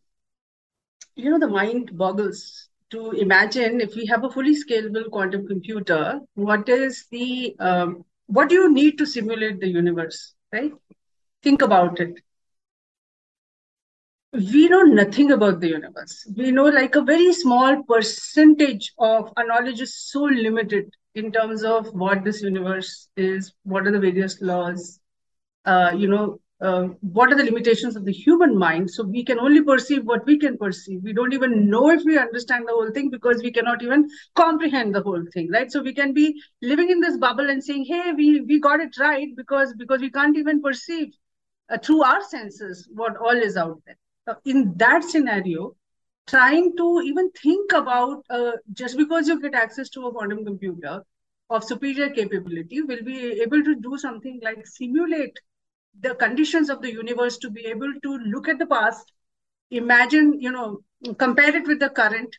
you 1.15 1.29
know, 1.29 1.39
the 1.39 1.47
mind 1.47 1.97
boggles 1.97 2.69
to 2.91 3.11
imagine 3.11 3.81
if 3.81 3.95
we 3.95 4.05
have 4.05 4.23
a 4.23 4.29
fully 4.29 4.55
scalable 4.55 5.09
quantum 5.09 5.47
computer, 5.47 6.19
what 6.35 6.67
is 6.69 7.05
the, 7.11 7.55
um, 7.59 8.05
what 8.27 8.49
do 8.49 8.55
you 8.55 8.73
need 8.73 8.97
to 8.97 9.05
simulate 9.05 9.59
the 9.59 9.67
universe, 9.67 10.33
right? 10.51 10.71
Think 11.43 11.61
about 11.61 11.99
it. 11.99 12.19
We 14.33 14.67
know 14.67 14.81
nothing 14.81 15.31
about 15.31 15.61
the 15.61 15.69
universe. 15.69 16.27
We 16.35 16.51
know 16.51 16.65
like 16.65 16.95
a 16.95 17.01
very 17.01 17.31
small 17.33 17.83
percentage 17.83 18.93
of 18.99 19.31
our 19.37 19.45
knowledge 19.45 19.79
is 19.79 19.95
so 19.95 20.23
limited 20.23 20.93
in 21.15 21.31
terms 21.31 21.63
of 21.63 21.87
what 21.93 22.25
this 22.25 22.41
universe 22.41 23.07
is, 23.15 23.53
what 23.63 23.87
are 23.87 23.91
the 23.91 23.99
various 23.99 24.41
laws, 24.41 24.99
uh, 25.63 25.93
you 25.95 26.09
know, 26.09 26.39
uh, 26.61 26.83
what 27.01 27.31
are 27.31 27.35
the 27.35 27.43
limitations 27.43 27.95
of 27.95 28.05
the 28.05 28.11
human 28.13 28.57
mind. 28.57 28.89
So 28.89 29.03
we 29.03 29.23
can 29.23 29.39
only 29.39 29.61
perceive 29.61 30.05
what 30.05 30.25
we 30.25 30.37
can 30.37 30.57
perceive. 30.57 31.01
We 31.03 31.13
don't 31.13 31.33
even 31.33 31.69
know 31.69 31.89
if 31.89 32.03
we 32.05 32.17
understand 32.17 32.65
the 32.67 32.71
whole 32.71 32.91
thing 32.91 33.09
because 33.09 33.41
we 33.41 33.51
cannot 33.51 33.83
even 33.83 34.09
comprehend 34.35 34.95
the 34.95 35.01
whole 35.01 35.23
thing, 35.33 35.49
right? 35.51 35.71
So 35.71 35.81
we 35.81 35.93
can 35.93 36.13
be 36.13 36.41
living 36.61 36.89
in 36.89 37.01
this 37.01 37.17
bubble 37.17 37.49
and 37.49 37.63
saying, 37.63 37.85
"Hey, 37.85 38.13
we 38.13 38.41
we 38.41 38.59
got 38.59 38.79
it 38.79 38.97
right," 38.99 39.35
because 39.35 39.73
because 39.73 40.01
we 40.01 40.11
can't 40.11 40.37
even 40.37 40.61
perceive 40.61 41.13
uh, 41.69 41.77
through 41.77 42.03
our 42.03 42.21
senses 42.23 42.87
what 42.93 43.17
all 43.17 43.43
is 43.49 43.57
out 43.57 43.81
there. 43.85 43.97
Uh, 44.27 44.35
in 44.45 44.73
that 44.77 45.03
scenario, 45.03 45.75
trying 46.27 46.75
to 46.77 47.01
even 47.05 47.29
think 47.31 47.71
about 47.73 48.23
uh, 48.29 48.51
just 48.73 48.97
because 48.97 49.27
you 49.27 49.39
get 49.41 49.53
access 49.53 49.89
to 49.89 50.07
a 50.07 50.11
quantum 50.11 50.45
computer 50.45 51.03
of 51.49 51.63
superior 51.63 52.09
capability 52.09 52.81
will 52.81 53.03
be 53.03 53.41
able 53.41 53.63
to 53.63 53.75
do 53.75 53.97
something 53.97 54.39
like 54.43 54.65
simulate 54.65 55.39
the 56.01 56.15
conditions 56.15 56.69
of 56.69 56.81
the 56.81 56.91
universe 56.91 57.37
to 57.37 57.49
be 57.49 57.65
able 57.65 57.91
to 58.03 58.17
look 58.33 58.47
at 58.47 58.59
the 58.59 58.65
past 58.65 59.11
imagine 59.71 60.39
you 60.39 60.51
know 60.51 60.79
compare 61.17 61.55
it 61.55 61.67
with 61.67 61.79
the 61.79 61.89
current 61.89 62.35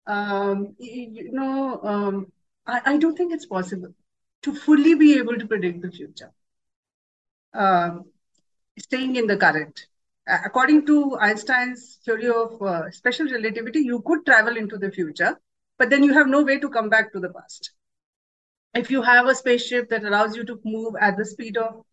um, 0.07 0.75
you 0.79 1.31
know 1.31 1.79
um, 1.83 2.31
I, 2.65 2.81
I 2.85 2.97
don't 2.97 3.15
think 3.15 3.33
it's 3.33 3.45
possible 3.45 3.93
to 4.43 4.53
fully 4.53 4.95
be 4.95 5.17
able 5.17 5.37
to 5.37 5.47
predict 5.47 5.81
the 5.81 5.91
future. 5.91 6.31
Uh, 7.53 7.99
staying 8.77 9.15
in 9.15 9.27
the 9.27 9.37
current. 9.37 9.87
According 10.29 10.85
to 10.85 11.17
Einstein's 11.19 11.99
theory 12.05 12.27
of 12.27 12.61
uh, 12.61 12.91
special 12.91 13.25
relativity, 13.27 13.79
you 13.79 14.01
could 14.05 14.25
travel 14.25 14.57
into 14.57 14.77
the 14.77 14.91
future, 14.91 15.39
but 15.77 15.89
then 15.89 16.03
you 16.03 16.13
have 16.13 16.27
no 16.27 16.43
way 16.43 16.59
to 16.59 16.69
come 16.69 16.89
back 16.89 17.11
to 17.13 17.19
the 17.19 17.29
past. 17.29 17.71
If 18.75 18.91
you 18.91 19.01
have 19.01 19.25
a 19.27 19.33
spaceship 19.33 19.89
that 19.89 20.03
allows 20.03 20.35
you 20.35 20.43
to 20.45 20.59
move 20.63 20.93
at 21.01 21.17
the 21.17 21.25
speed 21.25 21.57
of 21.57 21.83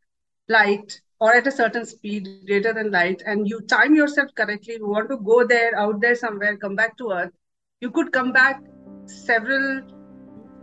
light 0.49 1.01
or 1.18 1.32
at 1.32 1.47
a 1.47 1.51
certain 1.51 1.87
speed 1.87 2.28
greater 2.47 2.74
than 2.74 2.91
light, 2.91 3.22
and 3.24 3.49
you 3.49 3.61
time 3.62 3.95
yourself 3.95 4.30
correctly, 4.37 4.74
you 4.74 4.87
want 4.87 5.09
to 5.09 5.16
go 5.16 5.47
there, 5.47 5.74
out 5.74 6.01
there 6.03 6.14
somewhere, 6.14 6.59
come 6.59 6.76
back 6.76 6.99
to 6.99 7.12
Earth, 7.12 7.32
you 7.80 7.91
could 7.91 8.12
come 8.12 8.32
back 8.32 8.61
several 9.07 9.82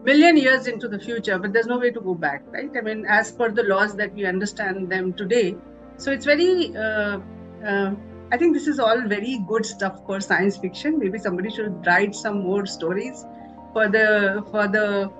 million 0.04 0.38
years 0.38 0.68
into 0.68 0.88
the 0.88 1.00
future, 1.00 1.40
but 1.40 1.54
there's 1.54 1.66
no 1.66 1.80
way 1.80 1.90
to 1.90 2.02
go 2.02 2.14
back, 2.14 2.44
right? 2.48 2.70
I 2.78 2.82
mean, 2.82 3.06
as 3.08 3.32
per 3.32 3.50
the 3.50 3.64
laws 3.64 3.96
that 3.96 4.14
we 4.14 4.26
understand 4.26 4.92
them 4.92 5.14
today. 5.14 5.56
So 5.98 6.12
it's 6.12 6.26
very, 6.26 6.76
uh, 6.76 7.20
uh, 7.66 7.95
I 8.32 8.38
think 8.38 8.53
this 8.53 8.68
is 8.68 8.80
all 8.80 9.01
very 9.01 9.39
good 9.47 9.66
stuff 9.66 9.99
for 10.05 10.20
science 10.20 10.57
fiction. 10.57 10.97
Maybe 10.99 11.20
somebody 11.20 11.49
should 11.49 11.86
write 11.86 12.16
some 12.16 12.39
more 12.43 12.66
stories 12.66 13.26
for 13.74 13.88
the 13.88 14.43
for 14.51 14.68
the 14.68 15.11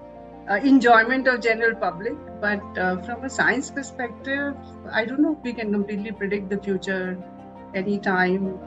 uh, 0.49 0.55
enjoyment 0.55 1.27
of 1.27 1.41
general 1.41 1.75
public. 1.75 2.15
But 2.41 2.61
uh, 2.77 3.01
from 3.01 3.23
a 3.23 3.29
science 3.29 3.71
perspective, 3.71 4.55
I 4.91 5.05
don't 5.05 5.21
know 5.21 5.33
if 5.37 5.43
we 5.43 5.53
can 5.53 5.71
completely 5.71 6.11
predict 6.11 6.49
the 6.49 6.57
future 6.57 7.17
anytime, 7.75 8.59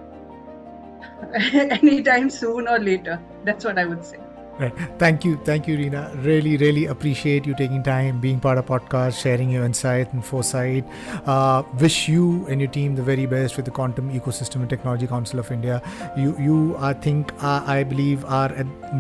anytime 1.80 2.30
soon 2.30 2.68
or 2.68 2.78
later. 2.78 3.20
That's 3.44 3.64
what 3.64 3.78
I 3.78 3.84
would 3.84 4.04
say. 4.04 4.25
Right. 4.59 4.72
Thank 4.98 5.22
you. 5.24 5.36
Thank 5.44 5.68
you, 5.68 5.76
Reena. 5.76 6.00
Really, 6.24 6.57
really 6.57 6.86
appreciate 6.86 7.44
you 7.44 7.54
taking 7.54 7.82
time, 7.82 8.20
being 8.20 8.40
part 8.40 8.57
of 8.57 8.64
podcast, 8.64 9.20
sharing 9.20 9.50
your 9.50 9.64
insight 9.66 10.11
and 10.14 10.24
foresight. 10.24 10.82
Uh, 11.26 11.62
wish 11.78 12.09
you 12.09 12.46
and 12.48 12.59
your 12.59 12.70
team 12.70 12.94
the 12.94 13.02
very 13.02 13.26
best 13.26 13.57
with 13.57 13.66
the 13.66 13.70
Quantum 13.70 14.11
Ecosystem 14.18 14.57
and 14.62 14.70
Technology 14.70 15.07
Council 15.07 15.38
of 15.40 15.52
India. 15.52 15.82
You, 16.16 16.34
you 16.38 16.76
I 16.78 16.94
think, 16.94 17.34
uh, 17.42 17.64
I 17.66 17.84
believe, 17.84 18.24
are 18.24 18.48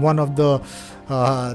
one 0.08 0.18
of 0.18 0.36
the 0.36 0.60
uh, 1.08 1.54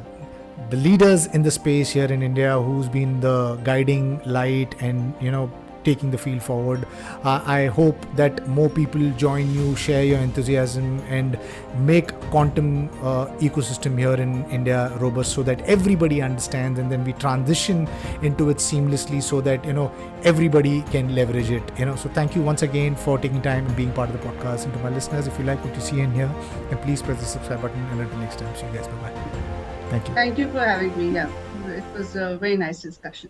the 0.71 0.77
leaders 0.77 1.27
in 1.27 1.43
the 1.43 1.51
space 1.51 1.91
here 1.91 2.05
in 2.05 2.23
India 2.23 2.59
who's 2.59 2.89
been 2.89 3.19
the 3.19 3.55
guiding 3.63 4.19
light 4.25 4.73
and 4.81 5.13
you 5.21 5.29
know 5.29 5.51
taking 5.83 6.11
the 6.11 6.17
field 6.17 6.41
forward. 6.41 6.87
Uh, 7.23 7.41
I 7.45 7.65
hope 7.65 7.95
that 8.15 8.47
more 8.47 8.69
people 8.69 9.09
join 9.11 9.53
you, 9.53 9.75
share 9.75 10.03
your 10.03 10.19
enthusiasm, 10.19 10.99
and 11.09 11.39
make 11.79 12.13
quantum 12.29 12.89
uh, 13.03 13.27
ecosystem 13.39 13.97
here 13.97 14.13
in 14.13 14.45
India 14.49 14.95
robust, 14.99 15.33
so 15.33 15.43
that 15.43 15.61
everybody 15.61 16.21
understands, 16.21 16.79
and 16.79 16.91
then 16.91 17.03
we 17.03 17.13
transition 17.13 17.87
into 18.21 18.49
it 18.49 18.57
seamlessly, 18.57 19.21
so 19.21 19.41
that 19.41 19.63
you 19.65 19.73
know 19.73 19.91
everybody 20.23 20.81
can 20.83 21.15
leverage 21.15 21.51
it. 21.51 21.63
You 21.77 21.85
know, 21.85 21.95
so 21.95 22.09
thank 22.09 22.35
you 22.35 22.41
once 22.41 22.61
again 22.61 22.95
for 22.95 23.17
taking 23.17 23.41
time 23.41 23.65
and 23.65 23.75
being 23.75 23.91
part 23.93 24.09
of 24.09 24.19
the 24.19 24.27
podcast. 24.27 24.65
And 24.65 24.73
to 24.73 24.79
my 24.79 24.89
listeners, 24.89 25.27
if 25.27 25.37
you 25.39 25.45
like 25.45 25.63
what 25.63 25.73
you 25.75 25.81
see 25.81 25.99
in 26.01 26.11
here, 26.13 26.31
then 26.69 26.77
please 26.79 27.01
press 27.01 27.19
the 27.19 27.25
subscribe 27.25 27.61
button. 27.61 27.81
And 27.91 28.01
until 28.01 28.17
next 28.19 28.39
time, 28.39 28.55
see 28.55 28.65
you 28.67 28.73
guys. 28.73 28.87
Bye 28.87 29.11
bye. 29.11 29.61
Thank 29.89 30.07
you. 30.07 30.13
Thank 30.13 30.37
you 30.37 30.51
for 30.51 30.59
having 30.59 30.97
me. 30.97 31.09
Yeah, 31.11 31.29
it 31.67 31.83
was 31.93 32.15
a 32.15 32.37
very 32.37 32.55
nice 32.55 32.81
discussion. 32.81 33.29